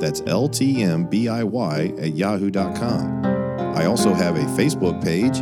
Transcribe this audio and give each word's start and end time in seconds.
That's 0.00 0.22
ltmbiy 0.22 2.02
at 2.02 2.16
yahoo.com. 2.16 3.24
I 3.76 3.84
also 3.86 4.12
have 4.12 4.36
a 4.36 4.44
Facebook 4.56 5.02
page. 5.04 5.36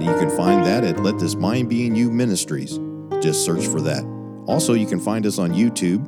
You 0.00 0.12
can 0.18 0.30
find 0.36 0.64
that 0.66 0.84
at 0.84 1.00
Let 1.00 1.18
This 1.18 1.34
Mind 1.34 1.68
Be 1.68 1.86
in 1.86 1.94
You 1.94 2.10
Ministries. 2.10 2.78
Just 3.22 3.44
search 3.44 3.66
for 3.66 3.80
that. 3.80 4.04
Also, 4.46 4.74
you 4.74 4.86
can 4.86 5.00
find 5.00 5.24
us 5.24 5.38
on 5.38 5.52
YouTube 5.52 6.06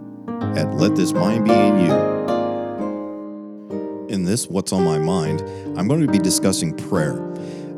at 0.57 0.75
Let 0.75 0.95
This 0.97 1.13
Mind 1.13 1.47
Be 1.47 1.53
in 1.53 1.81
You. 1.81 1.95
In 4.09 4.25
this 4.25 4.47
What's 4.49 4.73
on 4.73 4.85
My 4.85 4.99
Mind, 4.99 5.41
I'm 5.79 5.89
going 5.89 6.01
to 6.07 6.13
be 6.13 6.19
discussing 6.19 6.75
prayer. 6.77 7.15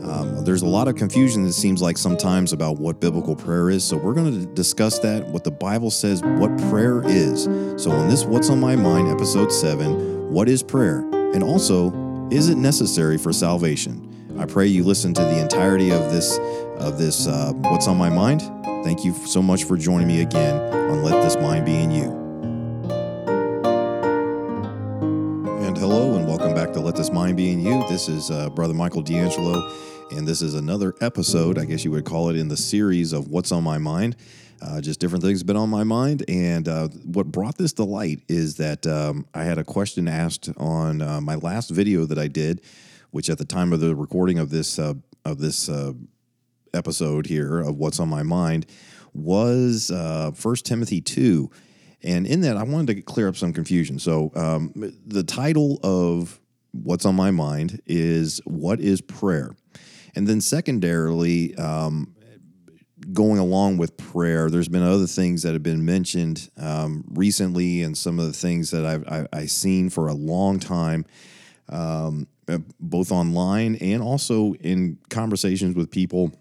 Um, 0.03 0.45
there's 0.45 0.63
a 0.63 0.67
lot 0.67 0.89
of 0.89 0.97
confusion, 0.97 1.45
it 1.47 1.53
seems 1.53 1.83
like 1.83 1.99
sometimes, 1.99 2.53
about 2.53 2.79
what 2.79 3.01
biblical 3.01 3.35
prayer 3.35 3.71
is. 3.71 3.85
So, 3.85 3.97
we're 3.97 4.15
going 4.15 4.33
to 4.41 4.47
discuss 4.55 4.99
that, 5.01 5.27
what 5.29 5.45
the 5.45 5.51
Bible 5.51 5.91
says, 5.91 6.23
what 6.23 6.57
prayer 6.71 7.03
is. 7.05 7.45
So, 7.83 7.91
in 7.93 8.09
this 8.09 8.25
What's 8.25 8.51
on 8.51 8.61
My 8.61 8.77
Mind, 8.77 9.09
episode 9.09 9.53
7, 9.53 10.31
what 10.33 10.49
is 10.49 10.63
prayer? 10.63 11.01
And 11.35 11.43
also, 11.43 11.93
is 12.31 12.49
it 12.49 12.57
necessary 12.57 13.19
for 13.19 13.33
salvation? 13.33 14.05
I 14.39 14.47
pray 14.47 14.67
you 14.67 14.85
listen 14.85 15.15
to 15.15 15.23
the 15.23 15.41
entirety 15.41 15.91
of 15.91 16.13
this, 16.13 16.39
of 16.79 16.97
this 16.99 17.27
uh, 17.27 17.53
What's 17.55 17.89
on 17.89 17.97
My 17.97 18.09
Mind. 18.09 18.43
Thank 18.85 19.05
you 19.05 19.13
so 19.13 19.43
much 19.43 19.65
for 19.65 19.77
joining 19.77 20.07
me 20.07 20.23
again 20.23 20.57
on 20.91 21.03
Let 21.03 21.23
This 21.23 21.35
Mind 21.37 21.67
Be 21.67 21.75
in 21.75 21.91
You. 21.91 22.11
And 25.67 25.77
hello, 25.77 26.15
and 26.15 26.27
welcome 26.27 26.48
back 27.29 27.37
to 27.37 27.43
This 27.43 27.57
Mind 27.57 27.63
Be 27.63 27.69
You. 27.69 27.89
This 27.89 28.09
is 28.09 28.31
uh, 28.31 28.49
Brother 28.51 28.75
Michael 28.75 29.03
D'Angelo, 29.03 29.71
and 30.11 30.27
this 30.27 30.41
is 30.41 30.55
another 30.55 30.95
episode, 31.01 31.59
I 31.59 31.65
guess 31.65 31.85
you 31.85 31.91
would 31.91 32.05
call 32.05 32.31
it, 32.31 32.37
in 32.37 32.49
the 32.49 32.57
series 32.57 33.13
of 33.13 33.29
What's 33.29 33.53
on 33.53 33.65
My 33.65 33.79
Mind. 33.79 34.17
Uh, 34.63 34.81
just 34.81 34.99
different 34.99 35.23
things 35.23 35.41
have 35.41 35.47
been 35.47 35.57
on 35.57 35.69
my 35.69 35.85
mind, 35.85 36.25
and 36.29 36.67
uh, 36.69 36.89
what 37.05 37.27
brought 37.27 37.59
this 37.59 37.73
to 37.75 37.85
light 37.85 38.21
is 38.29 38.57
that 38.57 38.87
um, 38.87 39.27
I 39.35 39.45
had 39.45 39.59
a 39.59 39.65
question 39.65 40.09
asked 40.09 40.51
on 40.57 41.03
uh, 41.03 41.21
my 41.21 41.35
last 41.37 41.71
video 41.71 42.07
that 42.07 42.19
I 42.19 42.29
did, 42.29 42.63
which 43.11 43.31
at 43.31 43.39
the 43.39 43.45
time 43.45 43.73
of 43.73 43.81
the 43.81 43.95
recording 43.95 44.39
of 44.39 44.51
this 44.51 44.79
uh, 44.79 44.95
of 45.25 45.39
this 45.39 45.69
uh, 45.69 45.93
episode 46.73 47.27
here 47.27 47.61
of 47.61 47.77
What's 47.77 48.01
on 48.01 48.09
My 48.09 48.23
Mind 48.23 48.67
was 49.13 49.91
uh, 49.91 50.33
First 50.35 50.67
Timothy 50.67 51.01
two 51.01 51.51
and 52.03 52.27
in 52.29 52.43
that, 52.43 52.57
I 52.57 52.63
wanted 52.63 52.95
to 52.95 53.03
clear 53.03 53.27
up 53.27 53.37
some 53.37 53.53
confusion. 53.53 53.99
So, 53.99 54.31
um, 54.37 54.73
the 55.05 55.25
title 55.25 55.81
of 55.83 56.41
What's 56.73 57.05
on 57.05 57.17
My 57.17 57.31
Mind 57.31 57.81
is 57.87 58.41
What 58.45 58.81
is 58.81 59.01
Prayer? 59.01 59.51
And 60.15 60.27
then, 60.27 60.41
secondarily, 60.41 61.55
um, 61.57 62.15
going 63.13 63.39
along 63.39 63.79
with 63.79 63.97
prayer, 63.97 64.51
there's 64.51 64.69
been 64.69 64.83
other 64.83 65.07
things 65.07 65.43
that 65.43 65.53
have 65.53 65.63
been 65.63 65.85
mentioned 65.85 66.51
um, 66.57 67.05
recently, 67.11 67.83
and 67.83 67.97
some 67.97 68.19
of 68.19 68.27
the 68.27 68.33
things 68.33 68.71
that 68.71 68.85
I've, 68.85 69.07
I, 69.09 69.27
I've 69.33 69.51
seen 69.51 69.91
for 69.91 70.09
a 70.09 70.15
long 70.15 70.59
time, 70.59 71.05
um, 71.69 72.27
both 72.81 73.13
online 73.13 73.77
and 73.77 74.03
also 74.03 74.55
in 74.55 74.99
conversations 75.11 75.77
with 75.77 75.91
people 75.91 76.33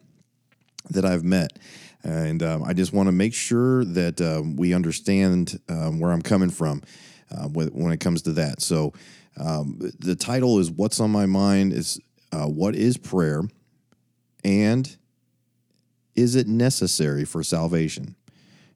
that 0.89 1.05
I've 1.05 1.23
met. 1.23 1.58
And 2.03 2.42
um, 2.44 2.64
I 2.64 2.73
just 2.73 2.94
want 2.94 3.08
to 3.08 3.11
make 3.11 3.33
sure 3.33 3.83
that 3.83 4.21
um, 4.21 4.55
we 4.55 4.73
understand 4.73 5.59
um, 5.67 5.99
where 5.99 6.11
I'm 6.11 6.21
coming 6.21 6.49
from 6.49 6.82
uh, 7.32 7.48
when 7.48 7.92
it 7.92 7.99
comes 7.99 8.21
to 8.23 8.32
that. 8.33 8.61
So 8.61 8.94
um, 9.39 9.92
the 9.99 10.15
title 10.15 10.59
is 10.59 10.71
What's 10.71 10.99
on 10.99 11.11
My 11.11 11.25
Mind 11.25 11.73
is 11.73 11.99
uh, 12.31 12.45
What 12.45 12.75
is 12.75 12.98
Prayer? 12.98 13.43
And 14.43 14.98
is 16.15 16.36
it 16.36 16.48
necessary 16.48 17.25
for 17.25 17.43
salvation? 17.43 18.15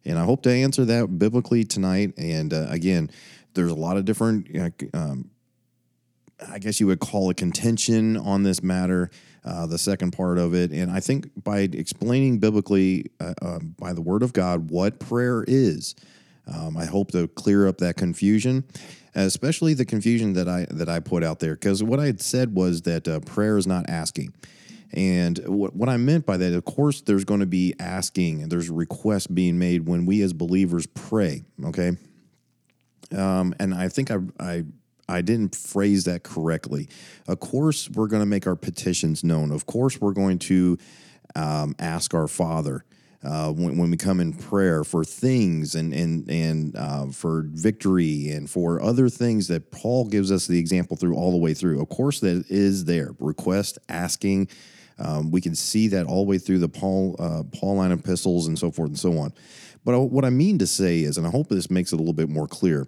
And 0.06 0.18
I 0.18 0.26
hope 0.26 0.44
to 0.44 0.52
answer 0.52 0.86
that 0.86 1.20
biblically 1.20 1.64
tonight. 1.64 2.14
And 2.18 2.54
uh, 2.54 2.68
again, 2.70 3.10
there's 3.54 3.72
a 3.72 3.76
lot 3.76 3.98
of 3.98 4.06
different, 4.06 4.48
um, 4.94 5.30
I 6.48 6.60
guess 6.60 6.80
you 6.80 6.88
would 6.88 7.00
call 7.00 7.30
a 7.30 7.34
contention 7.34 8.18
on 8.18 8.44
this 8.44 8.64
matter 8.64 9.10
uh, 9.44 9.66
the 9.66 9.78
second 9.78 10.12
part 10.12 10.38
of 10.38 10.54
it. 10.54 10.72
And 10.72 10.92
I 10.92 11.00
think 11.00 11.32
by 11.44 11.60
explaining 11.60 12.40
biblically, 12.40 13.12
uh, 13.20 13.34
uh, 13.42 13.60
by 13.80 13.94
the 13.94 14.02
Word 14.02 14.24
of 14.24 14.34
God, 14.34 14.70
what 14.70 15.00
prayer 15.00 15.44
is, 15.48 15.96
um, 16.48 16.78
I 16.78 16.86
hope 16.86 17.12
to 17.12 17.28
clear 17.28 17.68
up 17.68 17.78
that 17.80 17.98
confusion, 17.98 18.64
especially 19.16 19.74
the 19.74 19.86
confusion 19.86 20.34
that 20.34 20.48
I 20.48 20.68
that 20.72 20.90
I 20.90 21.00
put 21.00 21.24
out 21.24 21.40
there. 21.40 21.56
Because 21.56 21.84
what 21.84 22.00
I 22.00 22.06
had 22.06 22.22
said 22.22 22.54
was 22.54 22.84
that 22.84 23.08
uh, 23.08 23.20
prayer 23.22 23.58
is 23.58 23.68
not 23.68 23.90
asking. 23.90 24.34
And 24.94 25.38
what, 25.46 25.74
what 25.74 25.88
I 25.88 25.96
meant 25.98 26.26
by 26.26 26.36
that, 26.38 26.54
of 26.54 26.66
course, 26.66 27.02
there's 27.02 27.24
going 27.24 27.40
to 27.40 27.46
be 27.46 27.74
asking 27.80 28.42
and 28.44 28.52
there's 28.52 28.70
requests 28.70 29.28
being 29.28 29.58
made 29.58 29.88
when 29.88 30.06
we 30.06 30.22
as 30.22 30.34
believers 30.34 30.86
pray. 30.86 31.44
Okay. 31.64 31.94
Um, 33.16 33.56
and 33.60 33.74
I 33.74 33.88
think 33.88 34.12
I, 34.12 34.18
I 34.40 34.66
I 35.08 35.22
didn't 35.22 35.56
phrase 35.56 36.06
that 36.06 36.24
correctly. 36.24 36.88
Of 37.28 37.40
course, 37.40 37.90
we're 37.90 38.08
going 38.08 38.22
to 38.22 38.28
make 38.28 38.48
our 38.48 38.56
petitions 38.56 39.24
known. 39.24 39.52
Of 39.52 39.66
course, 39.66 40.00
we're 40.00 40.14
going 40.14 40.40
to 40.40 40.78
um, 41.36 41.76
ask 41.80 42.14
our 42.14 42.28
Father. 42.28 42.86
Uh, 43.24 43.52
when, 43.52 43.78
when, 43.78 43.92
we 43.92 43.98
come 43.98 44.20
in 44.20 44.34
prayer 44.34 44.84
for 44.84 45.04
things 45.04 45.76
and 45.76 45.94
and 45.94 46.28
and 46.28 46.76
uh, 46.76 47.06
for 47.06 47.44
victory 47.50 48.30
and 48.30 48.50
for 48.50 48.82
other 48.82 49.10
things 49.10 49.48
that 49.48 49.70
Paul 49.70 50.06
gives 50.06 50.32
us 50.32 50.48
the 50.48 50.58
example 50.58 50.98
through 50.98 51.16
all 51.16 51.30
the 51.30 51.38
way 51.38 51.54
through. 51.54 51.80
Of 51.80 51.90
course, 51.90 52.20
that 52.22 52.46
is 52.50 52.86
there. 52.86 53.12
Request, 53.20 53.78
asking. 53.90 54.50
Um, 54.98 55.30
we 55.30 55.40
can 55.40 55.54
see 55.54 55.88
that 55.90 56.08
all 56.08 56.26
the 56.26 56.30
way 56.30 56.40
through 56.40 56.60
the 56.60 56.70
Paul 56.70 57.16
uh, 57.20 57.44
Pauline 57.54 57.92
epistles 57.92 58.48
and 58.48 58.58
so 58.58 58.72
forth 58.72 58.90
and 58.90 59.00
so 59.00 59.18
on. 59.20 59.34
But 59.84 59.96
uh, 59.96 60.00
what 60.00 60.26
I 60.26 60.30
mean 60.32 60.58
to 60.60 60.68
say 60.68 61.02
is, 61.02 61.18
and 61.18 61.26
I 61.26 61.30
hope 61.30 61.48
this 61.48 61.70
makes 61.70 61.92
it 61.92 61.96
a 61.96 62.00
little 62.00 62.14
bit 62.14 62.30
more 62.30 62.48
clear, 62.48 62.88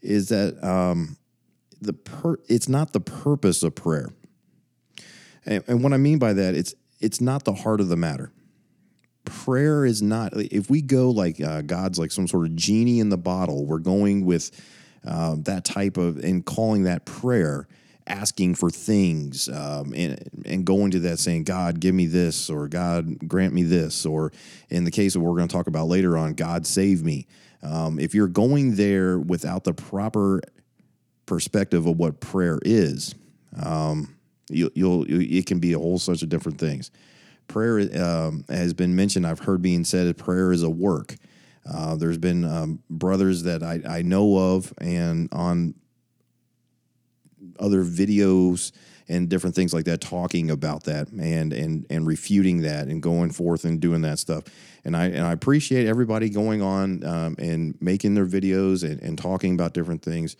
is 0.00 0.28
that 0.28 0.62
um, 0.62 1.16
the 1.80 1.92
per, 1.92 2.36
it's 2.48 2.68
not 2.68 2.92
the 2.92 3.00
purpose 3.00 3.62
of 3.62 3.74
prayer. 3.74 4.10
And, 5.44 5.64
and 5.66 5.82
what 5.82 5.92
I 5.92 5.96
mean 5.96 6.18
by 6.18 6.32
that, 6.34 6.54
it's 6.54 6.74
it's 7.00 7.20
not 7.20 7.44
the 7.44 7.52
heart 7.52 7.80
of 7.80 7.88
the 7.88 7.96
matter. 7.96 8.32
Prayer 9.32 9.84
is 9.86 10.02
not. 10.02 10.32
If 10.36 10.68
we 10.68 10.82
go 10.82 11.10
like 11.10 11.40
uh, 11.40 11.62
God's 11.62 11.98
like 11.98 12.12
some 12.12 12.28
sort 12.28 12.46
of 12.46 12.54
genie 12.54 13.00
in 13.00 13.08
the 13.08 13.16
bottle, 13.16 13.64
we're 13.64 13.78
going 13.78 14.24
with 14.26 14.50
uh, 15.06 15.36
that 15.40 15.64
type 15.64 15.96
of 15.96 16.18
and 16.18 16.44
calling 16.44 16.84
that 16.84 17.06
prayer, 17.06 17.66
asking 18.06 18.54
for 18.56 18.70
things, 18.70 19.48
um, 19.48 19.94
and 19.96 20.30
and 20.44 20.64
going 20.64 20.90
to 20.92 21.00
that 21.00 21.18
saying, 21.18 21.44
God, 21.44 21.80
give 21.80 21.94
me 21.94 22.06
this, 22.06 22.50
or 22.50 22.68
God, 22.68 23.26
grant 23.26 23.54
me 23.54 23.62
this, 23.62 24.04
or 24.04 24.32
in 24.68 24.84
the 24.84 24.90
case 24.90 25.16
of 25.16 25.22
what 25.22 25.30
we're 25.30 25.38
going 25.38 25.48
to 25.48 25.56
talk 25.56 25.66
about 25.66 25.88
later 25.88 26.16
on, 26.16 26.34
God, 26.34 26.66
save 26.66 27.02
me. 27.02 27.26
Um, 27.62 27.98
if 27.98 28.14
you're 28.14 28.28
going 28.28 28.76
there 28.76 29.18
without 29.18 29.64
the 29.64 29.72
proper 29.72 30.42
perspective 31.26 31.86
of 31.86 31.96
what 31.96 32.20
prayer 32.20 32.58
is, 32.62 33.14
um, 33.60 34.14
you, 34.50 34.70
will 34.76 35.04
it 35.08 35.46
can 35.46 35.58
be 35.58 35.72
a 35.72 35.78
whole 35.78 36.00
bunch 36.04 36.22
of 36.22 36.28
different 36.28 36.58
things. 36.58 36.90
Prayer 37.48 37.80
um, 38.02 38.44
has 38.48 38.72
been 38.72 38.96
mentioned. 38.96 39.26
I've 39.26 39.40
heard 39.40 39.62
being 39.62 39.84
said 39.84 40.06
that 40.06 40.16
prayer 40.16 40.52
is 40.52 40.62
a 40.62 40.70
work. 40.70 41.16
Uh, 41.70 41.96
there's 41.96 42.18
been 42.18 42.44
um, 42.44 42.82
brothers 42.90 43.44
that 43.44 43.62
I, 43.62 43.80
I 43.88 44.02
know 44.02 44.54
of, 44.54 44.72
and 44.78 45.28
on 45.32 45.74
other 47.58 47.84
videos 47.84 48.72
and 49.08 49.28
different 49.28 49.54
things 49.54 49.74
like 49.74 49.84
that, 49.84 50.00
talking 50.00 50.50
about 50.50 50.84
that 50.84 51.08
and 51.08 51.52
and 51.52 51.86
and 51.90 52.06
refuting 52.06 52.62
that 52.62 52.88
and 52.88 53.02
going 53.02 53.30
forth 53.30 53.64
and 53.64 53.80
doing 53.80 54.02
that 54.02 54.18
stuff. 54.18 54.44
And 54.84 54.96
I 54.96 55.06
and 55.06 55.26
I 55.26 55.32
appreciate 55.32 55.86
everybody 55.86 56.30
going 56.30 56.62
on 56.62 57.04
um, 57.04 57.36
and 57.38 57.76
making 57.80 58.14
their 58.14 58.26
videos 58.26 58.88
and, 58.88 59.00
and 59.02 59.18
talking 59.18 59.54
about 59.54 59.74
different 59.74 60.02
things. 60.02 60.36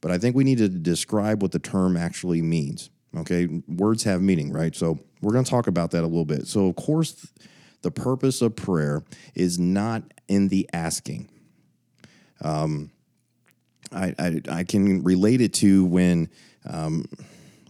But 0.00 0.10
I 0.10 0.18
think 0.18 0.36
we 0.36 0.44
need 0.44 0.58
to 0.58 0.68
describe 0.68 1.42
what 1.42 1.52
the 1.52 1.58
term 1.58 1.96
actually 1.96 2.42
means. 2.42 2.90
Okay, 3.16 3.48
words 3.66 4.04
have 4.04 4.22
meaning, 4.22 4.52
right? 4.52 4.74
So 4.74 5.00
we're 5.20 5.32
going 5.32 5.44
to 5.44 5.50
talk 5.50 5.66
about 5.66 5.90
that 5.92 6.02
a 6.02 6.06
little 6.06 6.24
bit. 6.24 6.46
So, 6.46 6.68
of 6.68 6.76
course, 6.76 7.28
the 7.82 7.90
purpose 7.90 8.40
of 8.40 8.54
prayer 8.54 9.02
is 9.34 9.58
not 9.58 10.02
in 10.28 10.48
the 10.48 10.68
asking. 10.72 11.28
Um, 12.42 12.90
I, 13.92 14.14
I, 14.18 14.40
I 14.48 14.64
can 14.64 15.02
relate 15.02 15.40
it 15.40 15.52
to 15.54 15.84
when 15.84 16.28
um, 16.68 17.06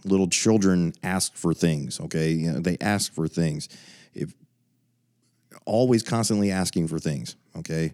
little 0.03 0.27
children 0.27 0.93
ask 1.01 1.35
for 1.35 1.53
things. 1.53 1.99
Okay, 2.01 2.31
you 2.31 2.51
know, 2.51 2.59
they 2.59 2.77
ask 2.79 3.11
for 3.13 3.27
things. 3.27 3.67
If 4.13 4.33
always 5.65 6.03
constantly 6.03 6.51
asking 6.51 6.87
for 6.87 6.99
things. 6.99 7.35
Okay, 7.57 7.93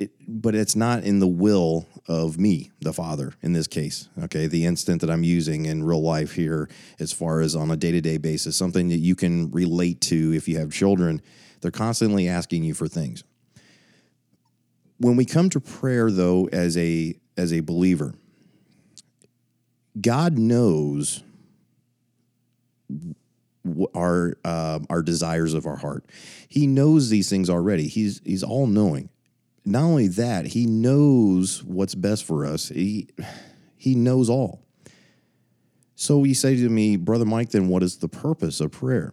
it, 0.00 0.10
but 0.26 0.54
it's 0.54 0.74
not 0.74 1.04
in 1.04 1.18
the 1.18 1.28
will 1.28 1.86
of 2.08 2.38
me, 2.38 2.70
the 2.80 2.92
father, 2.92 3.34
in 3.42 3.52
this 3.52 3.66
case. 3.66 4.08
Okay, 4.24 4.46
the 4.46 4.64
instant 4.64 5.02
that 5.02 5.10
I'm 5.10 5.22
using 5.22 5.66
in 5.66 5.84
real 5.84 6.02
life 6.02 6.32
here, 6.32 6.68
as 6.98 7.12
far 7.12 7.40
as 7.40 7.54
on 7.54 7.70
a 7.70 7.76
day 7.76 7.92
to 7.92 8.00
day 8.00 8.16
basis, 8.16 8.56
something 8.56 8.88
that 8.88 8.96
you 8.96 9.14
can 9.14 9.50
relate 9.50 10.00
to 10.02 10.32
if 10.32 10.48
you 10.48 10.58
have 10.58 10.72
children. 10.72 11.20
They're 11.60 11.70
constantly 11.70 12.26
asking 12.28 12.64
you 12.64 12.72
for 12.72 12.88
things. 12.88 13.22
When 14.98 15.16
we 15.16 15.26
come 15.26 15.50
to 15.50 15.60
prayer, 15.60 16.10
though, 16.10 16.48
as 16.50 16.76
a 16.78 17.14
as 17.36 17.52
a 17.52 17.60
believer, 17.60 18.14
God 20.00 20.38
knows 20.38 21.22
our 23.94 24.38
uh, 24.44 24.78
our 24.88 25.02
desires 25.02 25.52
of 25.52 25.66
our 25.66 25.76
heart. 25.76 26.04
He 26.48 26.66
knows 26.66 27.10
these 27.10 27.28
things 27.28 27.50
already. 27.50 27.86
He's 27.88 28.22
he's 28.24 28.42
all 28.42 28.66
knowing 28.66 29.10
not 29.64 29.82
only 29.82 30.08
that, 30.08 30.46
he 30.46 30.66
knows 30.66 31.62
what's 31.62 31.94
best 31.94 32.24
for 32.24 32.46
us. 32.46 32.68
He 32.68 33.08
he 33.76 33.94
knows 33.94 34.28
all. 34.28 34.62
So 35.94 36.24
you 36.24 36.34
say 36.34 36.56
to 36.56 36.68
me, 36.68 36.96
Brother 36.96 37.24
Mike, 37.24 37.50
then 37.50 37.68
what 37.68 37.82
is 37.82 37.98
the 37.98 38.08
purpose 38.08 38.60
of 38.60 38.72
prayer? 38.72 39.12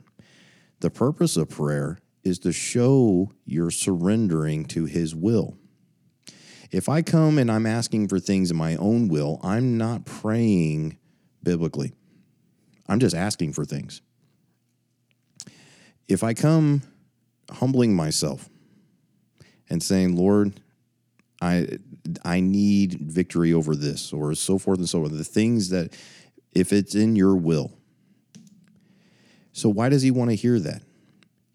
The 0.79 0.89
purpose 0.89 1.38
of 1.38 1.49
prayer 1.49 1.99
is 2.23 2.39
to 2.39 2.51
show 2.51 3.31
you're 3.45 3.71
surrendering 3.71 4.65
to 4.65 4.85
his 4.85 5.15
will. 5.15 5.57
If 6.71 6.89
I 6.89 7.01
come 7.01 7.38
and 7.38 7.51
I'm 7.51 7.65
asking 7.65 8.09
for 8.09 8.19
things 8.19 8.51
in 8.51 8.57
my 8.57 8.75
own 8.75 9.07
will, 9.07 9.39
I'm 9.43 9.77
not 9.77 10.05
praying 10.05 10.97
biblically. 11.43 11.93
I'm 12.88 13.00
just 13.00 13.15
asking 13.15 13.53
for 13.53 13.65
things. 13.65 14.01
If 16.07 16.23
I 16.23 16.33
come 16.33 16.83
humbling 17.51 17.95
myself, 17.95 18.50
and 19.69 19.81
saying, 19.81 20.15
Lord, 20.15 20.59
I 21.41 21.67
I 22.23 22.39
need 22.39 22.93
victory 22.93 23.53
over 23.53 23.75
this, 23.75 24.13
or 24.13 24.33
so 24.35 24.57
forth 24.57 24.79
and 24.79 24.89
so 24.89 25.03
on. 25.03 25.15
The 25.15 25.23
things 25.23 25.69
that, 25.69 25.95
if 26.53 26.73
it's 26.73 26.95
in 26.95 27.15
your 27.15 27.35
will. 27.35 27.73
So 29.51 29.69
why 29.69 29.89
does 29.89 30.03
he 30.03 30.11
want 30.11 30.29
to 30.29 30.35
hear 30.35 30.59
that? 30.59 30.83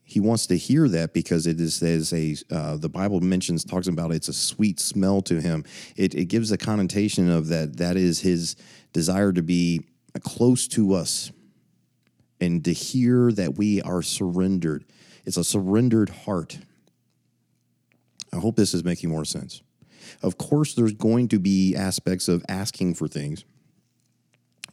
He 0.04 0.20
wants 0.20 0.46
to 0.48 0.58
hear 0.58 0.88
that 0.88 1.14
because 1.14 1.46
it 1.46 1.58
is 1.58 1.82
as 1.82 2.12
a 2.12 2.36
uh, 2.50 2.76
the 2.76 2.88
Bible 2.88 3.20
mentions 3.20 3.64
talks 3.64 3.86
about 3.86 4.12
it's 4.12 4.28
a 4.28 4.32
sweet 4.32 4.78
smell 4.78 5.22
to 5.22 5.40
him. 5.40 5.64
It, 5.96 6.14
it 6.14 6.26
gives 6.26 6.52
a 6.52 6.58
connotation 6.58 7.30
of 7.30 7.48
that 7.48 7.78
that 7.78 7.96
is 7.96 8.20
his 8.20 8.56
desire 8.92 9.32
to 9.32 9.42
be 9.42 9.86
close 10.22 10.68
to 10.68 10.92
us 10.92 11.32
and 12.40 12.64
to 12.64 12.72
hear 12.72 13.32
that 13.32 13.56
we 13.56 13.80
are 13.82 14.02
surrendered. 14.02 14.84
It's 15.24 15.36
a 15.36 15.44
surrendered 15.44 16.10
heart. 16.10 16.58
I 18.32 18.38
hope 18.38 18.56
this 18.56 18.74
is 18.74 18.84
making 18.84 19.10
more 19.10 19.24
sense. 19.24 19.62
Of 20.22 20.38
course, 20.38 20.74
there's 20.74 20.92
going 20.92 21.28
to 21.28 21.38
be 21.38 21.76
aspects 21.76 22.28
of 22.28 22.44
asking 22.48 22.94
for 22.94 23.08
things, 23.08 23.44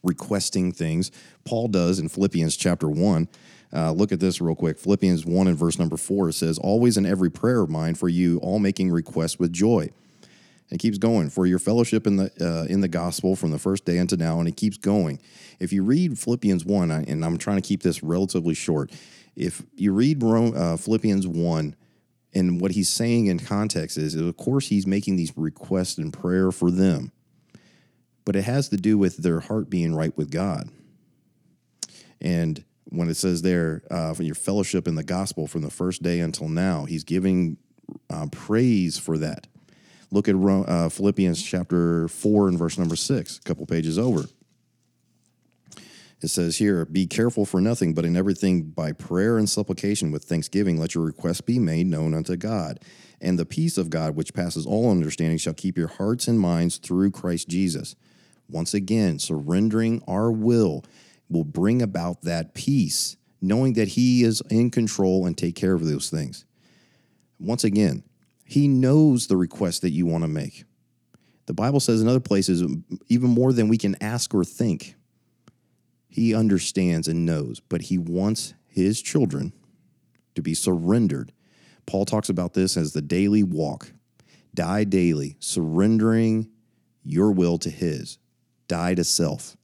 requesting 0.03 0.71
things. 0.71 1.11
Paul 1.45 1.67
does 1.67 1.99
in 1.99 2.09
Philippians 2.09 2.55
chapter 2.55 2.89
1. 2.89 3.27
Uh, 3.71 3.91
look 3.91 4.11
at 4.11 4.19
this 4.19 4.41
real 4.41 4.55
quick. 4.55 4.79
Philippians 4.79 5.25
1 5.25 5.47
and 5.47 5.57
verse 5.57 5.77
number 5.77 5.97
4 5.97 6.31
says, 6.31 6.57
Always 6.57 6.97
in 6.97 7.05
every 7.05 7.29
prayer 7.29 7.61
of 7.61 7.69
mine 7.69 7.95
for 7.95 8.09
you, 8.09 8.39
all 8.39 8.59
making 8.59 8.91
requests 8.91 9.37
with 9.37 9.53
joy. 9.53 9.89
It 10.71 10.79
keeps 10.79 10.97
going 10.97 11.29
for 11.29 11.45
your 11.45 11.59
fellowship 11.59 12.05
in 12.05 12.17
the 12.17 12.31
uh, 12.39 12.71
in 12.71 12.81
the 12.81 12.87
gospel 12.87 13.35
from 13.35 13.51
the 13.51 13.57
first 13.57 13.85
day 13.85 13.97
unto 13.97 14.15
now, 14.15 14.39
and 14.39 14.47
it 14.47 14.55
keeps 14.55 14.77
going. 14.77 15.19
If 15.59 15.73
you 15.73 15.83
read 15.83 16.19
Philippians 16.19 16.63
one, 16.63 16.91
and 16.91 17.25
I'm 17.25 17.37
trying 17.37 17.57
to 17.59 17.67
keep 17.67 17.81
this 17.81 18.03
relatively 18.03 18.53
short, 18.53 18.91
if 19.35 19.63
you 19.75 19.93
read 19.93 20.23
uh, 20.23 20.77
Philippians 20.77 21.27
one, 21.27 21.75
and 22.33 22.61
what 22.61 22.71
he's 22.71 22.89
saying 22.89 23.27
in 23.27 23.39
context 23.39 23.97
is, 23.97 24.15
of 24.15 24.37
course, 24.37 24.67
he's 24.67 24.85
making 24.85 25.15
these 25.15 25.33
requests 25.35 25.97
and 25.97 26.13
prayer 26.13 26.51
for 26.51 26.69
them, 26.69 27.11
but 28.25 28.35
it 28.35 28.43
has 28.43 28.69
to 28.69 28.77
do 28.77 28.97
with 28.97 29.17
their 29.17 29.39
heart 29.39 29.69
being 29.69 29.95
right 29.95 30.15
with 30.15 30.31
God. 30.31 30.69
And 32.21 32.63
when 32.85 33.09
it 33.09 33.15
says 33.15 33.41
there, 33.41 33.83
uh, 33.89 34.13
for 34.13 34.23
your 34.23 34.35
fellowship 34.35 34.87
in 34.87 34.95
the 34.95 35.03
gospel 35.03 35.47
from 35.47 35.61
the 35.61 35.69
first 35.69 36.03
day 36.03 36.19
until 36.19 36.47
now, 36.49 36.85
he's 36.85 37.03
giving 37.03 37.57
uh, 38.09 38.27
praise 38.31 38.97
for 38.97 39.17
that. 39.17 39.47
Look 40.11 40.27
at 40.27 40.35
uh, 40.35 40.89
Philippians 40.89 41.41
chapter 41.41 42.07
4 42.07 42.49
and 42.49 42.57
verse 42.57 42.77
number 42.77 42.95
6, 42.95 43.37
a 43.37 43.41
couple 43.41 43.65
pages 43.65 43.97
over. 43.97 44.25
It 46.21 46.27
says 46.27 46.57
here, 46.57 46.85
Be 46.85 47.07
careful 47.07 47.45
for 47.45 47.61
nothing, 47.61 47.93
but 47.93 48.05
in 48.05 48.17
everything 48.17 48.63
by 48.63 48.91
prayer 48.91 49.37
and 49.37 49.49
supplication 49.49 50.11
with 50.11 50.23
thanksgiving, 50.23 50.77
let 50.77 50.95
your 50.95 51.05
requests 51.05 51.41
be 51.41 51.59
made 51.59 51.87
known 51.87 52.13
unto 52.13 52.35
God. 52.35 52.79
And 53.21 53.37
the 53.37 53.45
peace 53.45 53.77
of 53.77 53.89
God, 53.89 54.15
which 54.15 54.33
passes 54.33 54.65
all 54.65 54.91
understanding, 54.91 55.37
shall 55.37 55.53
keep 55.53 55.77
your 55.77 55.87
hearts 55.87 56.27
and 56.27 56.39
minds 56.39 56.77
through 56.77 57.11
Christ 57.11 57.47
Jesus. 57.47 57.95
Once 58.49 58.73
again, 58.73 59.19
surrendering 59.19 60.01
our 60.07 60.31
will 60.31 60.83
will 61.29 61.43
bring 61.43 61.81
about 61.81 62.23
that 62.23 62.53
peace, 62.53 63.15
knowing 63.41 63.73
that 63.73 63.89
He 63.89 64.23
is 64.23 64.41
in 64.49 64.71
control 64.71 65.25
and 65.25 65.37
take 65.37 65.55
care 65.55 65.73
of 65.73 65.85
those 65.85 66.09
things. 66.09 66.45
Once 67.39 67.63
again, 67.63 68.03
He 68.43 68.67
knows 68.67 69.27
the 69.27 69.37
request 69.37 69.83
that 69.83 69.91
you 69.91 70.05
want 70.05 70.23
to 70.23 70.29
make. 70.29 70.65
The 71.45 71.53
Bible 71.53 71.79
says 71.79 72.01
in 72.01 72.07
other 72.07 72.19
places, 72.19 72.63
even 73.07 73.29
more 73.29 73.53
than 73.53 73.69
we 73.69 73.77
can 73.77 73.95
ask 74.01 74.33
or 74.33 74.43
think. 74.43 74.95
He 76.09 76.33
understands 76.33 77.07
and 77.07 77.25
knows, 77.25 77.59
but 77.59 77.83
he 77.83 77.97
wants 77.97 78.55
his 78.67 79.01
children 79.01 79.53
to 80.35 80.41
be 80.41 80.53
surrendered. 80.55 81.31
Paul 81.85 82.05
talks 82.05 82.29
about 82.29 82.53
this 82.53 82.75
as 82.75 82.93
the 82.93 83.01
daily 83.01 83.43
walk. 83.43 83.93
Die 84.55 84.83
daily, 84.85 85.37
surrendering 85.39 86.49
your 87.03 87.31
will 87.31 87.57
to 87.59 87.69
his. 87.69 88.17
Die 88.67 88.95
to 88.95 89.03
self. 89.03 89.55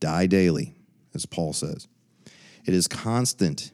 Die 0.00 0.26
daily, 0.26 0.74
as 1.14 1.26
Paul 1.26 1.52
says. 1.52 1.88
It 2.66 2.74
is 2.74 2.88
constant. 2.88 3.72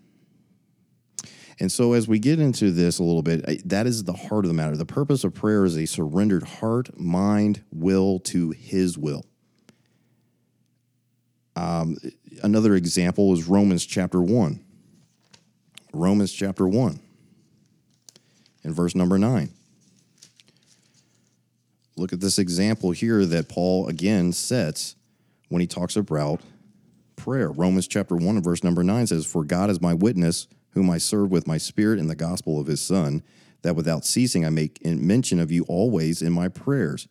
And 1.58 1.70
so, 1.70 1.92
as 1.92 2.08
we 2.08 2.18
get 2.18 2.40
into 2.40 2.70
this 2.70 2.98
a 2.98 3.04
little 3.04 3.22
bit, 3.22 3.68
that 3.68 3.86
is 3.86 4.04
the 4.04 4.12
heart 4.12 4.44
of 4.44 4.48
the 4.48 4.54
matter. 4.54 4.76
The 4.76 4.84
purpose 4.84 5.24
of 5.24 5.34
prayer 5.34 5.64
is 5.64 5.76
a 5.76 5.86
surrendered 5.86 6.42
heart, 6.42 6.98
mind, 6.98 7.62
will 7.70 8.18
to 8.20 8.50
His 8.50 8.98
will. 8.98 9.24
Um, 11.56 11.96
another 12.42 12.74
example 12.74 13.32
is 13.32 13.46
Romans 13.46 13.86
chapter 13.86 14.20
1. 14.20 14.60
Romans 15.92 16.32
chapter 16.32 16.66
1 16.66 16.98
in 18.64 18.72
verse 18.72 18.94
number 18.94 19.18
9. 19.18 19.50
Look 21.96 22.12
at 22.12 22.20
this 22.20 22.38
example 22.38 22.90
here 22.90 23.24
that 23.24 23.48
Paul 23.48 23.86
again 23.86 24.32
sets 24.32 24.96
when 25.48 25.60
he 25.60 25.66
talks 25.66 25.94
about 25.94 26.40
prayer. 27.14 27.50
Romans 27.50 27.86
chapter 27.86 28.16
1 28.16 28.36
and 28.36 28.44
verse 28.44 28.64
number 28.64 28.82
9 28.82 29.06
says, 29.06 29.24
For 29.24 29.44
God 29.44 29.70
is 29.70 29.80
my 29.80 29.94
witness, 29.94 30.48
whom 30.70 30.90
I 30.90 30.98
serve 30.98 31.30
with 31.30 31.46
my 31.46 31.58
spirit 31.58 32.00
in 32.00 32.08
the 32.08 32.16
gospel 32.16 32.60
of 32.60 32.66
his 32.66 32.80
Son, 32.80 33.22
that 33.62 33.76
without 33.76 34.04
ceasing 34.04 34.44
I 34.44 34.50
make 34.50 34.84
mention 34.84 35.38
of 35.38 35.52
you 35.52 35.64
always 35.68 36.20
in 36.20 36.32
my 36.32 36.48
prayers, 36.48 37.06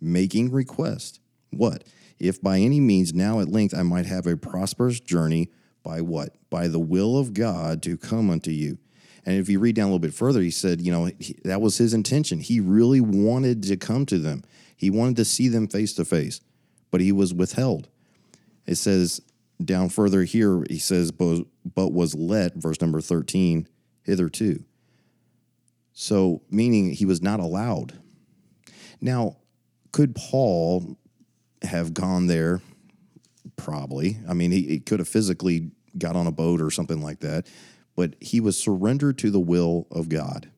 making 0.00 0.52
request. 0.52 1.18
What? 1.50 1.82
If 2.20 2.40
by 2.40 2.58
any 2.58 2.80
means 2.80 3.14
now 3.14 3.40
at 3.40 3.48
length 3.48 3.74
I 3.74 3.82
might 3.82 4.06
have 4.06 4.26
a 4.26 4.36
prosperous 4.36 5.00
journey 5.00 5.50
by 5.82 6.02
what? 6.02 6.36
By 6.50 6.68
the 6.68 6.78
will 6.78 7.18
of 7.18 7.34
God 7.34 7.82
to 7.82 7.96
come 7.96 8.30
unto 8.30 8.50
you. 8.50 8.78
And 9.24 9.38
if 9.38 9.48
you 9.48 9.58
read 9.58 9.76
down 9.76 9.84
a 9.84 9.88
little 9.88 9.98
bit 9.98 10.14
further, 10.14 10.40
he 10.40 10.50
said, 10.50 10.80
you 10.80 10.92
know, 10.92 11.10
he, 11.18 11.36
that 11.44 11.60
was 11.60 11.78
his 11.78 11.94
intention. 11.94 12.40
He 12.40 12.60
really 12.60 13.00
wanted 13.00 13.62
to 13.64 13.76
come 13.76 14.06
to 14.06 14.18
them, 14.18 14.44
he 14.76 14.90
wanted 14.90 15.16
to 15.16 15.24
see 15.24 15.48
them 15.48 15.66
face 15.66 15.94
to 15.94 16.04
face, 16.04 16.40
but 16.90 17.00
he 17.00 17.12
was 17.12 17.34
withheld. 17.34 17.88
It 18.66 18.76
says 18.76 19.20
down 19.62 19.88
further 19.88 20.24
here, 20.24 20.64
he 20.70 20.78
says, 20.78 21.12
but, 21.12 21.44
but 21.74 21.92
was 21.92 22.14
let, 22.14 22.54
verse 22.54 22.80
number 22.80 23.00
13, 23.00 23.68
hitherto. 24.04 24.64
So, 25.92 26.42
meaning 26.50 26.92
he 26.92 27.04
was 27.04 27.20
not 27.20 27.40
allowed. 27.40 27.98
Now, 29.00 29.36
could 29.92 30.14
Paul 30.14 30.96
have 31.62 31.94
gone 31.94 32.26
there, 32.26 32.60
probably. 33.56 34.18
I 34.28 34.34
mean, 34.34 34.50
he, 34.50 34.62
he 34.62 34.80
could 34.80 34.98
have 34.98 35.08
physically 35.08 35.70
got 35.96 36.16
on 36.16 36.26
a 36.26 36.32
boat 36.32 36.60
or 36.60 36.70
something 36.70 37.02
like 37.02 37.20
that, 37.20 37.46
but 37.96 38.14
he 38.20 38.40
was 38.40 38.58
surrendered 38.58 39.18
to 39.18 39.30
the 39.30 39.40
will 39.40 39.86
of 39.90 40.08
God, 40.08 40.50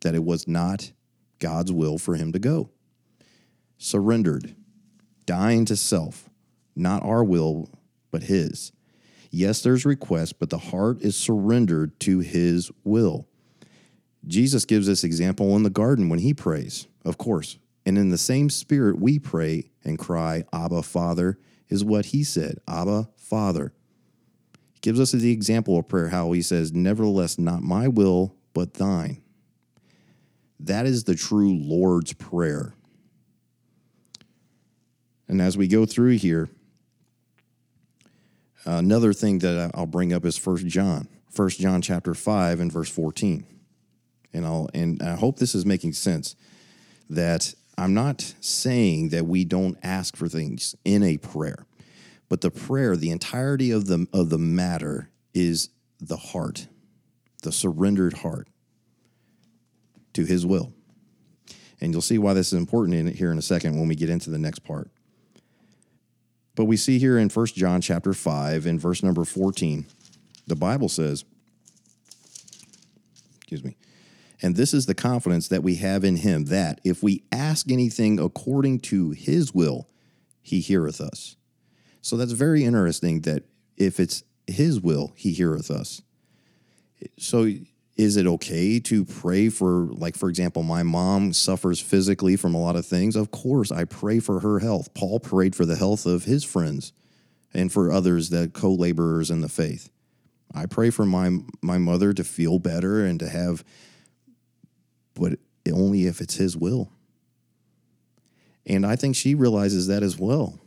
that 0.00 0.14
it 0.14 0.24
was 0.24 0.48
not 0.48 0.92
God's 1.38 1.72
will 1.72 1.98
for 1.98 2.14
him 2.14 2.32
to 2.32 2.38
go. 2.38 2.70
Surrendered, 3.78 4.54
dying 5.26 5.64
to 5.66 5.76
self, 5.76 6.28
not 6.76 7.02
our 7.02 7.24
will, 7.24 7.70
but 8.10 8.24
his. 8.24 8.72
Yes, 9.30 9.62
there's 9.62 9.84
request, 9.84 10.38
but 10.38 10.50
the 10.50 10.58
heart 10.58 11.02
is 11.02 11.16
surrendered 11.16 11.98
to 12.00 12.20
his 12.20 12.70
will. 12.84 13.26
Jesus 14.26 14.64
gives 14.64 14.86
this 14.86 15.04
example 15.04 15.54
in 15.56 15.64
the 15.64 15.70
garden 15.70 16.08
when 16.08 16.20
he 16.20 16.32
prays, 16.32 16.86
of 17.04 17.18
course. 17.18 17.58
And 17.86 17.98
in 17.98 18.10
the 18.10 18.18
same 18.18 18.48
spirit, 18.50 18.98
we 18.98 19.18
pray 19.18 19.70
and 19.84 19.98
cry, 19.98 20.44
Abba, 20.52 20.82
Father, 20.82 21.38
is 21.68 21.84
what 21.84 22.06
he 22.06 22.24
said 22.24 22.58
Abba, 22.66 23.08
Father. 23.16 23.72
He 24.72 24.80
gives 24.80 25.00
us 25.00 25.12
the 25.12 25.32
example 25.32 25.78
of 25.78 25.88
prayer 25.88 26.08
how 26.08 26.32
he 26.32 26.42
says, 26.42 26.72
Nevertheless, 26.72 27.38
not 27.38 27.62
my 27.62 27.88
will, 27.88 28.36
but 28.52 28.74
thine. 28.74 29.22
That 30.60 30.86
is 30.86 31.04
the 31.04 31.14
true 31.14 31.54
Lord's 31.54 32.14
Prayer. 32.14 32.74
And 35.28 35.40
as 35.40 35.58
we 35.58 35.68
go 35.68 35.84
through 35.84 36.12
here, 36.12 36.48
another 38.64 39.12
thing 39.12 39.40
that 39.40 39.70
I'll 39.74 39.86
bring 39.86 40.12
up 40.12 40.24
is 40.24 40.38
First 40.38 40.66
John, 40.66 41.08
First 41.30 41.60
John 41.60 41.82
chapter 41.82 42.14
5 42.14 42.60
and 42.60 42.72
verse 42.72 42.88
14. 42.88 43.46
And 44.32 44.46
I'll 44.46 44.68
and 44.74 45.02
I 45.02 45.14
hope 45.14 45.38
this 45.38 45.54
is 45.54 45.64
making 45.64 45.92
sense 45.92 46.34
that 47.08 47.54
I'm 47.76 47.94
not 47.94 48.34
saying 48.40 49.08
that 49.10 49.26
we 49.26 49.44
don't 49.44 49.76
ask 49.82 50.16
for 50.16 50.28
things 50.28 50.74
in 50.84 51.02
a 51.02 51.16
prayer. 51.16 51.66
But 52.28 52.40
the 52.40 52.50
prayer, 52.50 52.96
the 52.96 53.10
entirety 53.10 53.70
of 53.70 53.86
the 53.86 54.06
of 54.12 54.30
the 54.30 54.38
matter 54.38 55.10
is 55.34 55.70
the 56.00 56.16
heart, 56.16 56.68
the 57.42 57.52
surrendered 57.52 58.18
heart 58.18 58.48
to 60.14 60.24
his 60.24 60.46
will. 60.46 60.72
And 61.80 61.92
you'll 61.92 62.02
see 62.02 62.18
why 62.18 62.32
this 62.32 62.48
is 62.48 62.58
important 62.58 62.96
in 62.96 63.06
here 63.08 63.30
in 63.30 63.38
a 63.38 63.42
second 63.42 63.78
when 63.78 63.88
we 63.88 63.94
get 63.94 64.08
into 64.08 64.30
the 64.30 64.38
next 64.38 64.60
part. 64.60 64.90
But 66.54 66.66
we 66.66 66.76
see 66.76 66.98
here 66.98 67.18
in 67.18 67.28
1 67.28 67.46
John 67.46 67.80
chapter 67.80 68.12
5 68.12 68.66
in 68.66 68.78
verse 68.78 69.02
number 69.02 69.24
14, 69.24 69.86
the 70.46 70.54
Bible 70.54 70.88
says, 70.88 71.24
excuse 73.36 73.64
me, 73.64 73.76
and 74.42 74.56
this 74.56 74.74
is 74.74 74.86
the 74.86 74.94
confidence 74.94 75.48
that 75.48 75.62
we 75.62 75.76
have 75.76 76.04
in 76.04 76.16
him 76.16 76.46
that 76.46 76.80
if 76.84 77.02
we 77.02 77.24
ask 77.30 77.70
anything 77.70 78.18
according 78.18 78.80
to 78.80 79.10
his 79.10 79.54
will, 79.54 79.88
he 80.42 80.60
heareth 80.60 81.00
us. 81.00 81.36
So 82.00 82.16
that's 82.16 82.32
very 82.32 82.64
interesting 82.64 83.20
that 83.22 83.44
if 83.76 83.98
it's 83.98 84.24
his 84.46 84.80
will, 84.80 85.12
he 85.16 85.32
heareth 85.32 85.70
us. 85.70 86.02
So 87.18 87.48
is 87.96 88.16
it 88.16 88.26
okay 88.26 88.80
to 88.80 89.04
pray 89.04 89.48
for 89.48 89.86
like 89.92 90.16
for 90.16 90.28
example 90.28 90.62
my 90.62 90.82
mom 90.82 91.32
suffers 91.32 91.80
physically 91.80 92.36
from 92.36 92.54
a 92.54 92.60
lot 92.60 92.74
of 92.74 92.84
things 92.84 93.14
of 93.14 93.30
course 93.30 93.70
i 93.70 93.84
pray 93.84 94.18
for 94.18 94.40
her 94.40 94.58
health 94.58 94.92
paul 94.94 95.20
prayed 95.20 95.54
for 95.54 95.64
the 95.64 95.76
health 95.76 96.04
of 96.04 96.24
his 96.24 96.42
friends 96.42 96.92
and 97.52 97.72
for 97.72 97.92
others 97.92 98.30
that 98.30 98.52
co-laborers 98.52 99.30
in 99.30 99.42
the 99.42 99.48
faith 99.48 99.90
i 100.52 100.66
pray 100.66 100.90
for 100.90 101.06
my 101.06 101.38
my 101.62 101.78
mother 101.78 102.12
to 102.12 102.24
feel 102.24 102.58
better 102.58 103.04
and 103.04 103.20
to 103.20 103.28
have 103.28 103.62
but 105.14 105.38
only 105.72 106.06
if 106.06 106.20
it's 106.20 106.34
his 106.36 106.56
will 106.56 106.90
and 108.66 108.84
i 108.84 108.94
think 108.96 109.16
she 109.16 109.34
realizes 109.34 109.86
that 109.86 110.02
as 110.02 110.18
well 110.18 110.60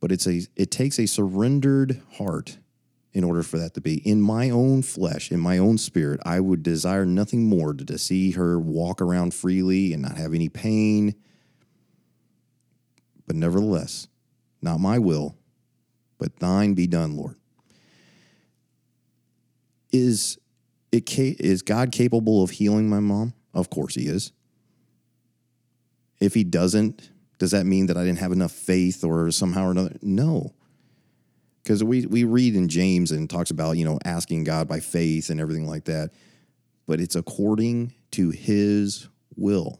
but 0.00 0.12
it's 0.12 0.26
a 0.26 0.42
it 0.56 0.70
takes 0.70 0.98
a 0.98 1.06
surrendered 1.06 2.02
heart 2.14 2.58
in 3.12 3.24
order 3.24 3.42
for 3.42 3.58
that 3.58 3.74
to 3.74 3.80
be. 3.80 3.96
In 4.08 4.20
my 4.20 4.50
own 4.50 4.82
flesh, 4.82 5.32
in 5.32 5.40
my 5.40 5.58
own 5.58 5.78
spirit, 5.78 6.20
I 6.24 6.40
would 6.40 6.62
desire 6.62 7.04
nothing 7.04 7.48
more 7.48 7.74
to, 7.74 7.84
to 7.84 7.98
see 7.98 8.32
her 8.32 8.60
walk 8.60 9.00
around 9.00 9.34
freely 9.34 9.92
and 9.92 10.02
not 10.02 10.16
have 10.16 10.34
any 10.34 10.48
pain. 10.48 11.14
But 13.26 13.36
nevertheless, 13.36 14.08
not 14.62 14.78
my 14.78 14.98
will, 14.98 15.36
but 16.18 16.38
thine 16.38 16.74
be 16.74 16.86
done, 16.86 17.16
Lord. 17.16 17.36
Is 19.90 20.38
it 20.92 21.10
is 21.18 21.62
God 21.62 21.92
capable 21.92 22.42
of 22.42 22.50
healing 22.50 22.88
my 22.88 23.00
mom? 23.00 23.34
Of 23.54 23.70
course 23.70 23.94
he 23.94 24.06
is. 24.06 24.32
If 26.20 26.34
he 26.34 26.44
doesn't, 26.44 27.10
does 27.38 27.52
that 27.52 27.66
mean 27.66 27.86
that 27.86 27.96
I 27.96 28.04
didn't 28.04 28.18
have 28.18 28.32
enough 28.32 28.52
faith 28.52 29.04
or 29.04 29.30
somehow 29.30 29.66
or 29.66 29.70
another? 29.70 29.96
No 30.02 30.54
because 31.68 31.84
we 31.84 32.06
we 32.06 32.24
read 32.24 32.56
in 32.56 32.66
James 32.66 33.10
and 33.10 33.28
talks 33.28 33.50
about 33.50 33.76
you 33.76 33.84
know 33.84 33.98
asking 34.02 34.44
God 34.44 34.66
by 34.66 34.80
faith 34.80 35.28
and 35.28 35.38
everything 35.38 35.66
like 35.66 35.84
that, 35.84 36.10
but 36.86 36.98
it's 36.98 37.14
according 37.14 37.92
to 38.12 38.30
His 38.30 39.06
will. 39.36 39.78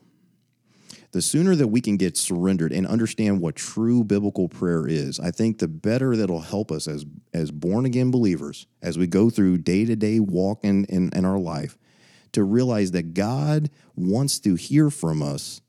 The 1.12 1.22
sooner 1.22 1.56
that 1.56 1.68
we 1.68 1.80
can 1.80 1.96
get 1.96 2.16
surrendered 2.18 2.70
and 2.70 2.86
understand 2.86 3.40
what 3.40 3.56
true 3.56 4.04
biblical 4.04 4.48
prayer 4.48 4.86
is, 4.86 5.18
I 5.18 5.30
think 5.30 5.58
the 5.58 5.68
better 5.68 6.16
that'll 6.16 6.40
help 6.40 6.70
us 6.70 6.86
as 6.86 7.06
as 7.32 7.50
born 7.50 7.86
again 7.86 8.10
believers 8.10 8.66
as 8.82 8.98
we 8.98 9.06
go 9.06 9.30
through 9.30 9.58
day 9.58 9.84
to 9.86 9.96
day 9.96 10.20
walk 10.20 10.60
in, 10.64 10.84
in, 10.86 11.10
in 11.14 11.24
our 11.24 11.38
life 11.38 11.78
to 12.32 12.44
realize 12.44 12.90
that 12.90 13.14
God 13.14 13.70
wants 13.96 14.38
to 14.40 14.54
hear 14.54 14.90
from 14.90 15.22
us, 15.22 15.62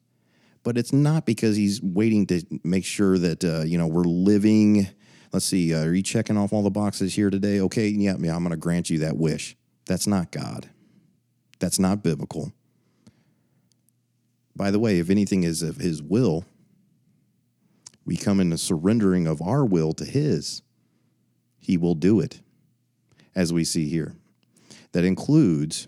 but 0.64 0.78
it's 0.78 0.92
not 0.92 1.26
because 1.26 1.56
He's 1.56 1.82
waiting 1.82 2.28
to 2.28 2.44
make 2.64 2.84
sure 2.84 3.18
that 3.18 3.46
uh, 3.46 3.62
you 3.62 3.78
know 3.78 3.88
we're 3.88 4.04
living 4.04 4.90
let's 5.32 5.46
see, 5.46 5.74
uh, 5.74 5.86
are 5.86 5.94
you 5.94 6.04
checking 6.04 6.38
off 6.38 6.54
all 6.54 6.64
the 6.64 6.70
boxes 6.70 7.16
here 7.16 7.30
today? 7.30 7.60
Okay, 7.62 7.88
yeah, 7.88 8.16
yeah 8.20 8.36
I'm 8.36 8.44
going 8.44 8.52
to 8.52 8.58
grant 8.58 8.90
you 8.90 9.00
that 9.00 9.18
wish. 9.18 9.56
That's 9.86 10.08
not 10.08 10.32
God. 10.32 10.70
That's 11.60 11.80
not 11.80 12.04
biblical. 12.04 12.54
By 14.60 14.72
the 14.72 14.80
way, 14.80 15.00
if 15.00 15.10
anything 15.10 15.44
is 15.44 15.62
of 15.62 15.78
His 15.78 16.04
will, 16.04 16.44
we 18.04 18.18
come 18.18 18.42
in 18.42 18.50
the 18.50 18.58
surrendering 18.58 19.26
of 19.26 19.42
our 19.42 19.64
will 19.64 19.94
to 19.94 20.04
His. 20.04 20.64
He 21.60 21.78
will 21.78 21.96
do 21.96 22.20
it, 22.20 22.42
as 23.34 23.54
we 23.54 23.64
see 23.64 23.88
here. 23.88 24.18
That 24.92 25.06
includes 25.06 25.88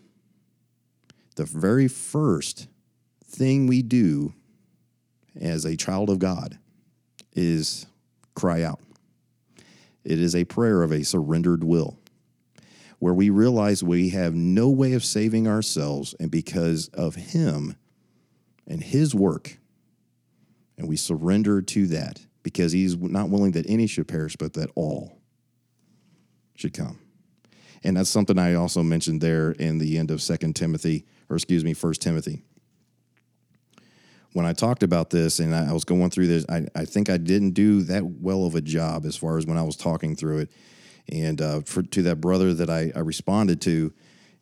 the 1.36 1.44
very 1.44 1.90
first 1.90 2.70
thing 3.26 3.68
we 3.68 3.82
do 3.82 4.34
as 5.38 5.66
a 5.66 5.76
child 5.76 6.10
of 6.10 6.20
God 6.20 6.58
is 7.34 7.88
cry 8.36 8.64
out. 8.64 8.80
It 10.06 10.18
is 10.18 10.34
a 10.34 10.46
prayer 10.46 10.82
of 10.82 10.94
a 10.94 11.04
surrendered 11.04 11.66
will, 11.66 12.00
where 13.00 13.14
we 13.14 13.30
realize 13.30 13.84
we 13.84 14.12
have 14.12 14.34
no 14.34 14.70
way 14.70 14.94
of 14.94 15.04
saving 15.04 15.46
ourselves, 15.46 16.16
and 16.22 16.32
because 16.32 16.88
of 16.94 17.16
Him 17.16 17.76
and 18.72 18.84
His 18.84 19.14
work, 19.14 19.58
and 20.78 20.88
we 20.88 20.96
surrender 20.96 21.62
to 21.62 21.88
that 21.88 22.26
because 22.44 22.72
He's 22.72 22.98
not 22.98 23.30
willing 23.30 23.52
that 23.52 23.70
any 23.70 23.88
should 23.88 24.08
perish, 24.08 24.36
but 24.36 24.54
that 24.54 24.72
all 24.76 25.20
should 26.56 26.74
come. 26.74 27.00
And 27.84 27.98
that's 27.98 28.10
something 28.10 28.38
I 28.38 28.54
also 28.54 28.84
mentioned 28.84 29.22
there 29.22 29.52
in 29.52 29.80
the 29.80 29.98
end 29.98 30.12
of 30.12 30.22
Second 30.22 30.56
Timothy, 30.56 31.06
or 31.30 31.36
excuse 31.36 31.64
me, 31.64 31.74
First 31.74 32.02
Timothy 32.02 32.44
when 34.34 34.46
I 34.46 34.54
talked 34.54 34.84
about 34.84 35.10
this 35.10 35.40
and 35.40 35.54
I, 35.54 35.74
was 35.74 35.84
going 35.84 36.10
through 36.10 36.28
this, 36.28 36.46
I, 36.48 36.66
I 36.76 36.86
think 36.86 37.10
I 37.10 37.18
didn't 37.18 37.52
do 37.52 37.82
that 37.84 38.04
well 38.06 38.46
of 38.46 38.56
a 38.56 38.62
job 38.62 39.06
as 39.06 39.18
far 39.18 39.38
as 39.38 39.46
when 39.46 39.58
I 39.58 39.64
was 39.64 39.76
talking 39.76 40.16
through 40.16 40.40
it. 40.40 40.52
And 41.12 41.42
uh, 41.42 41.62
for, 41.62 41.84
to 41.84 42.02
that 42.04 42.22
brother 42.22 42.54
that 42.54 42.70
I, 42.70 42.92
I 42.96 43.00
responded 43.00 43.62
to 43.62 43.94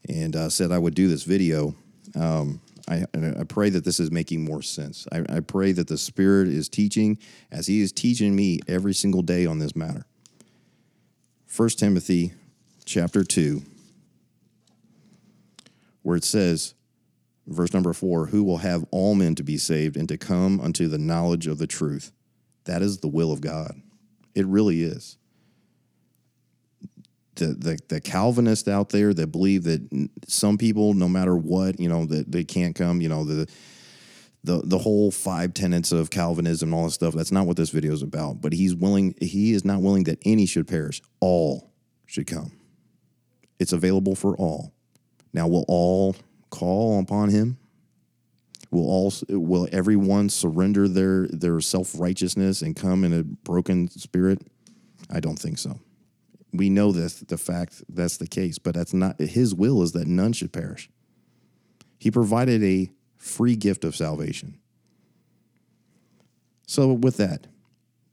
and 0.07 0.35
uh, 0.35 0.49
said 0.49 0.71
I 0.71 0.77
would 0.77 0.93
do 0.93 1.07
this 1.07 1.23
video, 1.23 1.75
um, 2.15 2.61
I, 2.89 3.05
I, 3.39 3.43
pray 3.43 3.69
that 3.69 3.85
this 3.85 3.99
is 3.99 4.09
making 4.09 4.43
more 4.43 4.61
sense. 4.61 5.07
I, 5.11 5.23
I 5.29 5.39
pray 5.41 5.71
that 5.73 5.87
the 5.87 5.97
Spirit 5.97 6.47
is 6.47 6.67
teaching 6.67 7.19
as 7.51 7.67
He 7.67 7.81
is 7.81 7.91
teaching 7.91 8.35
me 8.35 8.59
every 8.67 8.93
single 8.93 9.21
day 9.21 9.45
on 9.45 9.59
this 9.59 9.75
matter. 9.75 10.05
First 11.45 11.77
Timothy 11.77 12.33
chapter 12.85 13.23
2, 13.23 13.61
where 16.01 16.17
it 16.17 16.23
says, 16.23 16.73
verse 17.45 17.73
number 17.73 17.93
four, 17.93 18.27
who 18.27 18.43
will 18.43 18.57
have 18.57 18.85
all 18.91 19.13
men 19.13 19.35
to 19.35 19.43
be 19.43 19.57
saved 19.57 19.95
and 19.95 20.07
to 20.09 20.17
come 20.17 20.59
unto 20.59 20.87
the 20.87 20.97
knowledge 20.97 21.45
of 21.45 21.59
the 21.59 21.67
truth. 21.67 22.11
That 22.65 22.81
is 22.81 22.99
the 22.99 23.07
will 23.07 23.31
of 23.31 23.41
God. 23.41 23.81
It 24.33 24.45
really 24.45 24.83
is. 24.83 25.17
The, 27.39 27.79
the, 27.87 28.01
the 28.01 28.71
out 28.71 28.89
there 28.89 29.13
that 29.13 29.27
believe 29.27 29.63
that 29.63 30.09
some 30.27 30.57
people, 30.57 30.93
no 30.93 31.07
matter 31.07 31.35
what, 31.35 31.79
you 31.79 31.87
know, 31.87 32.05
that 32.05 32.31
they 32.31 32.43
can't 32.43 32.75
come, 32.75 33.01
you 33.01 33.09
know, 33.09 33.23
the 33.23 33.47
the 34.43 34.61
the 34.63 34.77
whole 34.77 35.11
five 35.11 35.53
tenets 35.53 35.91
of 35.91 36.09
Calvinism 36.09 36.69
and 36.69 36.75
all 36.75 36.85
this 36.85 36.93
stuff. 36.93 37.13
That's 37.13 37.31
not 37.31 37.45
what 37.45 37.57
this 37.57 37.69
video 37.69 37.93
is 37.93 38.01
about. 38.01 38.41
But 38.41 38.53
he's 38.53 38.75
willing. 38.75 39.15
He 39.21 39.53
is 39.53 39.65
not 39.65 39.81
willing 39.81 40.03
that 40.05 40.19
any 40.25 40.45
should 40.45 40.67
perish. 40.67 41.01
All 41.19 41.71
should 42.05 42.27
come. 42.27 42.51
It's 43.59 43.73
available 43.73 44.15
for 44.15 44.35
all. 44.37 44.73
Now, 45.33 45.47
will 45.47 45.65
all 45.67 46.15
call 46.49 46.99
upon 46.99 47.29
him? 47.29 47.57
Will 48.71 48.89
all 48.89 49.13
will 49.29 49.67
everyone 49.71 50.29
surrender 50.29 50.87
their 50.87 51.27
their 51.27 51.59
self 51.59 51.99
righteousness 51.99 52.61
and 52.61 52.75
come 52.75 53.03
in 53.03 53.13
a 53.13 53.23
broken 53.23 53.89
spirit? 53.89 54.41
I 55.09 55.19
don't 55.19 55.39
think 55.39 55.57
so. 55.57 55.79
We 56.51 56.69
know 56.69 56.91
this 56.91 57.19
the 57.19 57.37
fact 57.37 57.83
that's 57.89 58.17
the 58.17 58.27
case, 58.27 58.57
but 58.57 58.73
that's 58.73 58.93
not 58.93 59.19
his 59.19 59.53
will 59.53 59.83
is 59.83 59.91
that 59.91 60.07
none 60.07 60.33
should 60.33 60.51
perish. 60.51 60.89
He 61.99 62.09
provided 62.09 62.63
a 62.63 62.91
free 63.17 63.55
gift 63.55 63.83
of 63.83 63.95
salvation. 63.95 64.57
So 66.65 66.93
with 66.93 67.17
that 67.17 67.47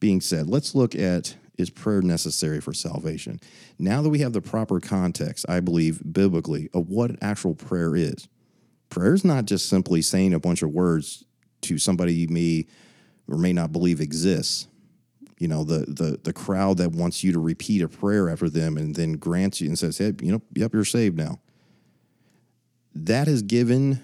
being 0.00 0.21
said, 0.21 0.49
let's 0.49 0.75
look 0.75 0.95
at 0.95 1.37
is 1.57 1.71
prayer 1.71 2.02
necessary 2.02 2.61
for 2.61 2.73
salvation? 2.73 3.40
Now 3.78 4.02
that 4.02 4.11
we 4.11 4.19
have 4.21 4.33
the 4.33 4.43
proper 4.43 4.81
context, 4.81 5.47
I 5.49 5.61
believe 5.61 6.02
biblically, 6.12 6.69
of 6.75 6.88
what 6.88 7.12
actual 7.23 7.55
prayer 7.55 7.97
is, 7.97 8.28
prayer 8.90 9.14
is 9.14 9.25
not 9.25 9.47
just 9.47 9.69
simply 9.69 10.02
saying 10.02 10.35
a 10.35 10.40
bunch 10.40 10.62
of 10.62 10.71
words 10.71 11.25
to 11.62 11.78
somebody 11.78 12.14
you 12.14 12.28
may 12.28 12.66
or 13.28 13.38
may 13.38 13.52
not 13.52 13.73
believe 13.73 14.00
exists. 14.00 14.69
You 15.38 15.49
know, 15.49 15.64
the 15.64 15.81
the 15.81 16.19
the 16.23 16.33
crowd 16.33 16.78
that 16.78 16.93
wants 16.93 17.23
you 17.23 17.33
to 17.33 17.38
repeat 17.38 17.83
a 17.83 17.88
prayer 17.88 18.28
after 18.28 18.49
them 18.49 18.76
and 18.76 18.95
then 18.95 19.14
grants 19.14 19.61
you 19.61 19.69
and 19.69 19.78
says, 19.78 19.99
Hey, 19.99 20.12
you 20.23 20.33
know, 20.33 20.43
yep, 20.55 20.73
you're 20.73 20.85
saved 20.85 21.16
now. 21.16 21.40
That 22.95 23.28
is 23.28 23.43
given 23.43 24.02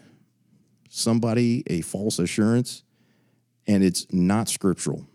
somebody 0.90 1.62
a 1.68 1.80
false 1.80 2.18
assurance, 2.18 2.82
and 3.66 3.82
it's 3.82 4.06
not 4.12 4.48
scriptural. 4.48 5.06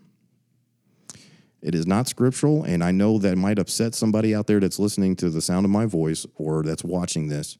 It 1.60 1.74
is 1.74 1.86
not 1.86 2.08
scriptural, 2.08 2.64
and 2.64 2.82
I 2.82 2.90
know 2.90 3.18
that 3.18 3.36
might 3.36 3.58
upset 3.58 3.94
somebody 3.94 4.34
out 4.34 4.46
there 4.46 4.60
that's 4.60 4.78
listening 4.78 5.16
to 5.16 5.30
the 5.30 5.40
sound 5.40 5.64
of 5.64 5.70
my 5.70 5.86
voice 5.86 6.26
or 6.36 6.62
that's 6.62 6.84
watching 6.84 7.28
this. 7.28 7.58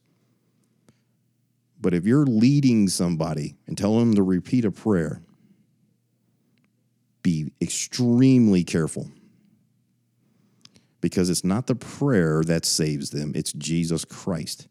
But 1.81 1.95
if 1.95 2.05
you're 2.05 2.27
leading 2.27 2.89
somebody 2.89 3.57
and 3.67 3.79
telling 3.79 4.01
them 4.01 4.15
to 4.15 4.23
repeat 4.23 4.65
a 4.65 4.71
prayer, 4.71 5.23
be 7.23 7.53
extremely 7.61 8.65
careful 8.65 9.11
because 11.01 11.31
it's 11.31 11.45
not 11.45 11.67
the 11.67 11.75
prayer 11.75 12.43
that 12.45 12.65
saves 12.65 13.11
them, 13.11 13.33
it's 13.35 13.53
Jesus 13.53 14.05
Christ. 14.05 14.69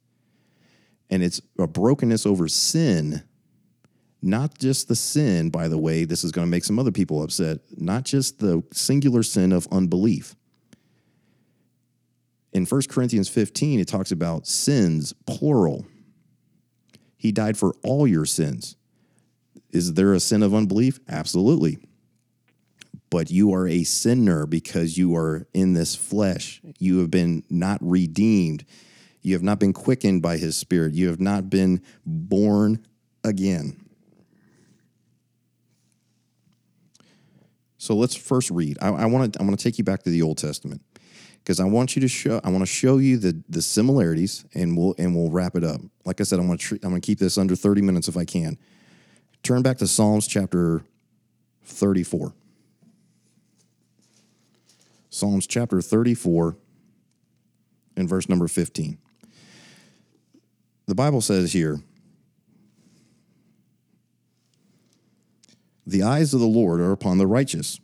And 1.10 1.24
it's 1.24 1.42
a 1.58 1.68
brokenness 1.68 2.26
over 2.26 2.50
sin, 2.50 3.24
not 4.22 4.58
just 4.58 4.90
the 4.90 4.96
sin, 4.96 5.50
by 5.50 5.70
the 5.70 5.78
way, 5.78 6.04
this 6.04 6.24
is 6.24 6.34
going 6.34 6.46
to 6.46 6.52
make 6.52 6.66
some 6.66 6.80
other 6.80 6.92
people 6.92 7.24
upset, 7.24 7.60
not 7.78 8.04
just 8.04 8.40
the 8.40 8.62
singular 8.74 9.24
sin 9.24 9.54
of 9.54 9.68
unbelief. 9.72 10.36
In 12.52 12.66
1 12.66 12.82
Corinthians 12.90 13.30
15, 13.30 13.80
it 13.80 13.88
talks 13.88 14.12
about 14.12 14.48
sins, 14.48 15.14
plural. 15.26 15.86
He 17.16 17.32
died 17.32 17.58
for 17.58 17.74
all 17.84 18.06
your 18.06 18.26
sins. 18.26 18.76
Is 19.70 19.94
there 19.94 20.14
a 20.14 20.20
sin 20.20 20.44
of 20.44 20.54
unbelief? 20.54 21.00
Absolutely 21.08 21.78
but 23.10 23.32
you 23.32 23.54
are 23.54 23.68
a 23.68 23.84
sinner 23.84 24.46
because 24.46 24.98
you 24.98 25.16
are 25.16 25.48
in 25.54 25.74
this 25.74 25.96
flesh. 25.96 26.62
You 26.80 27.00
have 27.00 27.12
been 27.12 27.44
not 27.50 27.80
redeemed. 27.82 28.66
You 29.22 29.34
have 29.34 29.44
not 29.44 29.60
been 29.60 29.74
quickened 29.74 30.22
by 30.22 30.38
his 30.38 30.56
spirit. 30.56 30.94
You 30.94 31.08
have 31.08 31.20
not 31.20 31.50
been 31.50 31.82
born 32.06 32.86
again. 33.24 33.78
So 37.78 37.96
let's 37.96 38.16
first 38.16 38.50
read. 38.52 38.78
I, 38.82 38.90
I 38.90 39.06
want 39.06 39.34
to 39.34 39.40
I 39.40 39.44
want 39.44 39.58
to 39.58 39.64
take 39.64 39.78
you 39.78 39.84
back 39.84 40.04
to 40.04 40.10
the 40.10 40.22
Old 40.22 40.38
Testament 40.38 40.82
because 41.40 41.60
I 41.60 41.66
want 41.66 41.96
you 41.96 42.02
to 42.02 42.08
show 42.08 42.42
I 42.44 42.50
want 42.50 42.62
to 42.62 42.66
show 42.66 42.98
you 42.98 43.18
the 43.18 43.42
the 43.48 43.62
similarities 43.62 44.46
and 44.54 44.78
we'll 44.78 44.96
and 44.98 45.16
we'll 45.16 45.30
wrap 45.30 45.56
it 45.56 45.64
up. 45.64 45.80
Like 46.04 46.20
I 46.20 46.24
said, 46.24 46.40
I'm 46.40 46.48
going 46.48 46.58
to 46.58 46.76
I'm 46.84 46.90
going 46.90 47.02
to 47.02 47.06
keep 47.06 47.20
this 47.20 47.38
under 47.38 47.56
30 47.56 47.82
minutes 47.82 48.08
if 48.08 48.18
I 48.18 48.26
can. 48.26 48.58
Turn 49.44 49.62
back 49.62 49.78
to 49.78 49.88
Psalms 49.88 50.28
chapter 50.28 50.82
34. 51.64 52.34
Psalms 55.10 55.48
chapter 55.48 55.82
34 55.82 56.58
and 57.96 58.08
verse 58.08 58.30
number 58.30 58.48
15. 58.48 58.98
The 60.86 60.96
Bible 60.96 61.22
says 61.22 61.54
here, 61.54 61.82
The 65.86 66.04
eyes 66.04 66.34
of 66.34 66.40
the 66.40 66.48
Lord 66.48 66.82
are 66.82 66.92
upon 66.92 67.18
the 67.18 67.28
righteous, 67.28 67.80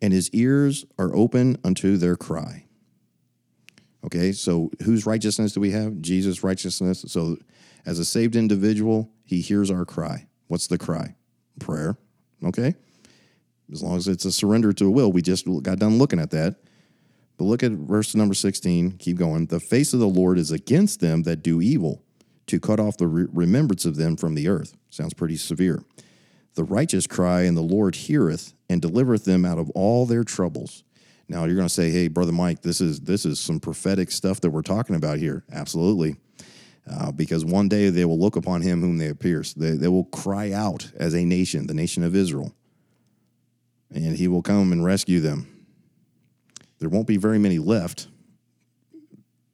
and 0.00 0.12
his 0.12 0.30
ears 0.30 0.86
are 0.98 1.14
open 1.14 1.58
unto 1.62 1.96
their 1.96 2.16
cry. 2.16 2.64
Okay, 4.04 4.32
so 4.32 4.70
whose 4.84 5.04
righteousness 5.04 5.52
do 5.52 5.60
we 5.60 5.72
have? 5.72 6.00
Jesus' 6.00 6.42
righteousness. 6.42 7.04
So, 7.08 7.36
as 7.84 7.98
a 7.98 8.04
saved 8.04 8.36
individual, 8.36 9.10
he 9.24 9.40
hears 9.40 9.70
our 9.70 9.84
cry. 9.84 10.28
What's 10.46 10.66
the 10.66 10.78
cry? 10.78 11.16
Prayer. 11.58 11.98
Okay, 12.44 12.74
as 13.72 13.82
long 13.82 13.96
as 13.96 14.08
it's 14.08 14.24
a 14.24 14.32
surrender 14.32 14.72
to 14.72 14.86
a 14.86 14.90
will. 14.90 15.12
We 15.12 15.22
just 15.22 15.46
got 15.62 15.78
done 15.78 15.98
looking 15.98 16.20
at 16.20 16.30
that. 16.30 16.56
But 17.36 17.44
look 17.44 17.62
at 17.62 17.72
verse 17.72 18.14
number 18.14 18.34
16. 18.34 18.92
Keep 18.92 19.18
going. 19.18 19.46
The 19.46 19.60
face 19.60 19.92
of 19.92 20.00
the 20.00 20.08
Lord 20.08 20.38
is 20.38 20.50
against 20.50 21.00
them 21.00 21.24
that 21.24 21.42
do 21.42 21.60
evil, 21.60 22.02
to 22.46 22.60
cut 22.60 22.80
off 22.80 22.96
the 22.96 23.08
re- 23.08 23.26
remembrance 23.32 23.84
of 23.84 23.96
them 23.96 24.16
from 24.16 24.34
the 24.34 24.48
earth. 24.48 24.74
Sounds 24.90 25.14
pretty 25.14 25.36
severe. 25.36 25.82
The 26.54 26.64
righteous 26.64 27.06
cry, 27.06 27.42
and 27.42 27.56
the 27.56 27.62
Lord 27.62 27.94
heareth 27.94 28.54
and 28.70 28.80
delivereth 28.80 29.24
them 29.24 29.44
out 29.44 29.58
of 29.58 29.68
all 29.70 30.06
their 30.06 30.24
troubles. 30.24 30.82
Now 31.28 31.44
you're 31.44 31.56
going 31.56 31.68
to 31.68 31.74
say, 31.74 31.90
"Hey, 31.90 32.08
brother 32.08 32.32
Mike, 32.32 32.62
this 32.62 32.80
is 32.80 33.00
this 33.00 33.26
is 33.26 33.38
some 33.38 33.60
prophetic 33.60 34.10
stuff 34.10 34.40
that 34.40 34.50
we're 34.50 34.62
talking 34.62 34.96
about 34.96 35.18
here." 35.18 35.44
Absolutely, 35.52 36.16
uh, 36.90 37.12
because 37.12 37.44
one 37.44 37.68
day 37.68 37.90
they 37.90 38.04
will 38.06 38.18
look 38.18 38.36
upon 38.36 38.62
him 38.62 38.80
whom 38.80 38.96
they 38.96 39.12
pierced. 39.12 39.58
They, 39.60 39.72
they 39.72 39.88
will 39.88 40.04
cry 40.04 40.52
out 40.52 40.90
as 40.96 41.14
a 41.14 41.24
nation, 41.24 41.66
the 41.66 41.74
nation 41.74 42.02
of 42.04 42.16
Israel 42.16 42.54
and 43.96 44.16
he 44.16 44.28
will 44.28 44.42
come 44.42 44.72
and 44.72 44.84
rescue 44.84 45.20
them. 45.20 45.48
There 46.78 46.88
won't 46.88 47.06
be 47.06 47.16
very 47.16 47.38
many 47.38 47.58
left, 47.58 48.08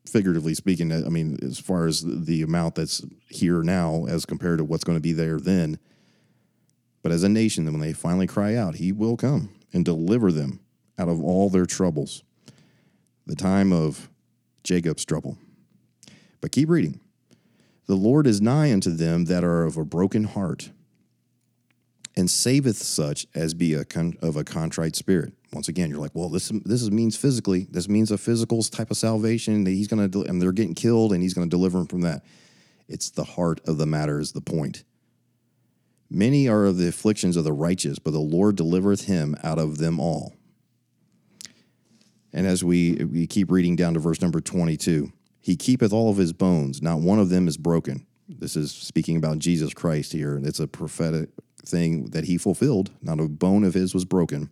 figuratively 0.07 0.55
speaking. 0.55 0.93
I 0.93 1.09
mean, 1.09 1.39
as 1.43 1.59
far 1.59 1.87
as 1.87 2.03
the 2.03 2.43
amount 2.43 2.75
that's 2.75 3.03
here 3.29 3.63
now 3.63 4.07
as 4.09 4.27
compared 4.27 4.59
to 4.59 4.65
what's 4.65 4.85
going 4.85 4.97
to 4.97 5.03
be 5.03 5.13
there 5.13 5.39
then. 5.39 5.79
But 7.03 7.13
as 7.13 7.23
a 7.23 7.29
nation, 7.29 7.65
when 7.67 7.81
they 7.81 7.93
finally 7.93 8.27
cry 8.27 8.57
out, 8.57 8.77
he 8.77 8.93
will 8.93 9.17
come 9.17 9.51
and 9.73 9.85
deliver 9.85 10.33
them 10.33 10.61
out 10.99 11.09
of 11.09 11.23
all 11.23 11.49
their 11.49 11.67
troubles. 11.67 12.23
The 13.27 13.37
time 13.37 13.73
of 13.73 14.11
Jacob's 14.65 15.05
trouble. 15.05 15.39
But 16.41 16.53
keep 16.53 16.69
reading. 16.69 17.01
The 17.87 17.95
Lord 17.95 18.27
is 18.27 18.41
nigh 18.41 18.73
unto 18.73 18.91
them 18.91 19.27
that 19.27 19.45
are 19.45 19.65
of 19.65 19.77
a 19.77 19.85
broken 19.85 20.25
heart 20.25 20.71
and 22.17 22.31
saveth 22.31 22.77
such 22.77 23.27
as 23.35 23.55
be 23.55 23.75
a 23.75 23.85
con- 23.85 24.17
of 24.21 24.37
a 24.37 24.45
contrite 24.45 24.97
spirit. 24.97 25.33
Once 25.53 25.69
again, 25.69 25.91
you're 25.91 25.99
like, 25.99 26.15
well, 26.15 26.29
this 26.29 26.49
this 26.65 26.89
means 26.91 27.17
physically. 27.17 27.67
This 27.71 27.89
means 27.89 28.11
a 28.11 28.19
physical 28.19 28.63
type 28.63 28.91
of 28.91 28.97
salvation 28.97 29.65
that 29.65 29.71
he's 29.71 29.89
going 29.89 30.11
to, 30.11 30.23
and 30.23 30.41
they're 30.41 30.53
getting 30.53 30.75
killed, 30.75 31.13
and 31.13 31.23
he's 31.23 31.35
going 31.35 31.49
to 31.49 31.51
deliver 31.51 31.79
them 31.79 31.87
from 31.87 32.03
that. 32.03 32.23
It's 32.89 33.11
the 33.11 33.25
heart 33.25 33.61
of 33.67 33.79
the 33.79 33.87
matter 33.87 34.21
is 34.21 34.33
the 34.33 34.41
point. 34.41 34.85
Many 36.11 36.49
are 36.49 36.67
of 36.67 36.77
the 36.77 36.89
afflictions 36.89 37.37
of 37.37 37.45
the 37.45 37.53
righteous, 37.53 37.99
but 37.99 38.11
the 38.11 38.19
Lord 38.19 38.57
delivereth 38.57 39.05
him 39.05 39.35
out 39.43 39.59
of 39.59 39.79
them 39.79 39.99
all. 39.99 40.35
And 42.33 42.47
as 42.47 42.63
we 42.63 42.95
we 43.05 43.27
keep 43.27 43.51
reading 43.51 43.77
down 43.77 43.95
to 43.95 44.01
verse 44.01 44.21
number 44.21 44.41
22, 44.41 45.13
he 45.41 45.57
keepeth 45.57 45.93
all 45.93 46.11
of 46.11 46.17
his 46.17 46.33
bones, 46.33 46.83
not 46.83 47.01
one 47.01 47.19
of 47.19 47.29
them 47.29 47.49
is 47.49 47.57
broken. 47.57 48.07
This 48.29 48.57
is 48.57 48.73
speaking 48.73 49.17
about 49.17 49.39
Jesus 49.39 49.75
Christ 49.75 50.13
here. 50.13 50.41
It's 50.43 50.61
a 50.61 50.69
prophetic 50.69 51.31
thing 51.65 52.07
that 52.11 52.25
he 52.25 52.39
fulfilled, 52.39 52.91
not 53.03 53.21
a 53.21 53.29
bone 53.29 53.65
of 53.65 53.75
his 53.75 53.95
was 53.95 54.05
broken. 54.05 54.51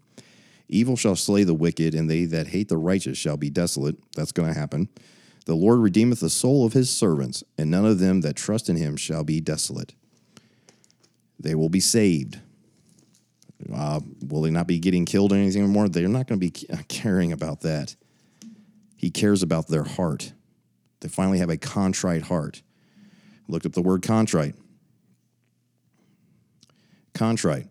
Evil 0.69 0.97
shall 0.97 1.17
slay 1.17 1.45
the 1.45 1.55
wicked, 1.55 1.95
and 1.95 2.09
they 2.09 2.25
that 2.27 2.49
hate 2.49 2.69
the 2.69 2.77
righteous 2.77 3.19
shall 3.19 3.37
be 3.37 3.51
desolate. 3.51 3.97
That's 4.15 4.33
going 4.33 4.53
to 4.53 4.59
happen. 4.59 4.89
The 5.47 5.55
Lord 5.55 5.81
redeemeth 5.81 6.21
the 6.21 6.31
soul 6.31 6.65
of 6.65 6.75
his 6.75 6.91
servants, 6.91 7.43
and 7.59 7.71
none 7.71 7.85
of 7.85 7.99
them 7.99 8.21
that 8.21 8.37
trust 8.37 8.69
in 8.69 8.77
him 8.77 8.97
shall 8.97 9.25
be 9.25 9.41
desolate. 9.41 9.95
They 11.41 11.55
will 11.55 11.69
be 11.69 11.81
saved. 11.81 12.39
Uh, 13.73 14.01
will 14.27 14.43
they 14.43 14.51
not 14.51 14.67
be 14.67 14.79
getting 14.79 15.05
killed 15.05 15.33
or 15.33 15.37
anything 15.37 15.69
more? 15.69 15.89
They're 15.89 16.09
not 16.09 16.27
going 16.27 16.41
to 16.41 16.47
be 16.47 16.51
caring 16.89 17.33
about 17.33 17.63
that. 17.63 17.97
He 18.97 19.11
cares 19.11 19.43
about 19.43 19.69
their 19.69 19.85
heart. 19.85 20.33
They 21.01 21.09
finally 21.09 21.39
have 21.39 21.51
a 21.51 21.57
contrite 21.57 22.23
heart. 22.23 22.63
Looked 23.51 23.67
up 23.67 23.73
the 23.73 23.83
word 23.83 24.03
contrite 24.03 24.55
contrite 27.15 27.67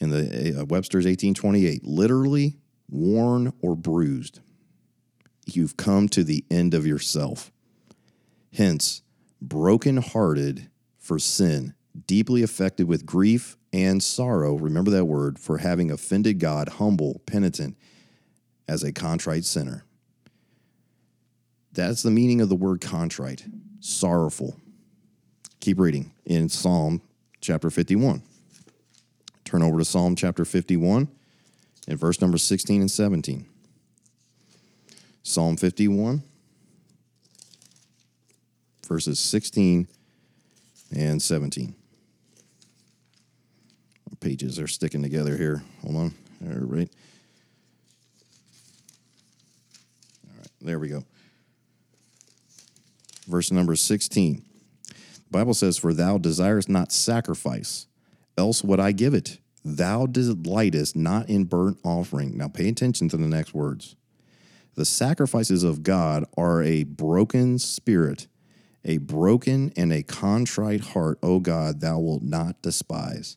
in 0.00 0.10
the 0.10 0.60
uh, 0.60 0.64
Webster's 0.64 1.04
1828, 1.04 1.84
literally 1.84 2.56
worn 2.88 3.52
or 3.60 3.76
bruised. 3.76 4.40
You've 5.46 5.76
come 5.76 6.08
to 6.08 6.24
the 6.24 6.44
end 6.50 6.74
of 6.74 6.86
yourself. 6.86 7.52
Hence, 8.52 9.02
broken-hearted 9.40 10.68
for 10.98 11.18
sin, 11.18 11.74
deeply 12.06 12.42
affected 12.42 12.88
with 12.88 13.06
grief 13.06 13.56
and 13.72 14.02
sorrow, 14.02 14.54
remember 14.54 14.90
that 14.90 15.04
word, 15.04 15.38
for 15.38 15.58
having 15.58 15.90
offended 15.90 16.38
God, 16.40 16.68
humble, 16.68 17.20
penitent, 17.26 17.76
as 18.66 18.82
a 18.82 18.92
contrite 18.92 19.44
sinner. 19.44 19.84
That's 21.72 22.02
the 22.02 22.10
meaning 22.10 22.40
of 22.40 22.48
the 22.48 22.56
word 22.56 22.80
contrite, 22.80 23.44
sorrowful. 23.80 24.56
Keep 25.62 25.78
reading 25.78 26.10
in 26.26 26.48
Psalm 26.48 27.00
chapter 27.40 27.70
51. 27.70 28.20
Turn 29.44 29.62
over 29.62 29.78
to 29.78 29.84
Psalm 29.84 30.16
chapter 30.16 30.44
51 30.44 31.06
and 31.86 31.98
verse 32.00 32.20
number 32.20 32.36
16 32.36 32.80
and 32.80 32.90
17. 32.90 33.46
Psalm 35.22 35.56
51, 35.56 36.24
verses 38.88 39.20
16 39.20 39.86
and 40.96 41.22
17. 41.22 41.76
pages 44.18 44.58
are 44.58 44.66
sticking 44.66 45.02
together 45.02 45.36
here. 45.36 45.62
Hold 45.82 45.96
on. 45.96 46.14
All 46.44 46.58
right. 46.66 46.90
All 50.26 50.38
right, 50.38 50.50
there 50.60 50.80
we 50.80 50.88
go. 50.88 51.04
Verse 53.28 53.52
number 53.52 53.76
16. 53.76 54.42
Bible 55.32 55.54
says, 55.54 55.78
For 55.78 55.94
thou 55.94 56.18
desirest 56.18 56.68
not 56.68 56.92
sacrifice, 56.92 57.88
else 58.38 58.62
would 58.62 58.80
I 58.80 58.92
give 58.92 59.14
it. 59.14 59.38
Thou 59.64 60.06
delightest 60.06 60.96
not 60.96 61.28
in 61.28 61.44
burnt 61.44 61.78
offering. 61.84 62.36
Now 62.36 62.48
pay 62.48 62.68
attention 62.68 63.08
to 63.10 63.16
the 63.16 63.28
next 63.28 63.54
words. 63.54 63.96
The 64.74 64.84
sacrifices 64.84 65.64
of 65.64 65.82
God 65.82 66.24
are 66.36 66.62
a 66.62 66.84
broken 66.84 67.58
spirit 67.58 68.26
A 68.84 68.98
broken 68.98 69.72
and 69.76 69.92
a 69.92 70.02
contrite 70.02 70.80
heart, 70.80 71.18
O 71.22 71.38
God, 71.38 71.80
thou 71.80 72.00
wilt 72.00 72.22
not 72.22 72.60
despise. 72.62 73.36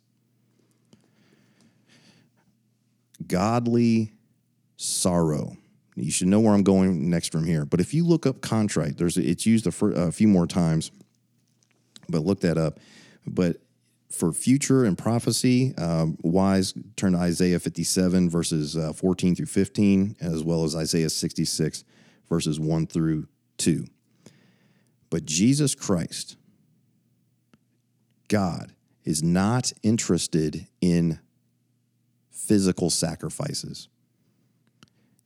Godly 3.28 4.14
sorrow. 4.78 5.58
You 5.96 6.12
should 6.12 6.28
know 6.28 6.40
where 6.40 6.54
I'm 6.54 6.64
going 6.64 7.10
next 7.10 7.32
from 7.32 7.46
here. 7.46 7.66
But 7.66 7.80
if 7.80 7.94
you 7.94 8.06
look 8.06 8.26
up 8.26 8.42
contrite, 8.42 8.98
there's 8.98 9.18
it's 9.18 9.46
used 9.46 9.68
a, 9.68 9.86
a 9.86 10.12
few 10.12 10.28
more 10.28 10.48
times, 10.48 10.92
but 12.10 12.24
look 12.24 12.42
that 12.42 12.58
up. 12.58 12.80
But 13.26 13.58
for 14.10 14.32
future 14.32 14.86
and 14.86 14.98
prophecy, 14.98 15.74
um, 15.78 16.18
wise 16.22 16.74
turn 16.96 17.14
to 17.14 17.20
Isaiah 17.20 17.60
57 17.60 18.30
verses 18.30 18.78
uh, 18.78 18.94
14 18.94 19.36
through 19.36 19.46
15, 19.48 20.18
as 20.22 20.44
well 20.44 20.64
as 20.64 20.76
Isaiah 20.76 21.10
66 21.10 21.84
verses 22.30 22.60
1 22.60 22.88
through 22.88 23.28
2. 23.58 23.86
But 25.10 25.26
Jesus 25.26 25.76
Christ, 25.76 26.38
God, 28.28 28.74
is 29.04 29.22
not 29.22 29.72
interested 29.84 30.68
in 30.82 31.20
physical 32.32 32.90
sacrifices. 32.90 33.88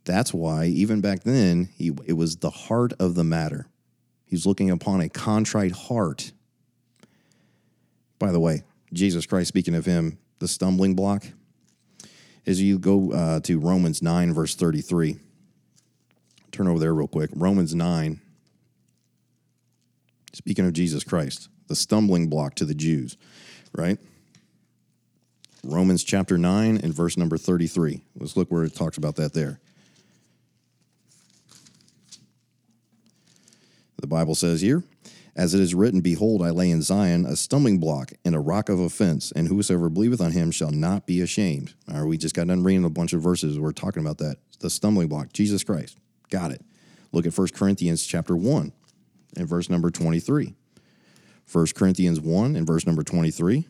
That's 0.05 0.33
why, 0.33 0.65
even 0.65 1.01
back 1.01 1.23
then, 1.23 1.69
he, 1.75 1.91
it 2.05 2.13
was 2.13 2.37
the 2.37 2.49
heart 2.49 2.93
of 2.99 3.15
the 3.15 3.23
matter. 3.23 3.67
He's 4.25 4.45
looking 4.45 4.69
upon 4.69 5.01
a 5.01 5.09
contrite 5.09 5.71
heart. 5.71 6.31
By 8.19 8.31
the 8.31 8.39
way, 8.39 8.63
Jesus 8.91 9.25
Christ, 9.25 9.47
speaking 9.47 9.75
of 9.75 9.85
him, 9.85 10.19
the 10.39 10.47
stumbling 10.47 10.93
block, 10.93 11.23
as 12.45 12.61
you 12.61 12.77
go 12.77 13.11
uh, 13.13 13.39
to 13.41 13.59
Romans 13.59 14.01
9, 14.01 14.33
verse 14.33 14.55
33. 14.55 15.17
Turn 16.51 16.67
over 16.67 16.79
there 16.79 16.93
real 16.93 17.07
quick. 17.07 17.29
Romans 17.35 17.73
9, 17.73 18.19
speaking 20.33 20.65
of 20.65 20.73
Jesus 20.73 21.03
Christ, 21.03 21.47
the 21.67 21.75
stumbling 21.75 22.27
block 22.27 22.55
to 22.55 22.65
the 22.65 22.73
Jews, 22.73 23.17
right? 23.73 23.97
Romans 25.63 26.03
chapter 26.03 26.37
9 26.37 26.77
and 26.77 26.93
verse 26.93 27.17
number 27.17 27.37
33. 27.37 28.01
Let's 28.17 28.35
look 28.35 28.51
where 28.51 28.63
it 28.63 28.75
talks 28.75 28.97
about 28.97 29.15
that 29.17 29.33
there. 29.33 29.59
The 34.01 34.07
Bible 34.07 34.35
says 34.35 34.61
here, 34.61 34.83
as 35.39 35.53
it 35.53 35.61
is 35.61 35.73
written, 35.73 36.01
Behold, 36.01 36.41
I 36.41 36.49
lay 36.49 36.69
in 36.69 36.81
Zion 36.81 37.25
a 37.25 37.37
stumbling 37.37 37.79
block 37.79 38.11
and 38.25 38.35
a 38.35 38.41
rock 38.41 38.67
of 38.67 38.77
offense, 38.77 39.31
and 39.31 39.47
whosoever 39.47 39.87
believeth 39.87 40.19
on 40.19 40.33
him 40.33 40.51
shall 40.51 40.69
not 40.69 41.07
be 41.07 41.21
ashamed. 41.21 41.73
All 41.89 42.01
right, 42.01 42.05
we 42.05 42.17
just 42.17 42.35
got 42.35 42.47
done 42.47 42.61
reading 42.61 42.83
a 42.83 42.89
bunch 42.89 43.13
of 43.13 43.21
verses. 43.21 43.57
We're 43.57 43.71
talking 43.71 44.03
about 44.03 44.17
that. 44.17 44.35
The 44.59 44.69
stumbling 44.69 45.07
block, 45.07 45.31
Jesus 45.31 45.63
Christ. 45.63 45.97
Got 46.29 46.51
it. 46.51 46.61
Look 47.13 47.25
at 47.25 47.37
1 47.37 47.47
Corinthians 47.55 48.05
chapter 48.05 48.35
1 48.35 48.73
and 49.37 49.47
verse 49.47 49.69
number 49.69 49.89
23. 49.89 50.55
1 51.49 51.67
Corinthians 51.73 52.19
1 52.19 52.57
and 52.57 52.67
verse 52.67 52.85
number 52.85 53.03
23. 53.03 53.65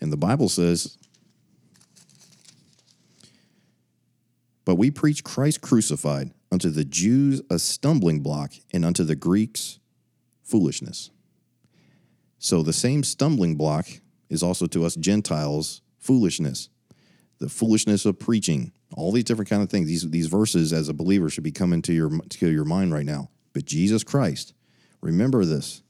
And 0.00 0.12
the 0.12 0.16
Bible 0.16 0.48
says, 0.48 0.98
But 4.64 4.76
we 4.76 4.90
preach 4.90 5.24
Christ 5.24 5.60
crucified, 5.60 6.32
unto 6.50 6.70
the 6.70 6.84
Jews 6.84 7.42
a 7.50 7.58
stumbling 7.58 8.20
block, 8.20 8.52
and 8.72 8.84
unto 8.84 9.04
the 9.04 9.16
Greeks 9.16 9.78
foolishness. 10.42 11.10
So 12.38 12.62
the 12.62 12.72
same 12.72 13.02
stumbling 13.04 13.56
block 13.56 13.86
is 14.28 14.42
also 14.42 14.66
to 14.66 14.84
us 14.84 14.94
Gentiles 14.96 15.82
foolishness, 15.98 16.68
the 17.38 17.48
foolishness 17.48 18.04
of 18.04 18.18
preaching, 18.18 18.72
all 18.92 19.12
these 19.12 19.24
different 19.24 19.48
kind 19.48 19.62
of 19.62 19.70
things. 19.70 19.86
These 19.86 20.10
these 20.10 20.26
verses 20.26 20.72
as 20.72 20.88
a 20.88 20.94
believer 20.94 21.28
should 21.28 21.44
be 21.44 21.52
coming 21.52 21.82
to 21.82 21.92
your 21.92 22.10
to 22.10 22.50
your 22.50 22.64
mind 22.64 22.92
right 22.92 23.06
now. 23.06 23.30
But 23.52 23.64
Jesus 23.64 24.04
Christ, 24.04 24.54
remember 25.00 25.44
this, 25.44 25.82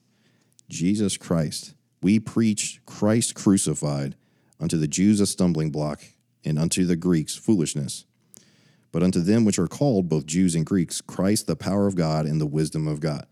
Jesus 0.69 1.17
Christ. 1.17 1.75
We 2.03 2.21
preach 2.21 2.81
Christ 2.87 3.35
crucified, 3.35 4.15
unto 4.61 4.77
the 4.77 4.89
Jews 4.89 5.21
a 5.21 5.27
stumbling 5.27 5.71
block, 5.71 6.03
and 6.45 6.59
unto 6.59 6.85
the 6.85 6.97
Greeks 6.97 7.35
foolishness. 7.35 8.05
But 8.95 9.03
unto 9.03 9.19
them 9.19 9.45
which 9.45 9.59
are 9.59 9.67
called, 9.67 10.09
both 10.09 10.25
Jews 10.25 10.55
and 10.55 10.65
Greeks, 10.65 11.01
Christ 11.01 11.49
the 11.49 11.57
power 11.57 11.89
of 11.89 11.97
God 11.97 12.27
and 12.27 12.41
the 12.41 12.47
wisdom 12.47 12.87
of 12.87 13.01
God. 13.01 13.27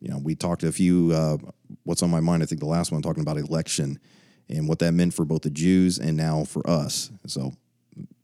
You 0.00 0.08
know, 0.08 0.18
we 0.18 0.34
talked 0.34 0.64
a 0.64 0.72
few, 0.72 1.12
uh, 1.12 1.36
what's 1.84 2.02
on 2.02 2.10
my 2.10 2.18
mind, 2.18 2.42
I 2.42 2.46
think 2.46 2.60
the 2.60 2.66
last 2.66 2.90
one, 2.90 3.00
talking 3.00 3.22
about 3.22 3.36
election 3.36 4.00
and 4.48 4.68
what 4.68 4.80
that 4.80 4.94
meant 4.94 5.14
for 5.14 5.24
both 5.24 5.42
the 5.42 5.50
Jews 5.50 5.96
and 5.96 6.16
now 6.16 6.42
for 6.42 6.68
us. 6.68 7.12
So 7.28 7.52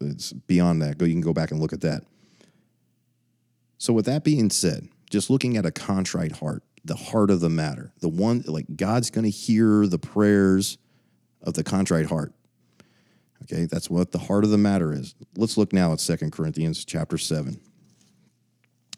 it's 0.00 0.32
beyond 0.32 0.82
that. 0.82 0.98
Go, 0.98 1.04
you 1.04 1.12
can 1.12 1.20
go 1.20 1.32
back 1.32 1.52
and 1.52 1.60
look 1.60 1.72
at 1.72 1.82
that. 1.82 2.02
So, 3.78 3.92
with 3.92 4.06
that 4.06 4.24
being 4.24 4.50
said, 4.50 4.88
just 5.10 5.30
looking 5.30 5.56
at 5.56 5.64
a 5.64 5.70
contrite 5.70 6.32
heart, 6.32 6.64
the 6.84 6.96
heart 6.96 7.30
of 7.30 7.42
the 7.42 7.50
matter, 7.50 7.92
the 8.00 8.08
one 8.08 8.42
like 8.48 8.66
God's 8.74 9.10
going 9.10 9.24
to 9.24 9.30
hear 9.30 9.86
the 9.86 9.98
prayers 10.00 10.78
of 11.42 11.54
the 11.54 11.62
contrite 11.62 12.06
heart. 12.06 12.32
Okay, 13.42 13.66
that's 13.66 13.90
what 13.90 14.12
the 14.12 14.18
heart 14.18 14.44
of 14.44 14.50
the 14.50 14.58
matter 14.58 14.92
is. 14.92 15.14
Let's 15.36 15.58
look 15.58 15.72
now 15.72 15.92
at 15.92 16.00
Second 16.00 16.32
Corinthians 16.32 16.84
chapter 16.84 17.18
7. 17.18 17.60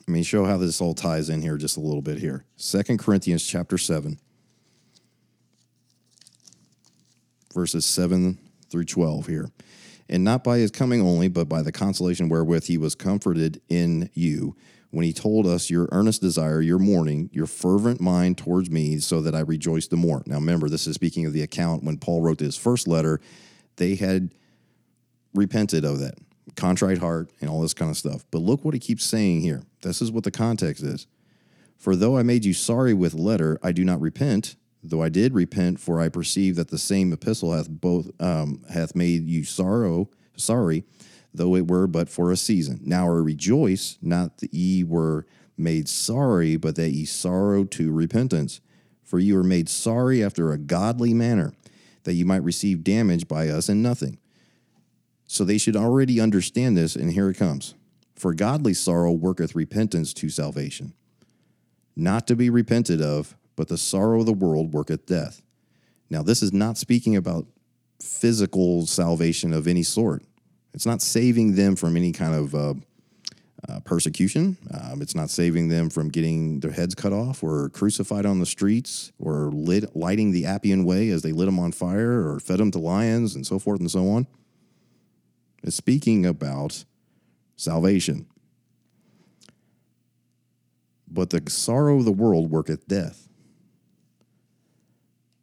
Let 0.07 0.13
me 0.13 0.23
show 0.23 0.45
how 0.45 0.57
this 0.57 0.81
all 0.81 0.95
ties 0.95 1.29
in 1.29 1.43
here 1.43 1.57
just 1.57 1.77
a 1.77 1.81
little 1.81 2.03
bit 2.03 2.19
here. 2.19 2.45
Second 2.55 2.99
Corinthians 2.99 3.45
chapter 3.45 3.77
7, 3.77 4.21
verses 7.53 7.85
7 7.85 8.39
through 8.71 8.85
12 8.85 9.27
here. 9.27 9.51
And 10.09 10.23
not 10.23 10.45
by 10.45 10.59
his 10.59 10.71
coming 10.71 11.01
only, 11.01 11.27
but 11.27 11.49
by 11.49 11.63
the 11.63 11.73
consolation 11.73 12.29
wherewith 12.29 12.67
he 12.67 12.79
was 12.79 12.95
comforted 12.95 13.61
in 13.69 14.09
you, 14.15 14.55
when 14.91 15.05
he 15.05 15.13
told 15.13 15.49
us 15.49 15.69
your 15.69 15.89
earnest 15.91 16.21
desire, 16.21 16.61
your 16.61 16.79
mourning, 16.79 17.29
your 17.33 17.47
fervent 17.47 18.01
mind 18.01 18.39
towards 18.39 18.71
me, 18.71 18.99
so 18.99 19.21
that 19.21 19.35
I 19.35 19.41
rejoiced 19.41 19.91
the 19.91 19.97
more. 19.97 20.23
Now 20.25 20.37
remember, 20.37 20.69
this 20.69 20.87
is 20.87 20.95
speaking 20.95 21.27
of 21.27 21.33
the 21.33 21.43
account 21.43 21.83
when 21.83 21.99
Paul 21.99 22.23
wrote 22.23 22.39
his 22.39 22.57
first 22.57 22.87
letter 22.87 23.21
they 23.77 23.95
had 23.95 24.35
repented 25.35 25.85
of 25.85 25.99
that 26.01 26.15
contrite 26.57 26.99
heart 26.99 27.31
and 27.41 27.51
all 27.51 27.61
this 27.61 27.75
kind 27.75 27.91
of 27.91 27.97
stuff. 27.97 28.25
But 28.31 28.43
look 28.43 28.65
what 28.65 28.75
he 28.75 28.81
keeps 28.81 29.05
saying 29.05 29.41
here. 29.41 29.63
This 29.83 30.01
is 30.01 30.11
what 30.11 30.25
the 30.25 30.31
context 30.31 30.83
is. 30.83 31.07
For 31.77 31.95
though 31.95 32.17
I 32.17 32.23
made 32.23 32.45
you 32.45 32.55
sorry 32.55 32.95
with 32.95 33.15
letter, 33.15 33.59
I 33.63 33.73
do 33.73 33.85
not 33.85 34.01
repent. 34.01 34.57
Though 34.83 35.03
I 35.03 35.09
did 35.09 35.35
repent, 35.35 35.81
for 35.81 36.01
I 36.01 36.09
perceive 36.09 36.57
that 36.57 36.69
the 36.69 36.79
same 36.79 37.13
epistle 37.13 37.53
hath 37.53 37.69
both 37.69 38.11
um, 38.21 38.65
hath 38.71 38.95
made 38.95 39.27
you 39.27 39.45
sorrow 39.45 40.09
sorry, 40.37 40.85
though 41.35 41.57
it 41.57 41.69
were 41.69 41.87
but 41.87 42.09
for 42.09 42.31
a 42.31 42.37
season. 42.37 42.81
Now 42.85 43.07
I 43.07 43.17
rejoice, 43.17 43.99
not 44.01 44.39
that 44.39 44.55
ye 44.55 44.85
were 44.85 45.27
made 45.57 45.89
sorry, 45.89 46.57
but 46.57 46.77
that 46.77 46.91
ye 46.91 47.05
sorrowed 47.05 47.71
to 47.73 47.91
repentance. 47.91 48.61
For 49.03 49.19
you 49.19 49.35
were 49.35 49.45
made 49.45 49.69
sorry 49.69 50.23
after 50.23 50.53
a 50.53 50.59
godly 50.59 51.15
manner 51.15 51.53
that 52.07 52.15
you 52.15 52.25
might 52.25 52.43
receive 52.43 52.83
damage 52.83 53.29
by 53.29 53.49
us 53.49 53.69
and 53.69 53.83
nothing. 53.83 54.19
So 55.27 55.45
they 55.45 55.59
should 55.59 55.77
already 55.77 56.21
understand 56.21 56.77
this, 56.77 56.97
and 56.97 57.13
here 57.13 57.29
it 57.29 57.37
comes. 57.37 57.75
For 58.15 58.33
godly 58.33 58.73
sorrow 58.73 59.13
worketh 59.13 59.55
repentance 59.55 60.15
to 60.15 60.31
salvation, 60.31 60.95
not 61.95 62.27
to 62.29 62.37
be 62.37 62.49
repented 62.49 63.03
of, 63.03 63.37
but 63.57 63.69
the 63.69 63.77
sorrow 63.77 64.21
of 64.21 64.27
the 64.27 64.33
world 64.33 64.73
worketh 64.73 65.05
death. 65.05 65.43
Now, 66.09 66.23
this 66.23 66.43
is 66.43 66.53
not 66.53 66.79
speaking 66.79 67.17
about 67.17 67.47
physical 68.01 68.87
salvation 68.87 69.53
of 69.53 69.67
any 69.67 69.83
sort. 69.83 70.23
It's 70.73 70.87
not 70.87 71.03
saving 71.03 71.57
them 71.57 71.75
from 71.75 71.97
any 71.97 72.13
kind 72.13 72.35
of 72.35 72.55
uh, 72.55 72.75
uh, 73.69 73.81
persecution. 73.81 74.57
Um, 74.73 75.03
it's 75.03 75.15
not 75.15 75.31
saving 75.31 75.69
them 75.69 75.91
from 75.91 76.09
getting 76.09 76.61
their 76.61 76.71
heads 76.71 76.95
cut 76.95 77.13
off 77.13 77.43
or 77.43 77.71
crucified 77.71 78.27
on 78.27 78.39
the 78.39 78.47
streets 78.47 79.13
or 79.19 79.51
lit, 79.53 79.97
lighting 79.97 80.33
the 80.33 80.47
Appian 80.47 80.85
Way 80.85 81.09
as 81.09 81.23
they 81.23 81.33
lit 81.33 81.47
them 81.47 81.59
on 81.59 81.73
fire 81.73 82.29
or 82.29 82.39
fed 82.39 82.59
them 82.59 82.71
to 82.73 82.79
lions 82.79 83.35
and 83.35 83.47
so 83.47 83.59
forth 83.59 83.81
and 83.81 83.91
so 83.91 84.09
on. 84.09 84.27
It's 85.63 85.77
speaking 85.77 86.27
about 86.27 86.85
salvation. 87.57 88.27
But 91.09 91.31
the 91.31 91.43
sorrow 91.49 91.97
of 91.99 92.05
the 92.05 92.13
world 92.13 92.51
worketh 92.51 92.87
death. 92.87 93.29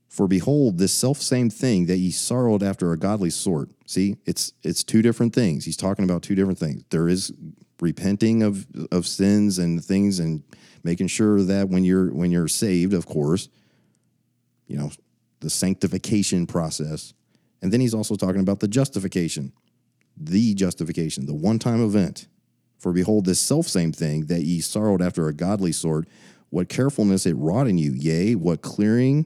For 0.08 0.28
behold, 0.28 0.78
this 0.78 0.94
self 0.94 1.18
same 1.18 1.50
thing 1.50 1.88
that 1.88 1.98
ye 1.98 2.12
sorrowed 2.12 2.62
after 2.62 2.92
a 2.92 2.98
godly 3.00 3.32
sort. 3.32 3.72
See, 3.88 4.18
it's 4.26 4.54
it's 4.62 4.84
two 4.84 5.02
different 5.02 5.34
things. 5.34 5.66
He's 5.66 5.76
talking 5.76 6.06
about 6.06 6.22
two 6.22 6.36
different 6.36 6.60
things. 6.60 6.84
There 6.92 7.10
is 7.10 7.34
repenting 7.80 8.44
of 8.44 8.66
of 8.92 9.08
sins 9.08 9.58
and 9.58 9.84
things 9.84 10.20
and 10.20 10.44
making 10.84 11.08
sure 11.08 11.42
that 11.44 11.70
when 11.70 11.84
you're 11.84 12.14
when 12.14 12.32
you're 12.32 12.48
saved, 12.48 12.94
of 12.94 13.06
course, 13.06 13.50
you 14.68 14.78
know, 14.78 14.92
the 15.40 15.50
sanctification 15.50 16.46
process. 16.48 17.14
And 17.62 17.72
then 17.72 17.80
he's 17.80 17.94
also 17.94 18.16
talking 18.16 18.42
about 18.42 18.60
the 18.60 18.68
justification, 18.68 19.54
the 20.18 20.54
justification, 20.54 21.26
the 21.26 21.34
one-time 21.34 21.84
event. 21.84 22.28
For 22.78 22.92
behold, 22.92 23.26
this 23.26 23.40
self 23.40 23.68
same 23.68 23.94
thing 23.94 24.26
that 24.26 24.44
ye 24.44 24.60
sorrowed 24.60 25.02
after 25.02 25.28
a 25.28 25.34
godly 25.34 25.72
sort, 25.72 26.08
what 26.50 26.68
carefulness 26.68 27.26
it 27.26 27.36
wrought 27.36 27.68
in 27.68 27.78
you, 27.78 27.94
yea, 27.94 28.36
what 28.36 28.62
clearing 28.62 29.26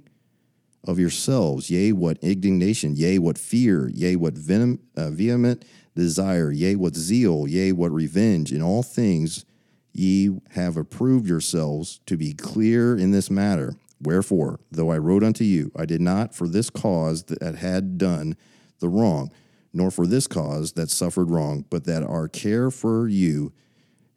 of 0.84 1.00
yourselves, 1.00 1.70
yea, 1.70 1.92
what 1.92 2.18
indignation, 2.20 2.96
yea, 2.96 3.18
what 3.18 3.38
fear, 3.38 3.90
yea, 3.90 4.16
what 4.16 4.36
venom, 4.36 4.80
uh, 4.96 5.10
vehement 5.10 5.66
desire, 5.98 6.52
yea, 6.52 6.76
what 6.76 6.96
zeal, 6.96 7.48
yea, 7.48 7.72
what 7.72 7.92
revenge, 7.92 8.52
in 8.54 8.62
all 8.62 8.84
things 8.84 9.46
ye 9.94 10.30
have 10.52 10.78
approved 10.78 11.28
yourselves 11.28 12.00
to 12.06 12.16
be 12.16 12.34
clear 12.34 12.96
in 12.96 13.12
this 13.12 13.32
matter. 13.32 13.76
Wherefore, 14.00 14.60
though 14.72 14.92
I 14.92 15.00
wrote 15.00 15.24
unto 15.24 15.44
you, 15.44 15.72
I 15.76 15.86
did 15.86 16.00
not 16.00 16.36
for 16.36 16.48
this 16.48 16.70
cause 16.70 17.24
that 17.24 17.56
had 17.56 17.98
done 17.98 18.38
the 18.80 18.90
wrong, 18.90 19.32
nor 19.74 19.90
for 19.90 20.06
this 20.06 20.28
cause 20.28 20.74
that 20.74 20.92
suffered 20.92 21.32
wrong, 21.32 21.66
but 21.70 21.86
that 21.86 22.04
our 22.04 22.28
care 22.28 22.70
for 22.70 23.08
you 23.08 23.52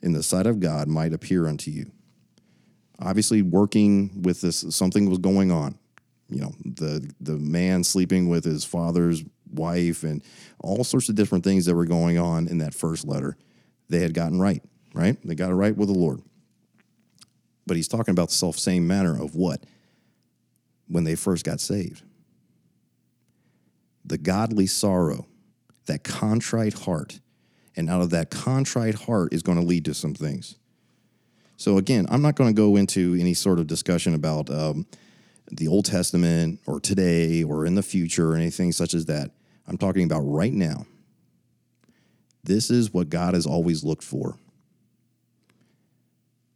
in 0.02 0.12
the 0.12 0.22
sight 0.22 0.46
of 0.46 0.60
God 0.60 0.86
might 0.86 1.14
appear 1.14 1.46
unto 1.46 1.70
you. 1.70 1.90
Obviously, 2.98 3.40
working 3.40 4.20
with 4.22 4.42
this, 4.42 4.66
something 4.68 5.08
was 5.08 5.18
going 5.18 5.50
on. 5.50 5.78
You 6.28 6.42
know, 6.42 6.52
the 6.64 7.10
the 7.20 7.38
man 7.38 7.82
sleeping 7.84 8.28
with 8.28 8.44
his 8.44 8.64
father's 8.64 9.24
wife 9.52 10.02
and 10.02 10.22
all 10.58 10.84
sorts 10.84 11.08
of 11.08 11.14
different 11.14 11.44
things 11.44 11.66
that 11.66 11.74
were 11.74 11.84
going 11.84 12.18
on 12.18 12.48
in 12.48 12.58
that 12.58 12.74
first 12.74 13.06
letter. 13.06 13.36
They 13.88 14.00
had 14.00 14.14
gotten 14.14 14.40
right, 14.40 14.62
right? 14.94 15.16
They 15.24 15.34
got 15.34 15.50
it 15.50 15.54
right 15.54 15.76
with 15.76 15.88
the 15.88 15.98
Lord. 15.98 16.22
But 17.66 17.76
he's 17.76 17.88
talking 17.88 18.12
about 18.12 18.28
the 18.28 18.34
self 18.34 18.58
same 18.58 18.86
manner 18.86 19.20
of 19.20 19.34
what? 19.34 19.64
When 20.88 21.04
they 21.04 21.14
first 21.14 21.44
got 21.44 21.60
saved. 21.60 22.02
The 24.04 24.18
godly 24.18 24.66
sorrow, 24.66 25.26
that 25.86 26.02
contrite 26.04 26.74
heart. 26.74 27.20
And 27.76 27.88
out 27.88 28.02
of 28.02 28.10
that 28.10 28.30
contrite 28.30 28.94
heart 28.94 29.32
is 29.32 29.42
going 29.42 29.58
to 29.58 29.64
lead 29.64 29.84
to 29.84 29.94
some 29.94 30.14
things. 30.14 30.56
So, 31.56 31.76
again, 31.78 32.06
I'm 32.08 32.22
not 32.22 32.36
going 32.36 32.50
to 32.50 32.54
go 32.54 32.76
into 32.76 33.16
any 33.20 33.34
sort 33.34 33.58
of 33.58 33.66
discussion 33.66 34.14
about 34.14 34.50
um, 34.50 34.86
the 35.50 35.68
Old 35.68 35.84
Testament 35.84 36.60
or 36.66 36.80
today 36.80 37.42
or 37.42 37.66
in 37.66 37.74
the 37.74 37.82
future 37.82 38.32
or 38.32 38.36
anything 38.36 38.72
such 38.72 38.94
as 38.94 39.06
that. 39.06 39.30
I'm 39.70 39.78
talking 39.78 40.02
about 40.02 40.22
right 40.22 40.52
now. 40.52 40.84
This 42.42 42.70
is 42.70 42.92
what 42.92 43.08
God 43.08 43.34
has 43.34 43.46
always 43.46 43.84
looked 43.84 44.02
for. 44.02 44.36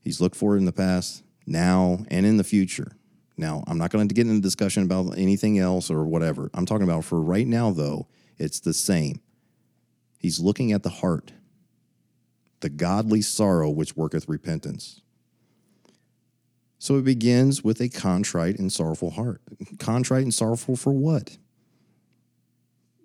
He's 0.00 0.20
looked 0.20 0.35
for 0.35 0.57
it 0.57 0.59
in 0.59 0.64
the 0.64 0.72
past, 0.72 1.22
now, 1.46 2.05
and 2.09 2.27
in 2.27 2.38
the 2.38 2.44
future. 2.44 2.96
Now, 3.37 3.62
I'm 3.68 3.79
not 3.79 3.90
going 3.90 4.09
to 4.09 4.14
get 4.14 4.27
into 4.27 4.42
discussion 4.42 4.83
about 4.83 5.16
anything 5.16 5.61
else 5.61 5.90
or 5.90 6.05
whatever. 6.05 6.50
I'm 6.55 6.66
talking 6.66 6.83
about 6.83 7.05
for 7.05 7.20
right 7.20 7.46
now, 7.46 7.70
though, 7.70 8.09
it's 8.37 8.59
the 8.59 8.74
same. 8.74 9.20
He's 10.18 10.40
looking 10.40 10.72
at 10.72 10.83
the 10.83 10.90
heart, 10.90 11.33
the 12.61 12.68
godly 12.68 13.22
sorrow 13.22 13.70
which 13.70 13.96
worketh 13.96 14.29
repentance. 14.29 15.03
So 16.81 16.96
it 16.96 17.05
begins 17.05 17.62
with 17.62 17.81
a 17.81 17.88
contrite 17.88 18.59
and 18.59 18.72
sorrowful 18.72 19.11
heart. 19.12 19.40
Contrite 19.79 20.24
and 20.24 20.35
sorrowful 20.35 20.74
for 20.74 20.92
what? 20.92 21.38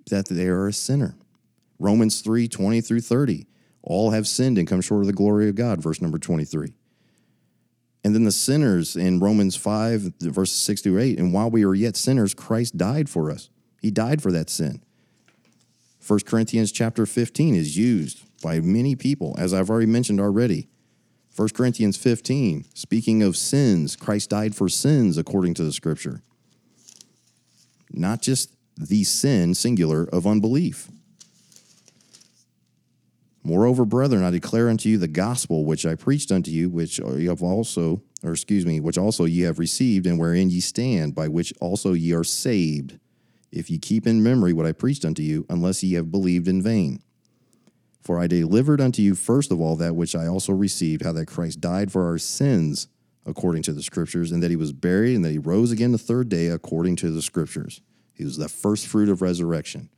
That 0.10 0.28
they 0.28 0.48
are 0.48 0.68
a 0.68 0.74
sinner. 0.74 1.16
Romans 1.80 2.22
3 2.22 2.48
20 2.48 2.82
through 2.82 3.02
30. 3.02 3.48
All 3.82 4.12
have 4.12 4.28
sinned 4.28 4.58
and 4.58 4.68
come 4.68 4.82
short 4.82 5.02
of 5.02 5.08
the 5.08 5.14
glory 5.14 5.48
of 5.48 5.56
God, 5.56 5.82
verse 5.82 6.02
number 6.02 6.20
23. 6.20 6.74
And 8.04 8.16
then 8.16 8.24
the 8.24 8.32
sinners 8.32 8.96
in 8.96 9.20
Romans 9.20 9.56
5, 9.56 10.14
verses 10.20 10.58
6 10.58 10.82
through 10.82 11.00
8. 11.00 11.20
And 11.20 11.34
while 11.34 11.50
we 11.50 11.66
are 11.66 11.74
yet 11.74 11.96
sinners, 11.96 12.34
Christ 12.34 12.78
died 12.78 13.10
for 13.10 13.30
us. 13.32 13.50
He 13.82 13.92
died 13.92 14.22
for 14.22 14.32
that 14.32 14.50
sin. 14.50 14.82
1 16.06 16.22
Corinthians 16.26 16.72
chapter 16.72 17.06
15 17.06 17.56
is 17.56 17.78
used 17.78 18.24
by 18.42 18.60
many 18.60 18.96
people, 18.96 19.36
as 19.38 19.54
I've 19.54 19.70
already 19.70 19.86
mentioned 19.86 20.20
already. 20.20 20.70
1 21.36 21.50
Corinthians 21.50 21.98
15, 21.98 22.66
speaking 22.74 23.22
of 23.22 23.38
sins, 23.38 23.96
Christ 23.96 24.30
died 24.30 24.56
for 24.56 24.68
sins 24.68 25.18
according 25.18 25.54
to 25.56 25.64
the 25.64 25.72
scripture. 25.72 26.22
Not 27.92 28.22
just 28.22 28.52
the 28.80 29.04
sin, 29.04 29.54
singular, 29.54 30.06
of 30.06 30.26
unbelief. 30.26 30.90
Moreover, 33.44 33.84
brethren, 33.86 34.24
I 34.24 34.32
declare 34.32 34.70
unto 34.70 34.90
you 34.90 34.98
the 34.98 35.08
gospel 35.08 35.66
which 35.66 35.86
I 35.86 35.96
preached 35.96 36.32
unto 36.32 36.52
you, 36.52 36.70
which 36.70 37.00
you 37.00 37.30
have 37.30 37.42
also, 37.42 38.02
or 38.24 38.32
excuse 38.32 38.66
me, 38.66 38.80
which 38.80 38.98
also 38.98 39.26
ye 39.26 39.42
have 39.42 39.60
received, 39.60 40.06
and 40.06 40.20
wherein 40.20 40.50
ye 40.50 40.60
stand, 40.60 41.16
by 41.16 41.28
which 41.28 41.54
also 41.60 41.94
ye 41.94 42.14
are 42.14 42.24
saved, 42.24 43.00
if 43.52 43.70
ye 43.70 43.78
keep 43.78 44.06
in 44.06 44.24
memory 44.24 44.54
what 44.54 44.66
I 44.66 44.72
preached 44.72 45.04
unto 45.04 45.22
you, 45.22 45.46
unless 45.50 45.84
ye 45.84 45.94
have 45.94 46.12
believed 46.12 46.48
in 46.48 46.62
vain. 46.62 47.02
For 48.02 48.20
I 48.20 48.28
delivered 48.28 48.82
unto 48.82 49.02
you 49.02 49.16
first 49.16 49.52
of 49.52 49.60
all 49.60 49.76
that 49.78 49.96
which 49.96 50.16
I 50.16 50.28
also 50.28 50.54
received, 50.54 51.04
how 51.04 51.14
that 51.14 51.26
Christ 51.26 51.60
died 51.60 51.92
for 51.92 52.06
our 52.06 52.18
sins 52.18 52.88
according 53.26 53.62
to 53.64 53.74
the 53.74 53.84
Scriptures, 53.84 54.32
and 54.32 54.42
that 54.42 54.52
he 54.52 54.56
was 54.56 54.74
buried, 54.74 55.16
and 55.16 55.26
that 55.26 55.32
he 55.32 55.38
rose 55.38 55.72
again 55.72 55.92
the 55.92 55.98
third 55.98 56.30
day 56.30 56.48
according 56.48 56.96
to 56.98 57.12
the 57.12 57.22
Scriptures. 57.22 57.82
He 58.20 58.26
was 58.26 58.36
the 58.36 58.50
first 58.50 58.86
fruit 58.86 59.08
of 59.08 59.22
resurrection. 59.22 59.90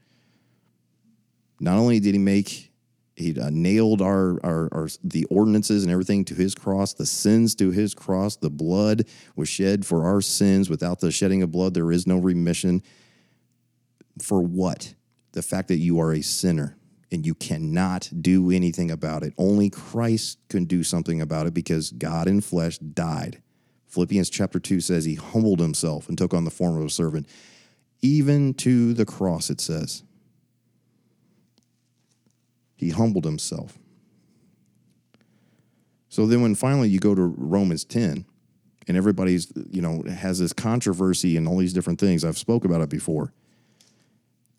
Not 1.59 1.77
only 1.77 1.99
did 1.99 2.13
he 2.13 2.19
make 2.19 2.71
he 3.15 3.39
uh, 3.39 3.49
nailed 3.51 4.01
our, 4.01 4.39
our, 4.43 4.69
our 4.71 4.87
the 5.03 5.25
ordinances 5.25 5.83
and 5.83 5.91
everything 5.91 6.23
to 6.25 6.35
his 6.35 6.55
cross 6.55 6.93
the 6.93 7.05
sins 7.05 7.55
to 7.55 7.71
his 7.71 7.93
cross 7.93 8.35
the 8.35 8.49
blood 8.49 9.05
was 9.35 9.49
shed 9.49 9.87
for 9.87 10.05
our 10.05 10.21
sins. 10.21 10.69
Without 10.69 10.99
the 10.99 11.11
shedding 11.11 11.41
of 11.41 11.51
blood 11.51 11.73
there 11.73 11.91
is 11.91 12.05
no 12.05 12.19
remission. 12.19 12.83
For 14.21 14.39
what? 14.39 14.93
The 15.31 15.41
fact 15.41 15.67
that 15.69 15.77
you 15.77 15.99
are 15.99 16.13
a 16.13 16.21
sinner 16.21 16.77
and 17.11 17.25
you 17.25 17.33
cannot 17.33 18.07
do 18.21 18.51
anything 18.51 18.91
about 18.91 19.23
it. 19.23 19.33
Only 19.35 19.71
christ 19.71 20.37
can 20.47 20.65
do 20.65 20.83
something 20.83 21.21
about 21.21 21.47
it 21.47 21.55
because 21.55 21.89
god 21.89 22.27
in 22.27 22.39
flesh 22.41 22.77
died. 22.77 23.41
Philippians 23.87 24.29
chapter 24.29 24.59
2 24.59 24.79
says 24.79 25.05
he 25.05 25.15
humbled 25.15 25.59
himself 25.59 26.07
and 26.07 26.15
took 26.17 26.35
on 26.35 26.45
the 26.45 26.51
form 26.51 26.77
of 26.77 26.85
a 26.85 26.89
servant 26.89 27.27
even 28.01 28.53
to 28.55 28.93
the 28.93 29.05
cross 29.05 29.49
it 29.49 29.61
says 29.61 30.03
he 32.81 32.89
humbled 32.89 33.25
himself. 33.25 33.77
So 36.09 36.25
then 36.25 36.41
when 36.41 36.55
finally 36.55 36.89
you 36.89 36.99
go 36.99 37.13
to 37.13 37.21
Romans 37.21 37.85
10 37.85 38.25
and 38.87 38.97
everybody's, 38.97 39.53
you 39.69 39.83
know, 39.83 40.03
has 40.09 40.39
this 40.39 40.51
controversy 40.51 41.37
and 41.37 41.47
all 41.47 41.57
these 41.57 41.73
different 41.73 41.99
things, 41.99 42.25
I've 42.25 42.39
spoke 42.39 42.65
about 42.65 42.81
it 42.81 42.89
before. 42.89 43.33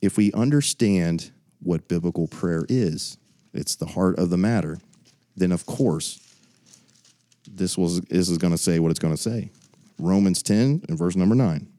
If 0.01 0.17
we 0.17 0.33
understand 0.35 1.33
what 1.61 1.89
biblical 1.89 2.29
prayer 2.29 2.65
is, 2.69 3.19
it's 3.53 3.75
the 3.75 3.87
heart 3.87 4.19
of 4.21 4.31
the 4.31 4.39
matter, 4.39 4.79
then 5.37 5.51
of 5.51 5.67
course 5.67 6.21
this 7.51 7.77
was 7.77 8.03
this 8.03 8.29
is 8.29 8.39
going 8.39 8.53
to 8.53 8.59
say 8.59 8.79
what 8.79 8.91
it's 8.91 9.01
going 9.01 9.15
to 9.15 9.21
say. 9.21 9.51
Romans 9.99 10.45
10 10.45 10.85
and 10.89 10.97
verse 10.97 11.17
number 11.17 11.35
9. 11.35 11.72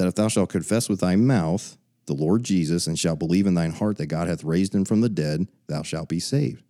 That 0.00 0.06
if 0.06 0.14
thou 0.14 0.28
shalt 0.28 0.48
confess 0.48 0.88
with 0.88 1.00
thy 1.00 1.14
mouth 1.14 1.76
the 2.06 2.14
Lord 2.14 2.42
Jesus, 2.42 2.86
and 2.86 2.98
shalt 2.98 3.18
believe 3.18 3.46
in 3.46 3.52
thine 3.52 3.72
heart 3.72 3.98
that 3.98 4.06
God 4.06 4.28
hath 4.28 4.44
raised 4.44 4.74
him 4.74 4.86
from 4.86 5.02
the 5.02 5.10
dead, 5.10 5.46
thou 5.66 5.82
shalt 5.82 6.08
be 6.08 6.18
saved. 6.18 6.62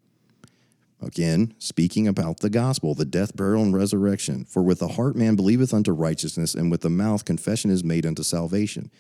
Again, 1.01 1.55
speaking 1.59 2.09
about 2.09 2.41
the 2.41 2.51
gospel, 2.51 2.93
the 2.93 3.05
death, 3.05 3.37
burial, 3.37 3.63
and 3.63 3.73
resurrection. 3.73 4.47
For 4.47 4.65
with 4.65 4.81
the 4.81 4.89
heart 4.89 5.15
man 5.15 5.37
believeth 5.37 5.73
unto 5.73 5.93
righteousness, 5.93 6.57
and 6.57 6.73
with 6.73 6.81
the 6.81 6.91
mouth 6.91 7.25
confession 7.25 7.71
is 7.71 7.85
made 7.85 8.05
unto 8.05 8.25
salvation. 8.25 8.91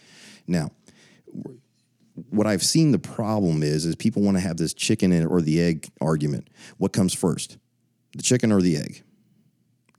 Now, 0.47 0.71
what 2.29 2.47
I've 2.47 2.63
seen 2.63 2.93
the 2.93 3.01
problem 3.01 3.65
is, 3.65 3.85
is 3.85 3.97
people 3.97 4.23
want 4.23 4.37
to 4.37 4.43
have 4.43 4.59
this 4.59 4.73
chicken 4.73 5.27
or 5.27 5.43
the 5.43 5.61
egg 5.61 5.89
argument. 6.01 6.47
What 6.79 6.93
comes 6.93 7.15
first, 7.15 7.59
the 8.15 8.23
chicken 8.23 8.53
or 8.53 8.63
the 8.63 8.77
egg? 8.77 9.03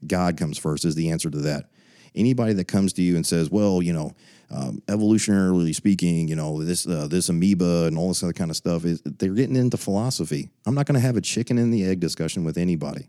God 0.06 0.38
comes 0.38 0.56
first 0.56 0.86
is 0.86 0.94
the 0.94 1.10
answer 1.10 1.28
to 1.28 1.38
that. 1.40 1.68
Anybody 2.14 2.52
that 2.54 2.68
comes 2.68 2.92
to 2.94 3.02
you 3.02 3.16
and 3.16 3.26
says, 3.26 3.50
well, 3.50 3.80
you 3.82 3.92
know, 3.92 4.12
um, 4.50 4.82
evolutionarily 4.86 5.74
speaking, 5.74 6.28
you 6.28 6.36
know, 6.36 6.62
this 6.62 6.86
uh, 6.86 7.08
this 7.08 7.30
amoeba 7.30 7.86
and 7.86 7.96
all 7.96 8.08
this 8.08 8.22
other 8.22 8.34
kind 8.34 8.50
of 8.50 8.56
stuff 8.56 8.84
is 8.84 9.00
they're 9.02 9.32
getting 9.32 9.56
into 9.56 9.78
philosophy. 9.78 10.50
I'm 10.66 10.74
not 10.74 10.86
going 10.86 11.00
to 11.00 11.06
have 11.06 11.16
a 11.16 11.22
chicken 11.22 11.56
and 11.56 11.72
the 11.72 11.84
egg 11.84 12.00
discussion 12.00 12.44
with 12.44 12.58
anybody. 12.58 13.08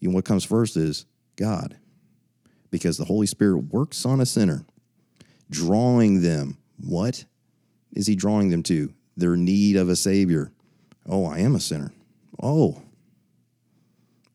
You 0.00 0.08
know, 0.08 0.14
what 0.14 0.24
comes 0.24 0.44
first 0.44 0.76
is 0.76 1.04
God, 1.36 1.76
because 2.70 2.96
the 2.96 3.04
Holy 3.04 3.26
Spirit 3.26 3.58
works 3.72 4.06
on 4.06 4.20
a 4.20 4.26
sinner, 4.26 4.64
drawing 5.50 6.22
them. 6.22 6.56
What 6.78 7.24
is 7.92 8.06
He 8.06 8.16
drawing 8.16 8.48
them 8.48 8.62
to? 8.64 8.94
Their 9.16 9.36
need 9.36 9.76
of 9.76 9.90
a 9.90 9.96
Savior. 9.96 10.52
Oh, 11.06 11.26
I 11.26 11.40
am 11.40 11.54
a 11.54 11.60
sinner. 11.60 11.92
Oh, 12.42 12.82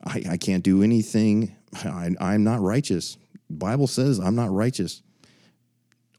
I, 0.03 0.23
I 0.31 0.37
can't 0.37 0.63
do 0.63 0.83
anything. 0.83 1.55
I, 1.83 2.11
I'm 2.19 2.43
not 2.43 2.61
righteous. 2.61 3.17
Bible 3.49 3.87
says 3.87 4.19
I'm 4.19 4.35
not 4.35 4.51
righteous. 4.51 5.01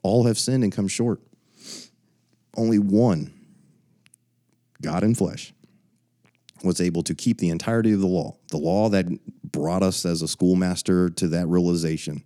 All 0.02 0.24
have 0.26 0.38
sinned 0.38 0.64
and 0.64 0.72
come 0.72 0.88
short. 0.88 1.20
Only 2.56 2.78
one, 2.78 3.32
God 4.82 5.04
in 5.04 5.14
flesh, 5.14 5.52
was 6.64 6.80
able 6.80 7.02
to 7.04 7.14
keep 7.14 7.38
the 7.38 7.50
entirety 7.50 7.92
of 7.92 8.00
the 8.00 8.06
law, 8.06 8.36
the 8.48 8.58
law 8.58 8.88
that 8.88 9.06
brought 9.44 9.82
us 9.82 10.04
as 10.04 10.22
a 10.22 10.28
schoolmaster 10.28 11.10
to 11.10 11.28
that 11.28 11.46
realization. 11.46 12.24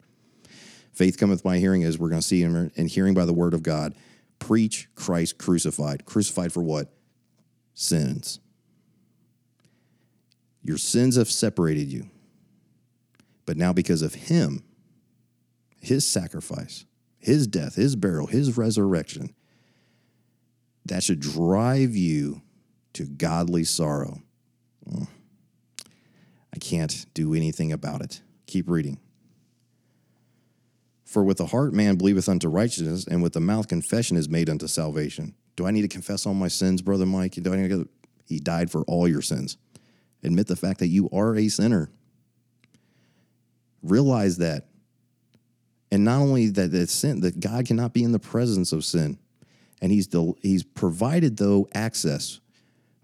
Faith 0.93 1.19
cometh 1.19 1.43
by 1.43 1.59
hearing, 1.59 1.83
as 1.85 1.99
we're 1.99 2.09
going 2.09 2.21
to 2.21 2.27
see, 2.27 2.43
and 2.43 2.88
hearing 2.88 3.14
by 3.14 3.25
the 3.25 3.33
word 3.33 3.53
of 3.53 3.62
God. 3.62 3.95
Preach 4.38 4.88
Christ 4.95 5.38
crucified. 5.38 6.05
Crucified 6.05 6.53
for 6.53 6.62
what? 6.62 6.93
Sins. 7.75 8.38
Your 10.62 10.79
sins 10.79 11.17
have 11.17 11.31
separated 11.31 11.93
you. 11.93 12.09
But 13.45 13.57
now, 13.57 13.73
because 13.73 14.03
of 14.03 14.14
Him, 14.14 14.62
his 15.85 16.07
sacrifice, 16.07 16.85
his 17.18 17.47
death, 17.47 17.75
his 17.75 17.97
burial, 17.97 18.27
his 18.27 18.57
resurrection, 18.57 19.35
that 20.87 21.03
should 21.03 21.20
drive 21.20 21.94
you 21.94 22.42
to 22.94 23.05
godly 23.05 23.64
sorrow. 23.64 24.23
Mm. 24.88 25.09
I 26.55 26.59
can't 26.59 27.07
do 27.14 27.35
anything 27.35 27.73
about 27.73 28.03
it. 28.03 28.20
Keep 28.47 28.68
reading. 28.68 28.99
For 31.05 31.23
with 31.23 31.38
the 31.38 31.47
heart 31.47 31.73
man 31.73 31.97
believeth 31.97 32.29
unto 32.29 32.49
righteousness, 32.49 33.07
and 33.07 33.23
with 33.23 33.33
the 33.33 33.40
mouth 33.40 33.68
confession 33.68 34.16
is 34.16 34.29
made 34.29 34.49
unto 34.49 34.66
salvation. 34.66 35.35
Do 35.57 35.66
I 35.66 35.70
need 35.70 35.83
to 35.83 35.88
confess 35.88 36.27
all 36.27 36.35
my 36.35 36.49
sins, 36.49 36.83
brother 36.83 37.07
Mike? 37.07 37.33
Do 37.35 37.53
I 37.53 37.57
need 37.57 37.70
to? 37.70 37.88
He 38.27 38.38
died 38.38 38.70
for 38.70 38.83
all 38.83 39.07
your 39.07 39.23
sins. 39.23 39.57
Admit 40.23 40.47
the 40.47 40.57
fact 40.57 40.81
that 40.81 40.88
you 40.88 41.09
are 41.12 41.37
a 41.37 41.49
sinner. 41.49 41.90
Realize 43.83 44.38
that. 44.38 44.66
And 45.95 46.05
not 46.05 46.23
only 46.23 46.49
that 46.49 46.75
it's 46.75 46.93
sin, 46.93 47.21
that 47.21 47.39
God 47.39 47.67
cannot 47.67 47.93
be 47.93 48.03
in 48.03 48.11
the 48.11 48.19
presence 48.19 48.73
of 48.73 48.85
sin. 48.85 49.17
And 49.81 49.93
he's 49.93 50.09
del- 50.09 50.37
he's 50.43 50.65
provided 50.65 51.37
though 51.37 51.69
access, 51.73 52.41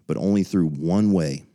but 0.07 0.17
only 0.17 0.43
through 0.43 0.67
one 0.67 1.13
way. 1.13 1.45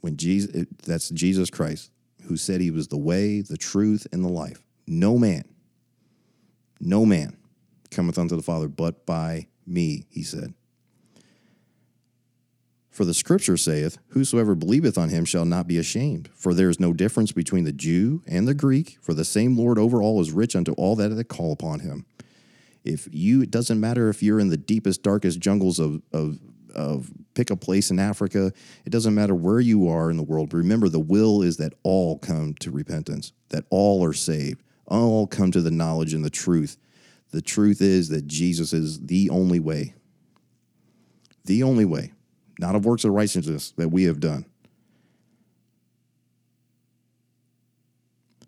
When 0.00 0.16
Jesus 0.16 0.64
that's 0.86 1.10
Jesus 1.10 1.50
Christ, 1.50 1.90
who 2.22 2.38
said 2.38 2.62
he 2.62 2.70
was 2.70 2.88
the 2.88 2.96
way, 2.96 3.42
the 3.42 3.58
truth, 3.58 4.06
and 4.12 4.24
the 4.24 4.30
life. 4.30 4.62
No 4.86 5.18
man, 5.18 5.44
no 6.80 7.04
man 7.04 7.36
cometh 7.90 8.16
unto 8.16 8.34
the 8.34 8.42
Father 8.42 8.68
but 8.68 9.04
by 9.04 9.46
me, 9.66 10.06
he 10.08 10.22
said. 10.22 10.54
For 13.00 13.06
the 13.06 13.14
scripture 13.14 13.56
saith, 13.56 13.96
Whosoever 14.08 14.54
believeth 14.54 14.98
on 14.98 15.08
him 15.08 15.24
shall 15.24 15.46
not 15.46 15.66
be 15.66 15.78
ashamed. 15.78 16.28
For 16.34 16.52
there 16.52 16.68
is 16.68 16.78
no 16.78 16.92
difference 16.92 17.32
between 17.32 17.64
the 17.64 17.72
Jew 17.72 18.22
and 18.26 18.46
the 18.46 18.52
Greek, 18.52 18.98
for 19.00 19.14
the 19.14 19.24
same 19.24 19.56
Lord 19.56 19.78
over 19.78 20.02
all 20.02 20.20
is 20.20 20.32
rich 20.32 20.54
unto 20.54 20.72
all 20.72 20.96
that 20.96 21.08
that 21.08 21.24
call 21.24 21.50
upon 21.50 21.80
him. 21.80 22.04
If 22.84 23.08
you, 23.10 23.40
it 23.40 23.50
doesn't 23.50 23.80
matter 23.80 24.10
if 24.10 24.22
you're 24.22 24.38
in 24.38 24.50
the 24.50 24.58
deepest, 24.58 25.02
darkest 25.02 25.40
jungles 25.40 25.78
of, 25.78 26.02
of, 26.12 26.40
of 26.74 27.10
pick 27.32 27.50
a 27.50 27.56
place 27.56 27.90
in 27.90 27.98
Africa, 27.98 28.52
it 28.84 28.90
doesn't 28.90 29.14
matter 29.14 29.34
where 29.34 29.60
you 29.60 29.88
are 29.88 30.10
in 30.10 30.18
the 30.18 30.22
world. 30.22 30.52
Remember, 30.52 30.90
the 30.90 31.00
will 31.00 31.40
is 31.40 31.56
that 31.56 31.72
all 31.82 32.18
come 32.18 32.52
to 32.56 32.70
repentance, 32.70 33.32
that 33.48 33.64
all 33.70 34.04
are 34.04 34.12
saved, 34.12 34.62
all 34.84 35.26
come 35.26 35.50
to 35.52 35.62
the 35.62 35.70
knowledge 35.70 36.12
and 36.12 36.22
the 36.22 36.28
truth. 36.28 36.76
The 37.30 37.40
truth 37.40 37.80
is 37.80 38.10
that 38.10 38.26
Jesus 38.26 38.74
is 38.74 39.06
the 39.06 39.30
only 39.30 39.58
way. 39.58 39.94
The 41.46 41.62
only 41.62 41.86
way 41.86 42.12
not 42.60 42.74
of 42.76 42.84
works 42.84 43.04
of 43.04 43.12
righteousness 43.12 43.72
that 43.76 43.88
we 43.88 44.04
have 44.04 44.20
done. 44.20 44.44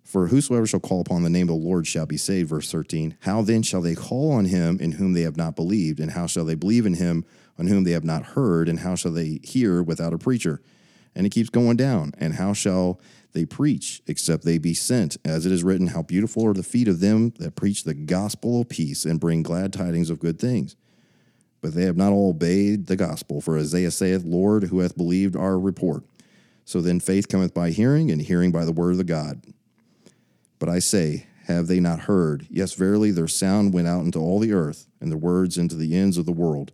For 0.05 0.27
whosoever 0.27 0.67
shall 0.67 0.79
call 0.79 1.01
upon 1.01 1.23
the 1.23 1.31
name 1.31 1.49
of 1.49 1.59
the 1.59 1.67
Lord 1.67 1.87
shall 1.87 2.05
be 2.05 2.19
saved. 2.19 2.51
Verse 2.51 2.71
13. 2.71 3.17
How 3.21 3.41
then 3.41 3.63
shall 3.63 3.81
they 3.81 3.95
call 3.95 4.33
on 4.33 4.45
him 4.45 4.79
in 4.79 4.93
whom 4.93 5.15
they 5.15 5.23
have 5.23 5.39
not 5.39 5.57
believed? 5.57 6.01
And 6.01 6.11
how 6.11 6.27
shall 6.27 6.45
they 6.45 6.55
believe 6.55 6.85
in 6.85 6.95
him 6.95 7.25
on 7.59 7.67
whom 7.67 7.85
they 7.85 7.93
have 7.93 8.05
not 8.05 8.23
heard? 8.23 8.69
And 8.69 8.81
how 8.81 8.95
shall 8.95 9.13
they 9.13 9.41
hear 9.43 9.83
without 9.83 10.13
a 10.13 10.19
preacher? 10.19 10.61
And 11.15 11.25
it 11.25 11.31
keeps 11.31 11.49
going 11.49 11.79
down. 11.79 12.13
And 12.19 12.35
how 12.35 12.53
shall 12.53 13.01
they 13.33 13.47
preach 13.47 14.03
except 14.07 14.45
they 14.45 14.59
be 14.59 14.75
sent? 14.75 15.17
As 15.25 15.47
it 15.47 15.53
is 15.53 15.65
written, 15.65 15.87
How 15.87 16.03
beautiful 16.03 16.47
are 16.47 16.53
the 16.53 16.63
feet 16.63 16.89
of 16.89 17.01
them 17.01 17.33
that 17.39 17.57
preach 17.57 17.85
the 17.85 17.95
gospel 17.95 18.61
of 18.61 18.69
peace 18.69 19.07
and 19.07 19.19
bring 19.19 19.43
glad 19.43 19.73
tidings 19.73 20.11
of 20.11 20.21
good 20.21 20.39
things 20.39 20.77
but 21.63 21.75
they 21.75 21.85
have 21.85 21.97
not 21.97 22.13
all 22.13 22.31
obeyed 22.31 22.89
the 22.89 22.97
gospel. 22.97 23.41
For 23.41 23.57
Isaiah 23.57 23.93
saith, 23.93 24.25
Lord, 24.25 24.65
who 24.65 24.81
hath 24.81 24.97
believed 24.97 25.37
our 25.37 25.59
report? 25.59 26.03
So 26.65 26.81
then 26.81 27.01
faith 27.01 27.29
cometh 27.29 27.55
by 27.55 27.71
hearing, 27.71 28.11
and 28.11 28.21
hearing 28.21 28.53
by 28.53 28.65
the 28.67 28.73
word 28.73 28.93
of 28.93 28.99
the 28.99 29.05
God. 29.05 29.43
But 30.59 30.69
I 30.69 30.81
say, 30.81 31.27
have 31.47 31.69
they 31.69 31.81
not 31.81 32.01
heard? 32.01 32.47
Yes, 32.51 32.75
verily, 32.75 33.11
their 33.11 33.29
sound 33.29 33.73
went 33.73 33.89
out 33.89 34.05
into 34.05 34.19
all 34.19 34.39
the 34.39 34.53
earth, 34.53 34.87
and 35.01 35.11
their 35.11 35.19
words 35.19 35.57
into 35.57 35.77
the 35.77 35.97
ends 35.97 36.19
of 36.19 36.27
the 36.27 36.33
world. 36.33 36.73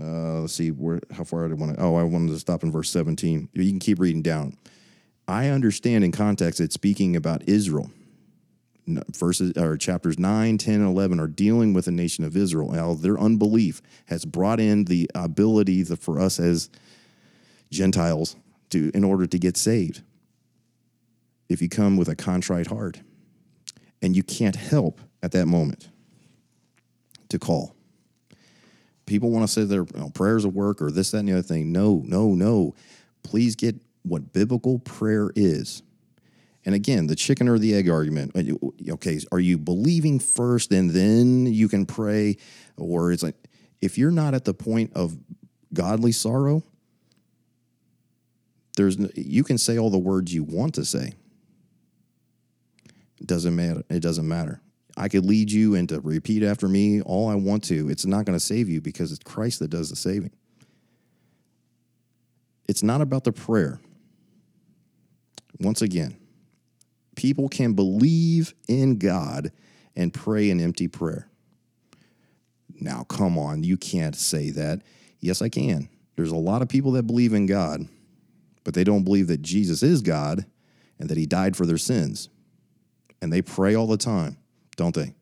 Uh, 0.00 0.40
let's 0.40 0.52
see, 0.52 0.70
where 0.70 1.00
how 1.12 1.24
far 1.24 1.44
I 1.44 1.52
want 1.52 1.76
to. 1.76 1.82
Oh, 1.82 1.96
I 1.96 2.02
wanted 2.02 2.32
to 2.32 2.38
stop 2.38 2.62
in 2.62 2.72
verse 2.72 2.90
17. 2.90 3.48
You 3.52 3.70
can 3.70 3.78
keep 3.78 4.00
reading 4.00 4.22
down. 4.22 4.56
I 5.26 5.48
understand 5.48 6.04
in 6.04 6.12
context 6.12 6.60
it's 6.60 6.74
speaking 6.74 7.16
about 7.16 7.48
Israel 7.48 7.90
verses 8.86 9.52
or 9.56 9.76
chapters 9.78 10.18
9 10.18 10.58
10 10.58 10.74
and 10.74 10.84
11 10.84 11.18
are 11.18 11.26
dealing 11.26 11.72
with 11.72 11.86
the 11.86 11.90
nation 11.90 12.22
of 12.22 12.36
israel 12.36 12.72
how 12.72 12.92
their 12.92 13.18
unbelief 13.18 13.80
has 14.06 14.26
brought 14.26 14.60
in 14.60 14.84
the 14.84 15.10
ability 15.14 15.82
for 15.84 16.20
us 16.20 16.38
as 16.38 16.68
gentiles 17.70 18.36
to 18.70 18.90
in 18.94 19.04
order 19.04 19.26
to 19.26 19.38
get 19.38 19.56
saved. 19.56 20.02
If 21.48 21.60
you 21.60 21.68
come 21.68 21.96
with 21.96 22.08
a 22.08 22.16
contrite 22.16 22.68
heart 22.68 23.00
and 24.02 24.16
you 24.16 24.22
can't 24.22 24.56
help 24.56 25.00
at 25.22 25.32
that 25.32 25.46
moment 25.46 25.88
to 27.28 27.38
call. 27.38 27.74
People 29.06 29.30
want 29.30 29.46
to 29.46 29.52
say 29.52 29.64
their 29.64 29.82
you 29.82 30.00
know, 30.00 30.10
prayers 30.10 30.44
of 30.44 30.54
work 30.54 30.80
or 30.80 30.90
this 30.90 31.10
that 31.10 31.18
and 31.18 31.28
the 31.28 31.32
other 31.34 31.42
thing. 31.42 31.72
No 31.72 32.02
no 32.06 32.34
no. 32.34 32.74
Please 33.22 33.54
get 33.54 33.76
what 34.02 34.32
biblical 34.32 34.78
prayer 34.78 35.30
is 35.34 35.82
and 36.64 36.74
again, 36.74 37.06
the 37.06 37.16
chicken 37.16 37.48
or 37.48 37.58
the 37.58 37.74
egg 37.74 37.88
argument. 37.88 38.32
Uh, 38.34 38.92
okay, 38.94 39.20
are 39.30 39.40
you 39.40 39.58
believing 39.58 40.18
first 40.18 40.72
and 40.72 40.90
then 40.90 41.46
you 41.46 41.68
can 41.68 41.84
pray? 41.84 42.36
Or 42.76 43.12
it's 43.12 43.22
like, 43.22 43.36
if 43.80 43.98
you're 43.98 44.10
not 44.10 44.34
at 44.34 44.44
the 44.44 44.54
point 44.54 44.92
of 44.94 45.16
godly 45.72 46.12
sorrow, 46.12 46.62
there's 48.76 48.96
you 49.14 49.44
can 49.44 49.58
say 49.58 49.78
all 49.78 49.90
the 49.90 49.98
words 49.98 50.32
you 50.32 50.42
want 50.42 50.74
to 50.74 50.84
say. 50.84 51.12
It 53.20 53.26
doesn't 53.26 53.54
matter. 53.54 53.82
It 53.88 54.00
doesn't 54.00 54.26
matter. 54.26 54.60
I 54.96 55.08
could 55.08 55.24
lead 55.24 55.50
you 55.50 55.74
into 55.74 56.00
repeat 56.00 56.42
after 56.42 56.68
me 56.68 57.00
all 57.02 57.28
I 57.28 57.34
want 57.34 57.64
to. 57.64 57.88
It's 57.90 58.06
not 58.06 58.24
going 58.24 58.38
to 58.38 58.44
save 58.44 58.68
you 58.68 58.80
because 58.80 59.12
it's 59.12 59.22
Christ 59.22 59.58
that 59.58 59.68
does 59.68 59.90
the 59.90 59.96
saving. 59.96 60.32
It's 62.66 62.82
not 62.82 63.00
about 63.00 63.24
the 63.24 63.32
prayer. 63.32 63.80
Once 65.60 65.82
again, 65.82 66.16
people 67.16 67.48
can 67.48 67.74
believe 67.74 68.54
in 68.68 68.98
God 68.98 69.52
and 69.96 70.12
pray 70.12 70.50
an 70.50 70.60
empty 70.60 70.88
prayer. 70.88 71.28
Now, 72.80 73.04
come 73.04 73.38
on, 73.38 73.62
you 73.62 73.76
can't 73.76 74.16
say 74.16 74.50
that. 74.50 74.82
Yes, 75.20 75.40
I 75.40 75.48
can. 75.48 75.88
There's 76.16 76.32
a 76.32 76.36
lot 76.36 76.62
of 76.62 76.68
people 76.68 76.92
that 76.92 77.06
believe 77.06 77.32
in 77.32 77.46
God, 77.46 77.86
but 78.62 78.74
they 78.74 78.84
don't 78.84 79.04
believe 79.04 79.28
that 79.28 79.42
Jesus 79.42 79.82
is 79.82 80.02
God 80.02 80.46
and 80.98 81.08
that 81.08 81.18
he 81.18 81.26
died 81.26 81.56
for 81.56 81.66
their 81.66 81.78
sins. 81.78 82.28
And 83.20 83.32
they 83.32 83.42
pray 83.42 83.74
all 83.74 83.86
the 83.86 83.96
time, 83.96 84.36
don't 84.76 84.94
they? 84.94 85.14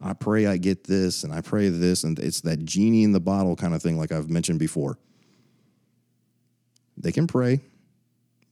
I 0.00 0.14
pray 0.14 0.46
I 0.46 0.56
get 0.56 0.84
this 0.84 1.22
and 1.22 1.32
I 1.32 1.40
pray 1.40 1.68
this, 1.68 2.04
and 2.04 2.18
it's 2.18 2.40
that 2.42 2.64
genie 2.64 3.04
in 3.04 3.12
the 3.12 3.20
bottle 3.20 3.56
kind 3.56 3.74
of 3.74 3.82
thing, 3.82 3.98
like 3.98 4.12
I've 4.12 4.30
mentioned 4.30 4.58
before. 4.58 4.98
They 6.96 7.12
can 7.12 7.26
pray, 7.26 7.60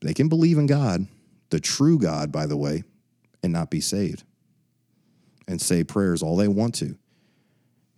they 0.00 0.14
can 0.14 0.28
believe 0.28 0.58
in 0.58 0.66
God, 0.66 1.06
the 1.50 1.60
true 1.60 1.98
God, 1.98 2.32
by 2.32 2.46
the 2.46 2.56
way, 2.56 2.84
and 3.42 3.52
not 3.52 3.70
be 3.70 3.80
saved 3.80 4.24
and 5.50 5.60
say 5.60 5.82
prayers 5.82 6.22
all 6.22 6.36
they 6.36 6.48
want 6.48 6.74
to. 6.76 6.96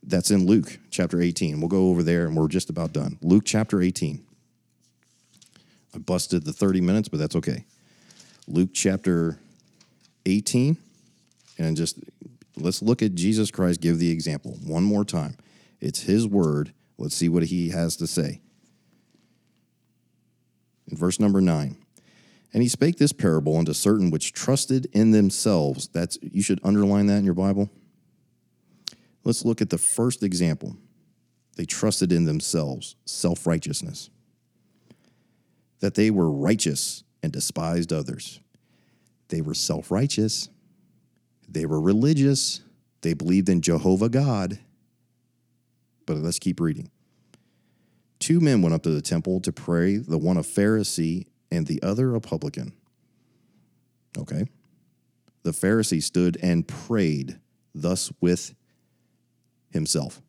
That's 0.03 0.31
in 0.31 0.47
Luke 0.47 0.79
chapter 0.91 1.21
18. 1.21 1.61
We'll 1.61 1.69
go 1.69 1.91
over 1.91 2.03
there 2.03 2.27
and 2.27 2.37
we're 2.37 2.49
just 2.49 2.71
about 2.71 2.93
done. 2.93 3.19
Luke 3.23 3.45
chapter 3.45 3.81
18. 3.83 4.25
I 5.95 5.99
busted 5.99 6.45
the 6.45 6.53
30 6.53 6.81
minutes, 6.81 7.09
but 7.09 7.19
that's 7.19 7.37
okay. 7.37 7.67
Luke 8.49 8.71
chapter 8.73 9.39
18. 10.25 10.77
And 11.59 11.77
just 11.77 11.99
let's 12.57 12.81
look 12.83 13.03
at 13.03 13.15
Jesus 13.15 13.51
Christ 13.51 13.81
give 13.81 13.99
the 13.99 14.11
example 14.11 14.57
one 14.65 14.83
more 14.83 15.05
time. 15.05 15.37
It's 15.81 16.03
his 16.03 16.27
word. 16.27 16.73
Let's 16.97 17.15
see 17.15 17.29
what 17.29 17.45
he 17.45 17.69
has 17.69 17.97
to 17.97 18.07
say. 18.07 18.41
In 20.91 20.97
verse 20.97 21.21
number 21.21 21.41
9. 21.41 21.77
And 22.53 22.63
he 22.63 22.69
spake 22.69 22.99
this 22.99 23.13
parable 23.13 23.57
unto 23.57 23.73
certain 23.73 24.11
which 24.11 24.33
trusted 24.33 24.87
in 24.93 25.11
themselves. 25.11 25.89
That's 25.89 26.19
you 26.21 26.43
should 26.43 26.61
underline 26.63 27.07
that 27.07 27.17
in 27.17 27.25
your 27.25 27.35
Bible. 27.35 27.71
Let's 29.25 29.45
look 29.45 29.63
at 29.63 29.71
the 29.71 29.79
first 29.79 30.23
example. 30.23 30.77
They 31.57 31.65
trusted 31.65 32.13
in 32.13 32.25
themselves, 32.25 32.97
self-righteousness. 33.05 34.11
That 35.81 35.95
they 35.95 36.11
were 36.11 36.31
righteous 36.31 37.05
and 37.23 37.33
despised 37.33 37.93
others. 37.93 38.41
They 39.29 39.41
were 39.41 39.55
self-righteous. 39.55 40.49
They 41.49 41.67
were 41.67 41.81
religious. 41.81 42.61
They 43.01 43.15
believed 43.15 43.49
in 43.49 43.63
Jehovah 43.63 44.09
God. 44.09 44.59
But 46.05 46.19
let's 46.19 46.39
keep 46.39 46.61
reading. 46.61 46.91
Two 48.19 48.41
men 48.41 48.61
went 48.61 48.75
up 48.75 48.83
to 48.83 48.91
the 48.91 49.03
temple 49.03 49.41
to 49.41 49.53
pray, 49.53 49.97
the 49.97 50.19
one 50.19 50.37
a 50.37 50.43
Pharisee 50.43 51.27
and 51.53 51.67
the 51.67 51.81
other 51.83 52.15
a 52.15 52.21
publican. 52.21 52.73
Okay. 54.19 54.47
The 55.43 55.51
Pharisee 55.51 56.03
stood 56.03 56.39
and 56.43 56.67
prayed 56.67 57.39
thus 57.75 58.13
with 58.21 58.55
himself. 59.71 60.21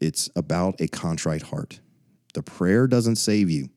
It's 0.00 0.28
about 0.36 0.80
a 0.80 0.88
contrite 0.88 1.42
heart. 1.42 1.80
The 2.34 2.42
prayer 2.42 2.86
doesn't 2.86 3.16
save 3.16 3.50
you. 3.50 3.70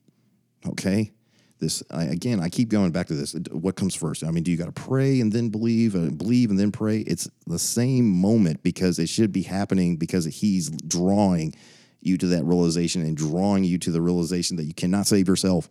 Okay. 0.66 1.12
This 1.58 1.82
I, 1.90 2.04
again, 2.04 2.40
I 2.40 2.48
keep 2.48 2.68
going 2.68 2.90
back 2.90 3.06
to 3.08 3.14
this. 3.14 3.34
What 3.52 3.76
comes 3.76 3.94
first? 3.94 4.24
I 4.24 4.30
mean, 4.30 4.44
do 4.44 4.50
you 4.50 4.56
got 4.56 4.74
to 4.74 4.82
pray 4.82 5.20
and 5.20 5.32
then 5.32 5.50
believe, 5.50 5.94
and 5.94 6.16
believe 6.16 6.50
and 6.50 6.58
then 6.58 6.72
pray? 6.72 7.00
It's 7.00 7.28
the 7.46 7.58
same 7.58 8.08
moment 8.08 8.62
because 8.62 8.98
it 8.98 9.08
should 9.08 9.30
be 9.30 9.42
happening 9.42 9.96
because 9.96 10.24
He's 10.24 10.70
drawing 10.70 11.54
you 12.00 12.16
to 12.18 12.26
that 12.28 12.44
realization 12.44 13.02
and 13.02 13.16
drawing 13.16 13.64
you 13.64 13.78
to 13.78 13.90
the 13.90 14.00
realization 14.00 14.56
that 14.56 14.64
you 14.64 14.74
cannot 14.74 15.06
save 15.06 15.28
yourself. 15.28 15.68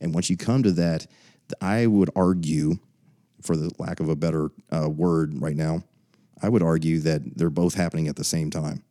And 0.00 0.14
once 0.14 0.30
you 0.30 0.36
come 0.36 0.62
to 0.62 0.72
that, 0.72 1.06
I 1.60 1.86
would 1.86 2.10
argue, 2.16 2.78
for 3.42 3.56
the 3.56 3.70
lack 3.78 4.00
of 4.00 4.08
a 4.08 4.16
better 4.16 4.50
uh, 4.70 4.88
word 4.88 5.40
right 5.40 5.56
now, 5.56 5.84
I 6.42 6.48
would 6.48 6.62
argue 6.62 6.98
that 7.00 7.36
they're 7.36 7.50
both 7.50 7.74
happening 7.74 8.08
at 8.08 8.16
the 8.16 8.24
same 8.24 8.50
time. 8.50 8.82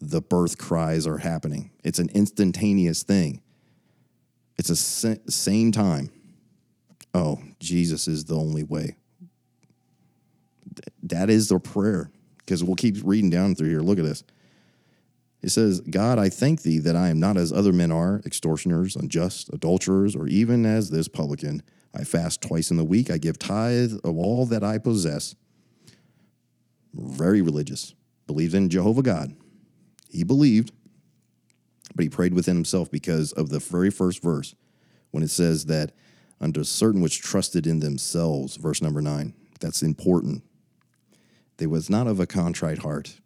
The 0.00 0.20
birth 0.20 0.58
cries 0.58 1.06
are 1.06 1.18
happening. 1.18 1.70
It's 1.82 1.98
an 1.98 2.10
instantaneous 2.14 3.02
thing. 3.02 3.40
It's 4.58 4.78
sa- 4.78 5.14
same 5.28 5.72
time. 5.72 6.10
Oh, 7.14 7.42
Jesus 7.60 8.06
is 8.08 8.26
the 8.26 8.36
only 8.36 8.62
way. 8.62 8.96
Th- 10.74 10.94
that 11.04 11.30
is 11.30 11.48
the 11.48 11.58
prayer. 11.58 12.10
Because 12.38 12.62
we'll 12.62 12.76
keep 12.76 12.96
reading 13.02 13.30
down 13.30 13.54
through 13.54 13.70
here. 13.70 13.80
Look 13.80 13.98
at 13.98 14.04
this. 14.04 14.22
It 15.42 15.50
says, 15.50 15.80
God, 15.80 16.18
I 16.18 16.28
thank 16.28 16.62
thee 16.62 16.78
that 16.78 16.96
I 16.96 17.08
am 17.08 17.20
not 17.20 17.36
as 17.36 17.52
other 17.52 17.72
men 17.72 17.92
are, 17.92 18.20
extortioners, 18.24 18.96
unjust, 18.96 19.50
adulterers, 19.52 20.16
or 20.16 20.26
even 20.26 20.66
as 20.66 20.90
this 20.90 21.08
publican. 21.08 21.62
I 21.94 22.04
fast 22.04 22.42
twice 22.42 22.70
in 22.70 22.76
the 22.76 22.84
week. 22.84 23.10
I 23.10 23.18
give 23.18 23.38
tithe 23.38 23.94
of 24.04 24.16
all 24.16 24.46
that 24.46 24.64
I 24.64 24.78
possess. 24.78 25.34
Very 26.94 27.42
religious. 27.42 27.94
Believes 28.26 28.54
in 28.54 28.68
Jehovah 28.68 29.02
God. 29.02 29.36
He 30.10 30.24
believed, 30.24 30.72
but 31.94 32.02
he 32.02 32.08
prayed 32.08 32.34
within 32.34 32.56
himself 32.56 32.90
because 32.90 33.32
of 33.32 33.50
the 33.50 33.58
very 33.58 33.90
first 33.90 34.22
verse 34.22 34.54
when 35.10 35.22
it 35.22 35.30
says 35.30 35.66
that 35.66 35.92
unto 36.40 36.64
certain 36.64 37.00
which 37.00 37.20
trusted 37.20 37.66
in 37.66 37.80
themselves, 37.80 38.56
verse 38.56 38.82
number 38.82 39.00
nine. 39.00 39.34
That's 39.60 39.82
important. 39.82 40.42
They 41.56 41.66
was 41.66 41.88
not 41.88 42.06
of 42.06 42.20
a 42.20 42.26
contrite 42.26 42.78
heart. 42.78 43.20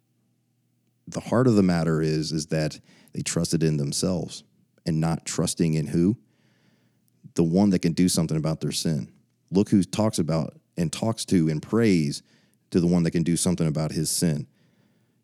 The 1.07 1.19
heart 1.19 1.47
of 1.47 1.55
the 1.55 1.63
matter 1.63 2.01
is, 2.01 2.31
is 2.31 2.47
that 2.47 2.79
they 3.13 3.21
trusted 3.21 3.63
in 3.63 3.77
themselves 3.77 4.43
and 4.85 4.99
not 4.99 5.25
trusting 5.25 5.73
in 5.73 5.87
who? 5.87 6.17
The 7.35 7.43
one 7.43 7.69
that 7.71 7.81
can 7.81 7.93
do 7.93 8.09
something 8.09 8.37
about 8.37 8.61
their 8.61 8.71
sin. 8.71 9.11
Look 9.51 9.69
who 9.69 9.83
talks 9.83 10.19
about 10.19 10.59
and 10.77 10.91
talks 10.91 11.25
to 11.25 11.49
and 11.49 11.61
prays 11.61 12.23
to 12.71 12.79
the 12.79 12.87
one 12.87 13.03
that 13.03 13.11
can 13.11 13.23
do 13.23 13.35
something 13.35 13.67
about 13.67 13.91
his 13.91 14.09
sin. 14.09 14.47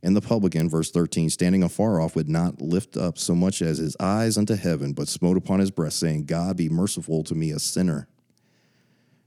And 0.04 0.16
the 0.16 0.22
publican, 0.22 0.70
verse 0.70 0.92
13, 0.92 1.30
standing 1.30 1.64
afar 1.64 2.00
off, 2.00 2.16
would 2.16 2.30
not 2.30 2.62
lift 2.62 2.96
up 2.98 3.18
so 3.18 3.34
much 3.34 3.62
as 3.62 3.80
his 3.80 3.96
eyes 4.00 4.38
unto 4.38 4.56
heaven, 4.56 4.94
but 4.94 5.08
smote 5.08 5.38
upon 5.38 5.60
his 5.60 5.72
breast, 5.72 6.00
saying, 6.00 6.26
God 6.26 6.56
be 6.56 6.70
merciful 6.70 7.24
to 7.24 7.36
me, 7.36 7.52
a 7.52 7.60
sinner. 7.60 8.08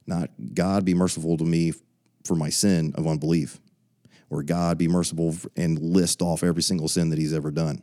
Not 0.06 0.30
God 0.54 0.84
be 0.84 0.94
merciful 0.94 1.36
to 1.38 1.44
me 1.44 1.72
for 2.24 2.36
my 2.36 2.50
sin 2.50 2.92
of 2.96 3.06
unbelief, 3.06 3.60
or 4.30 4.42
God 4.44 4.78
be 4.78 4.88
merciful 4.88 5.34
and 5.56 5.78
list 5.78 6.22
off 6.22 6.42
every 6.42 6.62
single 6.62 6.88
sin 6.88 7.10
that 7.10 7.18
he's 7.18 7.34
ever 7.34 7.50
done. 7.50 7.82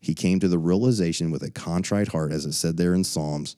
He 0.00 0.14
came 0.14 0.40
to 0.40 0.48
the 0.48 0.58
realization 0.58 1.30
with 1.30 1.42
a 1.42 1.50
contrite 1.50 2.08
heart, 2.08 2.32
as 2.32 2.44
it 2.46 2.54
said 2.54 2.76
there 2.76 2.94
in 2.94 3.04
Psalms, 3.04 3.56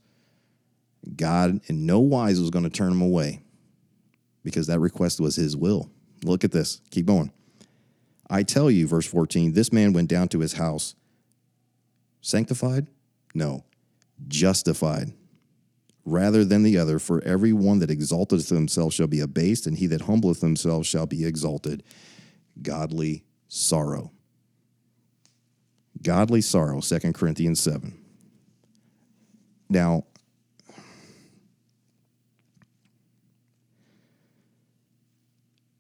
God 1.17 1.61
in 1.67 1.87
no 1.87 2.01
wise 2.01 2.41
was 2.41 2.51
going 2.51 2.65
to 2.65 2.71
turn 2.71 2.93
him 2.93 3.01
away 3.01 3.43
because 4.43 4.67
that 4.67 4.81
request 4.81 5.21
was 5.21 5.37
his 5.37 5.57
will. 5.57 5.91
Look 6.25 6.45
at 6.45 6.53
this. 6.53 6.81
Keep 6.91 7.07
going. 7.07 7.33
I 8.29 8.43
tell 8.43 8.71
you, 8.71 8.89
verse 8.89 9.07
14, 9.07 9.53
this 9.53 9.73
man 9.73 9.93
went 9.93 10.09
down 10.09 10.29
to 10.29 10.41
his 10.41 10.55
house 10.55 10.97
sanctified? 12.21 12.89
No, 13.35 13.65
justified 14.27 15.13
rather 16.07 16.45
than 16.45 16.63
the 16.63 16.79
other. 16.79 16.99
For 16.99 17.23
every 17.25 17.53
one 17.53 17.81
that 17.81 17.91
exalteth 17.91 18.49
himself 18.49 18.95
shall 18.95 19.09
be 19.09 19.21
abased, 19.21 19.67
and 19.67 19.77
he 19.77 19.87
that 19.89 20.03
humbleth 20.03 20.41
himself 20.41 20.87
shall 20.87 21.05
be 21.05 21.27
exalted. 21.27 21.83
Godly 22.63 23.25
sorrow. 23.49 24.13
Godly 26.03 26.41
sorrow, 26.41 26.81
2 26.81 27.13
Corinthians 27.13 27.61
7. 27.61 27.99
Now, 29.69 30.05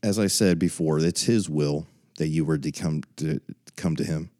as 0.02 0.18
I 0.18 0.26
said 0.26 0.58
before, 0.58 0.98
it's 0.98 1.22
his 1.22 1.48
will 1.48 1.86
that 2.18 2.28
you 2.28 2.44
were 2.44 2.58
to 2.58 2.72
come 2.72 3.02
to 3.16 3.40
come 3.76 3.94
to 3.96 4.04
him. 4.04 4.30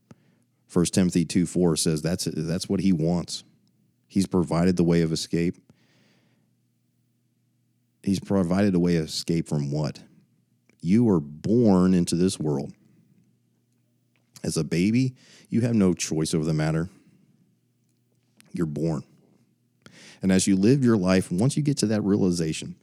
First 0.67 0.95
Timothy 0.95 1.25
2 1.25 1.47
4 1.47 1.77
says 1.77 2.03
that's 2.03 2.25
that's 2.25 2.69
what 2.69 2.81
he 2.81 2.93
wants. 2.93 3.45
He's 4.09 4.27
provided 4.27 4.77
the 4.77 4.85
way 4.85 5.03
of 5.03 5.13
escape. 5.13 5.57
He's 8.07 8.21
provided 8.21 8.73
a 8.77 8.79
way 8.79 8.99
of 8.99 9.07
escape 9.07 9.49
from 9.49 9.73
what? 9.73 9.99
You 10.81 11.03
were 11.03 11.19
born 11.19 11.93
into 11.93 12.15
this 12.15 12.39
world. 12.39 12.73
As 14.45 14.57
a 14.57 14.63
baby, 14.63 15.17
you 15.51 15.63
have 15.63 15.75
no 15.75 15.93
choice 15.93 16.33
over 16.33 16.45
the 16.45 16.55
matter. 16.55 16.89
You're 18.53 18.67
born. 18.67 19.03
And 20.23 20.31
as 20.31 20.47
you 20.47 20.55
live 20.55 20.85
your 20.85 20.97
life, 20.97 21.33
once 21.33 21.57
you 21.57 21.65
get 21.65 21.79
to 21.79 21.87
that 21.87 22.03
realization, 22.03 22.77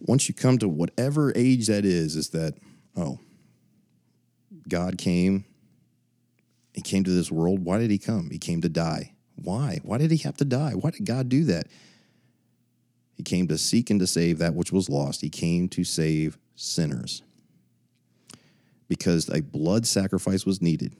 once 0.00 0.28
you 0.28 0.34
come 0.34 0.58
to 0.58 0.68
whatever 0.68 1.32
age 1.36 1.68
that 1.68 1.84
is, 1.84 2.16
is 2.16 2.30
that, 2.30 2.54
oh, 2.96 3.20
God 4.68 4.98
came, 4.98 5.44
He 6.74 6.80
came 6.80 7.04
to 7.04 7.12
this 7.12 7.30
world. 7.30 7.64
Why 7.64 7.78
did 7.78 7.92
He 7.92 7.98
come? 7.98 8.30
He 8.30 8.38
came 8.38 8.62
to 8.62 8.68
die. 8.68 9.12
Why? 9.36 9.78
Why 9.84 9.98
did 9.98 10.10
He 10.10 10.18
have 10.18 10.38
to 10.38 10.44
die? 10.44 10.72
Why 10.72 10.90
did 10.90 11.06
God 11.06 11.28
do 11.28 11.44
that? 11.44 11.68
He 13.16 13.22
came 13.22 13.48
to 13.48 13.58
seek 13.58 13.90
and 13.90 13.98
to 14.00 14.06
save 14.06 14.38
that 14.38 14.54
which 14.54 14.72
was 14.72 14.88
lost. 14.88 15.22
He 15.22 15.30
came 15.30 15.68
to 15.70 15.84
save 15.84 16.38
sinners. 16.54 17.22
Because 18.88 19.28
a 19.28 19.42
blood 19.42 19.86
sacrifice 19.86 20.46
was 20.46 20.62
needed, 20.62 20.94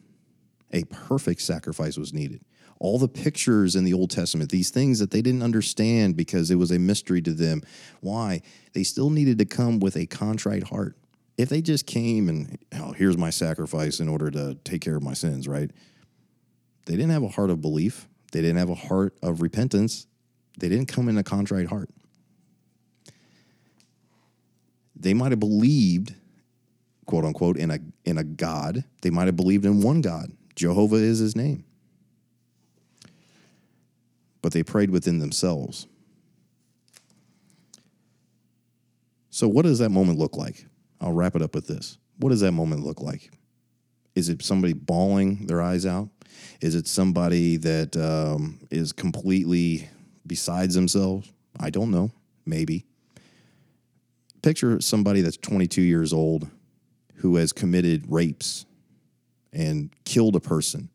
a 0.72 0.84
perfect 0.84 1.40
sacrifice 1.40 1.96
was 1.96 2.12
needed 2.12 2.40
all 2.78 2.98
the 2.98 3.08
pictures 3.08 3.74
in 3.74 3.84
the 3.84 3.92
Old 3.92 4.10
Testament, 4.10 4.50
these 4.50 4.70
things 4.70 4.98
that 4.98 5.10
they 5.10 5.22
didn't 5.22 5.42
understand 5.42 6.16
because 6.16 6.50
it 6.50 6.56
was 6.56 6.70
a 6.70 6.78
mystery 6.78 7.22
to 7.22 7.32
them. 7.32 7.62
Why? 8.00 8.42
They 8.72 8.82
still 8.82 9.10
needed 9.10 9.38
to 9.38 9.44
come 9.44 9.80
with 9.80 9.96
a 9.96 10.06
contrite 10.06 10.64
heart. 10.64 10.96
If 11.38 11.48
they 11.48 11.62
just 11.62 11.86
came 11.86 12.28
and, 12.28 12.58
oh, 12.74 12.92
here's 12.92 13.16
my 13.16 13.30
sacrifice 13.30 14.00
in 14.00 14.08
order 14.08 14.30
to 14.30 14.56
take 14.64 14.80
care 14.80 14.96
of 14.96 15.02
my 15.02 15.14
sins, 15.14 15.48
right? 15.48 15.70
They 16.86 16.94
didn't 16.94 17.10
have 17.10 17.22
a 17.22 17.28
heart 17.28 17.50
of 17.50 17.60
belief. 17.60 18.08
They 18.32 18.40
didn't 18.40 18.58
have 18.58 18.70
a 18.70 18.74
heart 18.74 19.16
of 19.22 19.42
repentance. 19.42 20.06
They 20.58 20.68
didn't 20.68 20.86
come 20.86 21.08
in 21.08 21.18
a 21.18 21.22
contrite 21.22 21.68
heart. 21.68 21.90
They 24.98 25.14
might 25.14 25.32
have 25.32 25.40
believed, 25.40 26.14
quote 27.04 27.24
unquote, 27.24 27.56
in 27.56 27.70
a 27.70 27.78
in 28.04 28.18
a 28.18 28.24
God. 28.24 28.84
They 29.02 29.10
might 29.10 29.26
have 29.26 29.36
believed 29.36 29.64
in 29.64 29.82
one 29.82 30.00
God. 30.00 30.32
Jehovah 30.54 30.96
is 30.96 31.18
his 31.18 31.36
name 31.36 31.64
but 34.46 34.52
they 34.52 34.62
prayed 34.62 34.90
within 34.90 35.18
themselves. 35.18 35.88
So, 39.28 39.48
what 39.48 39.64
does 39.64 39.80
that 39.80 39.90
moment 39.90 40.20
look 40.20 40.36
like? 40.36 40.66
I'll 41.00 41.10
wrap 41.10 41.34
it 41.34 41.42
up 41.42 41.52
with 41.52 41.66
this. 41.66 41.98
What 42.18 42.30
does 42.30 42.42
that 42.42 42.52
moment 42.52 42.84
look 42.84 43.00
like? 43.00 43.32
Is 44.14 44.28
it 44.28 44.44
somebody 44.44 44.72
bawling 44.72 45.46
their 45.46 45.60
eyes 45.60 45.84
out? 45.84 46.10
Is 46.60 46.76
it 46.76 46.86
somebody 46.86 47.56
that 47.56 47.96
um, 47.96 48.60
is 48.70 48.92
completely 48.92 49.90
besides 50.28 50.76
themselves? 50.76 51.32
I 51.58 51.70
don't 51.70 51.90
know. 51.90 52.12
Maybe. 52.44 52.86
Picture 54.46 54.80
somebody 54.80 55.22
that's 55.22 55.36
22 55.38 55.82
years 55.82 56.12
old 56.12 56.48
who 57.16 57.34
has 57.34 57.52
committed 57.52 58.04
rapes 58.08 58.64
and 59.52 59.90
killed 60.04 60.36
a 60.36 60.40
person 60.40 60.88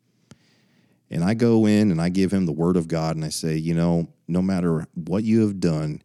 and 1.11 1.25
I 1.25 1.33
go 1.33 1.65
in 1.65 1.91
and 1.91 2.01
I 2.01 2.07
give 2.07 2.31
him 2.31 2.45
the 2.45 2.53
word 2.53 2.77
of 2.77 2.87
God 2.87 3.17
and 3.17 3.25
I 3.25 3.29
say, 3.29 3.57
you 3.57 3.73
know, 3.73 4.07
no 4.29 4.41
matter 4.41 4.87
what 4.93 5.25
you 5.25 5.41
have 5.41 5.59
done, 5.59 6.01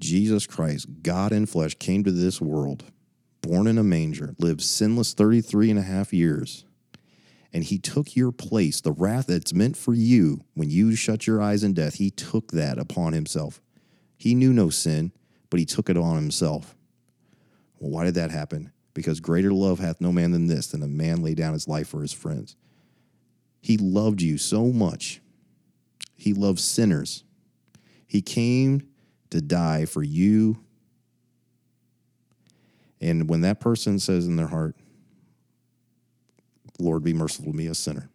Jesus 0.00 0.46
Christ, 0.48 0.88
God 1.02 1.30
in 1.30 1.46
flesh, 1.46 1.76
came 1.76 2.02
to 2.02 2.10
this 2.10 2.40
world, 2.40 2.82
born 3.40 3.68
in 3.68 3.78
a 3.78 3.84
manger, 3.84 4.34
lived 4.40 4.62
sinless 4.62 5.14
33 5.14 5.70
and 5.70 5.78
a 5.78 5.82
half 5.82 6.12
years. 6.12 6.64
And 7.52 7.62
he 7.62 7.78
took 7.78 8.16
your 8.16 8.32
place, 8.32 8.80
the 8.80 8.90
wrath 8.90 9.28
that's 9.28 9.54
meant 9.54 9.76
for 9.76 9.94
you 9.94 10.44
when 10.54 10.68
you 10.68 10.96
shut 10.96 11.28
your 11.28 11.40
eyes 11.40 11.62
in 11.62 11.72
death. 11.72 11.94
He 11.94 12.10
took 12.10 12.50
that 12.50 12.76
upon 12.76 13.12
himself. 13.12 13.62
He 14.18 14.34
knew 14.34 14.52
no 14.52 14.70
sin, 14.70 15.12
but 15.50 15.60
he 15.60 15.66
took 15.66 15.88
it 15.88 15.96
on 15.96 16.16
himself. 16.16 16.74
Well, 17.78 17.90
why 17.90 18.04
did 18.04 18.14
that 18.14 18.30
happen? 18.30 18.72
Because 18.94 19.20
greater 19.20 19.52
love 19.52 19.78
hath 19.78 20.00
no 20.00 20.12
man 20.12 20.30
than 20.30 20.46
this, 20.46 20.68
than 20.68 20.82
a 20.82 20.88
man 20.88 21.22
lay 21.22 21.34
down 21.34 21.52
his 21.52 21.68
life 21.68 21.88
for 21.88 22.00
his 22.00 22.12
friends. 22.12 22.56
He 23.60 23.76
loved 23.76 24.22
you 24.22 24.38
so 24.38 24.66
much. 24.66 25.20
He 26.16 26.32
loved 26.32 26.60
sinners. 26.60 27.24
He 28.06 28.22
came 28.22 28.88
to 29.30 29.40
die 29.40 29.84
for 29.84 30.02
you. 30.02 30.58
And 33.00 33.28
when 33.28 33.42
that 33.42 33.60
person 33.60 33.98
says 33.98 34.26
in 34.26 34.36
their 34.36 34.46
heart, 34.46 34.76
Lord, 36.78 37.02
be 37.02 37.12
merciful 37.12 37.52
to 37.52 37.56
me, 37.56 37.66
a 37.66 37.74
sinner, 37.74 38.08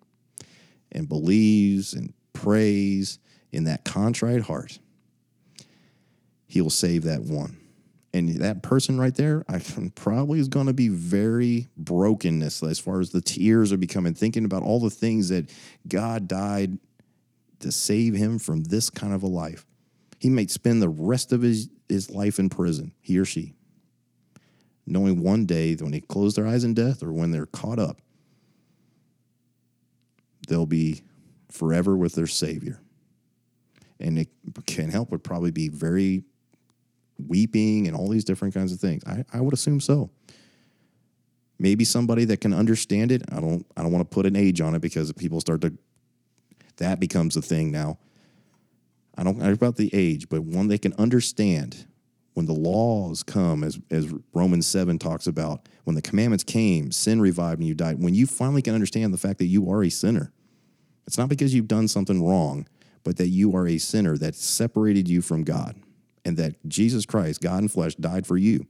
and 0.92 1.08
believes 1.08 1.94
and 1.94 2.14
prays 2.34 3.20
in 3.52 3.66
that 3.66 3.84
contrite 3.84 4.42
heart, 4.42 4.80
he'll 6.52 6.70
save 6.70 7.04
that 7.04 7.22
one. 7.22 7.56
And 8.14 8.42
that 8.42 8.62
person 8.62 9.00
right 9.00 9.16
there, 9.16 9.46
I 9.48 9.62
probably 9.96 10.42
is 10.42 10.50
going 10.50 10.68
to 10.68 10.74
be 10.74 10.90
very 10.90 11.70
brokenness 11.78 12.62
as 12.62 12.78
far 12.78 13.00
as 13.00 13.12
the 13.12 13.22
tears 13.22 13.72
are 13.72 13.78
becoming, 13.78 14.14
thinking 14.14 14.44
about 14.44 14.64
all 14.64 14.82
the 14.82 14.90
things 14.90 15.30
that 15.30 15.50
God 15.88 16.28
died 16.28 16.78
to 17.62 17.72
save 17.72 18.16
him 18.16 18.38
from 18.38 18.64
this 18.64 18.90
kind 18.90 19.14
of 19.14 19.24
a 19.24 19.28
life. 19.28 19.66
He 20.20 20.30
might 20.30 20.52
spend 20.52 20.82
the 20.82 20.90
rest 20.90 21.32
of 21.32 21.42
his, 21.42 21.70
his 21.88 22.12
life 22.12 22.38
in 22.38 22.50
prison, 22.50 22.92
he 23.00 23.18
or 23.18 23.24
she, 23.24 23.54
knowing 24.86 25.24
one 25.24 25.46
day 25.46 25.76
when 25.76 25.92
they 25.92 26.02
close 26.02 26.36
their 26.36 26.48
eyes 26.48 26.66
in 26.66 26.74
death 26.74 27.02
or 27.02 27.14
when 27.14 27.32
they're 27.32 27.46
caught 27.46 27.80
up, 27.80 28.02
they'll 30.50 30.66
be 30.66 31.02
forever 31.50 31.96
with 31.96 32.14
their 32.14 32.28
Savior. 32.28 32.82
And 34.02 34.20
it 34.20 34.28
can 34.66 34.90
help 34.90 35.12
would 35.12 35.24
probably 35.24 35.52
be 35.52 35.70
very 35.70 36.24
weeping 37.28 37.88
and 37.88 37.96
all 37.96 38.08
these 38.08 38.24
different 38.24 38.54
kinds 38.54 38.72
of 38.74 38.80
things. 38.80 39.04
I, 39.06 39.26
I 39.34 39.42
would 39.42 39.54
assume 39.54 39.80
so. 39.80 40.10
Maybe 41.60 41.84
somebody 41.86 42.26
that 42.26 42.42
can 42.42 42.54
understand 42.54 43.12
it. 43.12 43.22
I 43.32 43.40
don't 43.40 43.66
I 43.78 43.84
don't 43.84 43.92
want 43.92 44.10
to 44.10 44.14
put 44.14 44.26
an 44.26 44.36
age 44.36 44.62
on 44.62 44.74
it 44.74 44.80
because 44.80 45.12
people 45.14 45.40
start 45.40 45.62
to 45.62 45.74
that 46.78 47.00
becomes 47.00 47.38
a 47.38 47.42
thing 47.42 47.72
now. 47.72 48.00
I 49.16 49.24
don't 49.24 49.38
know 49.38 49.52
about 49.52 49.76
the 49.76 49.90
age, 49.94 50.30
but 50.30 50.42
one 50.42 50.68
they 50.68 50.78
can 50.80 50.94
understand 50.94 51.86
when 52.34 52.46
the 52.46 52.54
laws 52.54 53.24
come, 53.24 53.64
as, 53.64 53.78
as 53.92 54.12
Romans 54.34 54.66
7 54.66 54.98
talks 54.98 55.28
about, 55.28 55.68
when 55.84 55.96
the 55.96 56.02
commandments 56.02 56.44
came, 56.44 56.92
sin 56.92 57.22
revived 57.22 57.60
and 57.60 57.68
you 57.68 57.76
died. 57.76 58.02
When 58.02 58.16
you 58.16 58.26
finally 58.26 58.62
can 58.62 58.74
understand 58.74 59.14
the 59.14 59.18
fact 59.18 59.38
that 59.40 59.46
you 59.46 59.70
are 59.70 59.84
a 59.84 59.90
sinner, 59.90 60.32
it's 61.06 61.18
not 61.18 61.30
because 61.30 61.54
you've 61.54 61.68
done 61.68 61.88
something 61.88 62.26
wrong, 62.26 62.68
but 63.04 63.18
that 63.18 63.28
you 63.28 63.56
are 63.56 63.68
a 63.68 63.78
sinner 63.78 64.18
that 64.18 64.34
separated 64.34 65.10
you 65.10 65.22
from 65.22 65.44
God 65.44 65.76
and 66.26 66.38
that 66.38 66.56
Jesus 66.68 67.06
Christ, 67.06 67.42
God 67.42 67.64
in 67.64 67.68
flesh, 67.68 67.96
died 67.96 68.28
for 68.28 68.38
you. 68.38 68.68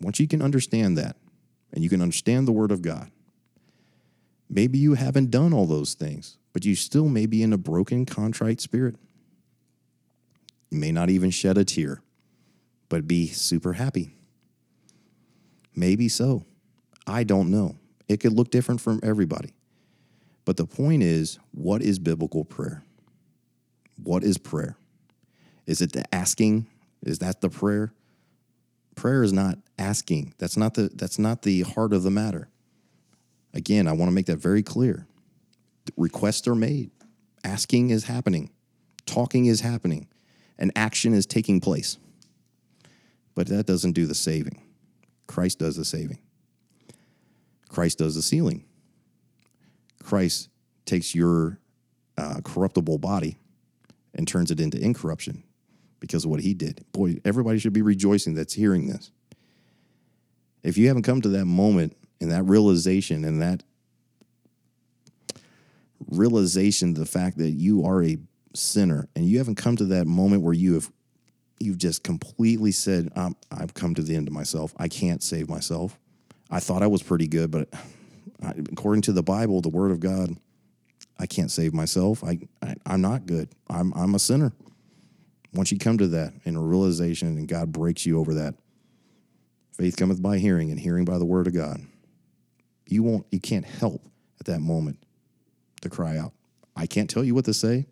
Once 0.00 0.20
you 0.20 0.28
can 0.28 0.42
understand 0.42 0.96
that 0.98 1.16
and 1.72 1.82
you 1.82 1.90
can 1.90 2.02
understand 2.02 2.46
the 2.46 2.52
Word 2.52 2.70
of 2.72 2.82
God, 2.82 3.10
maybe 4.48 4.78
you 4.78 4.94
haven't 4.94 5.30
done 5.30 5.52
all 5.52 5.66
those 5.66 5.94
things, 5.94 6.38
but 6.52 6.64
you 6.64 6.74
still 6.74 7.08
may 7.08 7.26
be 7.26 7.42
in 7.42 7.52
a 7.52 7.58
broken, 7.58 8.04
contrite 8.04 8.60
spirit. 8.60 8.96
You 10.70 10.78
may 10.78 10.92
not 10.92 11.10
even 11.10 11.30
shed 11.30 11.58
a 11.58 11.64
tear, 11.64 12.02
but 12.88 13.06
be 13.06 13.26
super 13.28 13.74
happy. 13.74 14.14
Maybe 15.74 16.08
so. 16.08 16.44
I 17.06 17.24
don't 17.24 17.50
know. 17.50 17.76
It 18.08 18.20
could 18.20 18.32
look 18.32 18.50
different 18.50 18.80
from 18.80 19.00
everybody. 19.02 19.52
But 20.44 20.56
the 20.56 20.66
point 20.66 21.02
is, 21.02 21.38
what 21.52 21.82
is 21.82 21.98
biblical 21.98 22.44
prayer? 22.44 22.82
What 24.02 24.24
is 24.24 24.38
prayer? 24.38 24.76
Is 25.66 25.80
it 25.80 25.92
the 25.92 26.04
asking? 26.14 26.66
Is 27.02 27.18
that 27.18 27.40
the 27.40 27.50
prayer? 27.50 27.92
Prayer 28.94 29.22
is 29.22 29.32
not 29.32 29.58
asking. 29.78 30.34
That's 30.38 30.56
not 30.56 30.74
the 30.74 30.90
that's 30.94 31.18
not 31.18 31.42
the 31.42 31.62
heart 31.62 31.92
of 31.92 32.02
the 32.02 32.10
matter. 32.10 32.48
Again, 33.54 33.86
I 33.86 33.92
want 33.92 34.08
to 34.08 34.14
make 34.14 34.26
that 34.26 34.38
very 34.38 34.62
clear. 34.62 35.06
Requests 35.96 36.46
are 36.46 36.54
made. 36.54 36.90
Asking 37.44 37.90
is 37.90 38.04
happening. 38.04 38.50
Talking 39.04 39.46
is 39.46 39.60
happening. 39.60 40.08
And 40.58 40.70
action 40.76 41.12
is 41.12 41.26
taking 41.26 41.60
place. 41.60 41.98
But 43.34 43.48
that 43.48 43.66
doesn't 43.66 43.92
do 43.92 44.06
the 44.06 44.14
saving. 44.14 44.62
Christ 45.26 45.58
does 45.58 45.76
the 45.76 45.84
saving. 45.84 46.18
Christ 47.68 47.98
does 47.98 48.14
the 48.14 48.22
sealing. 48.22 48.64
Christ 50.02 50.50
takes 50.84 51.14
your 51.14 51.58
uh, 52.16 52.40
corruptible 52.44 52.98
body 52.98 53.38
and 54.14 54.28
turns 54.28 54.50
it 54.50 54.60
into 54.60 54.78
incorruption 54.78 55.42
because 56.02 56.24
of 56.24 56.30
what 56.32 56.40
he 56.40 56.52
did. 56.52 56.84
Boy, 56.90 57.20
everybody 57.24 57.60
should 57.60 57.72
be 57.72 57.80
rejoicing 57.80 58.34
that's 58.34 58.52
hearing 58.52 58.88
this. 58.88 59.12
If 60.64 60.76
you 60.76 60.88
haven't 60.88 61.04
come 61.04 61.22
to 61.22 61.28
that 61.28 61.46
moment 61.46 61.96
and 62.20 62.30
that 62.32 62.42
realization 62.42 63.24
and 63.24 63.40
that 63.40 63.62
realization 66.08 66.94
the 66.94 67.06
fact 67.06 67.38
that 67.38 67.50
you 67.50 67.86
are 67.86 68.02
a 68.02 68.18
sinner 68.52 69.08
and 69.14 69.24
you 69.24 69.38
haven't 69.38 69.54
come 69.54 69.76
to 69.76 69.84
that 69.84 70.08
moment 70.08 70.42
where 70.42 70.52
you 70.52 70.74
have 70.74 70.90
you've 71.60 71.78
just 71.78 72.02
completely 72.02 72.72
said 72.72 73.08
i've 73.52 73.72
come 73.72 73.94
to 73.94 74.02
the 74.02 74.16
end 74.16 74.26
of 74.26 74.34
myself. 74.34 74.74
I 74.76 74.88
can't 74.88 75.22
save 75.22 75.48
myself. 75.48 75.96
I 76.50 76.58
thought 76.58 76.82
i 76.82 76.88
was 76.88 77.02
pretty 77.02 77.28
good 77.28 77.52
but 77.52 77.68
I, 78.42 78.50
according 78.72 79.02
to 79.02 79.12
the 79.12 79.22
bible 79.22 79.60
the 79.60 79.68
word 79.68 79.92
of 79.92 80.00
god 80.00 80.36
i 81.18 81.26
can't 81.26 81.50
save 81.50 81.72
myself. 81.72 82.24
I, 82.24 82.40
I 82.60 82.74
i'm 82.84 83.00
not 83.00 83.24
good. 83.26 83.48
I'm 83.70 83.92
i'm 83.94 84.16
a 84.16 84.18
sinner 84.18 84.52
once 85.54 85.70
you 85.70 85.78
come 85.78 85.98
to 85.98 86.08
that 86.08 86.32
in 86.44 86.56
a 86.56 86.60
realization 86.60 87.28
and 87.28 87.48
god 87.48 87.72
breaks 87.72 88.06
you 88.06 88.18
over 88.18 88.34
that 88.34 88.54
faith 89.72 89.96
cometh 89.96 90.20
by 90.22 90.38
hearing 90.38 90.70
and 90.70 90.80
hearing 90.80 91.04
by 91.04 91.18
the 91.18 91.24
word 91.24 91.46
of 91.46 91.54
god 91.54 91.80
you 92.86 93.02
won't 93.02 93.26
you 93.30 93.40
can't 93.40 93.64
help 93.64 94.02
at 94.40 94.46
that 94.46 94.60
moment 94.60 94.98
to 95.82 95.90
cry 95.90 96.16
out. 96.16 96.32
I 96.74 96.86
can't 96.86 97.08
tell 97.08 97.22
you 97.22 97.34
what 97.34 97.44
to 97.44 97.54
say. 97.54 97.86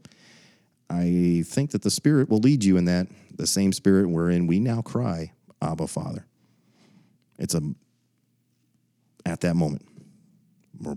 I 0.89 1.45
think 1.47 1.71
that 1.73 1.83
the 1.83 1.91
Spirit 1.91 2.29
will 2.29 2.39
lead 2.39 2.65
you 2.65 2.77
in 2.77 2.87
that, 2.87 3.07
the 3.37 3.47
same 3.47 3.73
Spirit 3.73 4.09
wherein 4.09 4.47
we 4.47 4.59
now 4.59 4.83
cry, 4.83 5.33
Abba, 5.63 5.87
Father. 5.87 6.27
It's 7.39 7.55
a, 7.55 7.63
at 9.25 9.41
that 9.43 9.55
moment. 9.55 9.87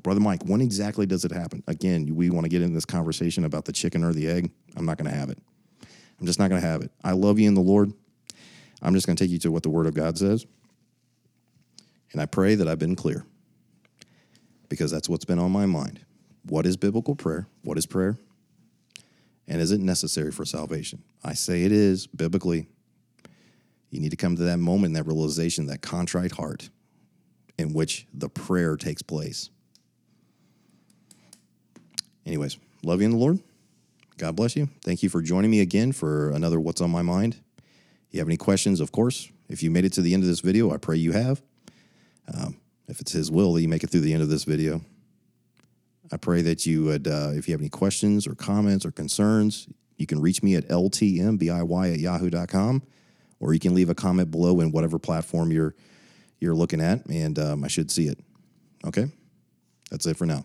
Brother 0.01 0.21
Mike, 0.21 0.43
when 0.45 0.61
exactly 0.61 1.05
does 1.05 1.25
it 1.25 1.31
happen? 1.31 1.61
Again, 1.67 2.15
we 2.15 2.29
want 2.29 2.45
to 2.45 2.49
get 2.49 2.61
into 2.61 2.73
this 2.73 2.85
conversation 2.85 3.43
about 3.43 3.65
the 3.65 3.73
chicken 3.73 4.03
or 4.03 4.13
the 4.13 4.27
egg. 4.27 4.49
I'm 4.77 4.85
not 4.85 4.97
going 4.97 5.11
to 5.11 5.15
have 5.15 5.29
it. 5.29 5.37
I'm 6.23 6.27
just 6.27 6.39
not 6.39 6.49
going 6.49 6.61
to 6.61 6.65
have 6.65 6.81
it. 6.81 6.89
I 7.03 7.11
love 7.11 7.37
you 7.37 7.49
in 7.49 7.53
the 7.53 7.59
Lord. 7.59 7.91
I'm 8.81 8.93
just 8.93 9.05
going 9.05 9.17
to 9.17 9.21
take 9.21 9.29
you 9.29 9.39
to 9.39 9.51
what 9.51 9.61
the 9.61 9.69
Word 9.69 9.87
of 9.87 9.93
God 9.93 10.17
says. 10.17 10.45
And 12.13 12.21
I 12.21 12.25
pray 12.25 12.55
that 12.55 12.65
I've 12.65 12.79
been 12.79 12.95
clear 12.95 13.25
because 14.69 14.89
that's 14.89 15.09
what's 15.09 15.25
been 15.25 15.37
on 15.37 15.51
my 15.51 15.65
mind. 15.65 15.99
What 16.43 16.65
is 16.65 16.77
biblical 16.77 17.13
prayer? 17.13 17.49
What 17.63 17.77
is 17.77 17.85
prayer? 17.85 18.17
And 19.49 19.61
is 19.61 19.73
it 19.73 19.81
necessary 19.81 20.31
for 20.31 20.45
salvation? 20.45 21.03
I 21.25 21.33
say 21.33 21.65
it 21.65 21.73
is 21.73 22.07
biblically. 22.07 22.67
You 23.89 23.99
need 23.99 24.11
to 24.11 24.15
come 24.15 24.37
to 24.37 24.43
that 24.43 24.59
moment, 24.59 24.93
that 24.93 25.05
realization, 25.05 25.65
that 25.65 25.81
contrite 25.81 26.31
heart 26.31 26.69
in 27.57 27.73
which 27.73 28.07
the 28.13 28.29
prayer 28.29 28.77
takes 28.77 29.01
place. 29.01 29.49
Anyways, 32.25 32.57
love 32.81 33.01
you 33.01 33.07
in 33.07 33.11
the 33.11 33.17
Lord. 33.17 33.41
God 34.17 34.35
bless 34.35 34.55
you. 34.55 34.69
Thank 34.83 35.03
you 35.03 35.09
for 35.09 35.21
joining 35.21 35.51
me 35.51 35.61
again 35.61 35.91
for 35.91 36.31
another 36.31 36.59
What's 36.59 36.81
on 36.81 36.91
My 36.91 37.01
Mind. 37.01 37.37
If 38.07 38.13
you 38.13 38.19
have 38.19 38.27
any 38.27 38.37
questions, 38.37 38.79
of 38.79 38.91
course, 38.91 39.29
if 39.49 39.63
you 39.63 39.71
made 39.71 39.85
it 39.85 39.93
to 39.93 40.01
the 40.01 40.13
end 40.13 40.23
of 40.23 40.29
this 40.29 40.39
video, 40.39 40.71
I 40.71 40.77
pray 40.77 40.97
you 40.97 41.11
have. 41.13 41.41
Um, 42.33 42.57
if 42.87 43.01
it's 43.01 43.11
His 43.11 43.31
will 43.31 43.53
that 43.53 43.61
you 43.61 43.67
make 43.67 43.83
it 43.83 43.89
through 43.89 44.01
the 44.01 44.13
end 44.13 44.21
of 44.21 44.29
this 44.29 44.43
video, 44.43 44.81
I 46.11 46.17
pray 46.17 46.41
that 46.43 46.65
you 46.65 46.83
would, 46.83 47.07
uh, 47.07 47.31
if 47.33 47.47
you 47.47 47.53
have 47.53 47.61
any 47.61 47.69
questions 47.69 48.27
or 48.27 48.35
comments 48.35 48.85
or 48.85 48.91
concerns, 48.91 49.67
you 49.97 50.05
can 50.05 50.21
reach 50.21 50.43
me 50.43 50.55
at 50.55 50.67
ltmbiy 50.67 51.93
at 51.93 51.99
yahoo.com, 51.99 52.83
or 53.39 53.53
you 53.53 53.59
can 53.59 53.73
leave 53.73 53.89
a 53.89 53.95
comment 53.95 54.29
below 54.29 54.59
in 54.59 54.71
whatever 54.71 54.99
platform 54.99 55.51
you're 55.51 55.75
you're 56.39 56.55
looking 56.55 56.81
at, 56.81 57.05
and 57.05 57.39
um, 57.39 57.63
I 57.63 57.67
should 57.69 57.89
see 57.89 58.07
it. 58.07 58.19
Okay, 58.85 59.09
that's 59.89 60.05
it 60.05 60.17
for 60.17 60.25
now. 60.25 60.43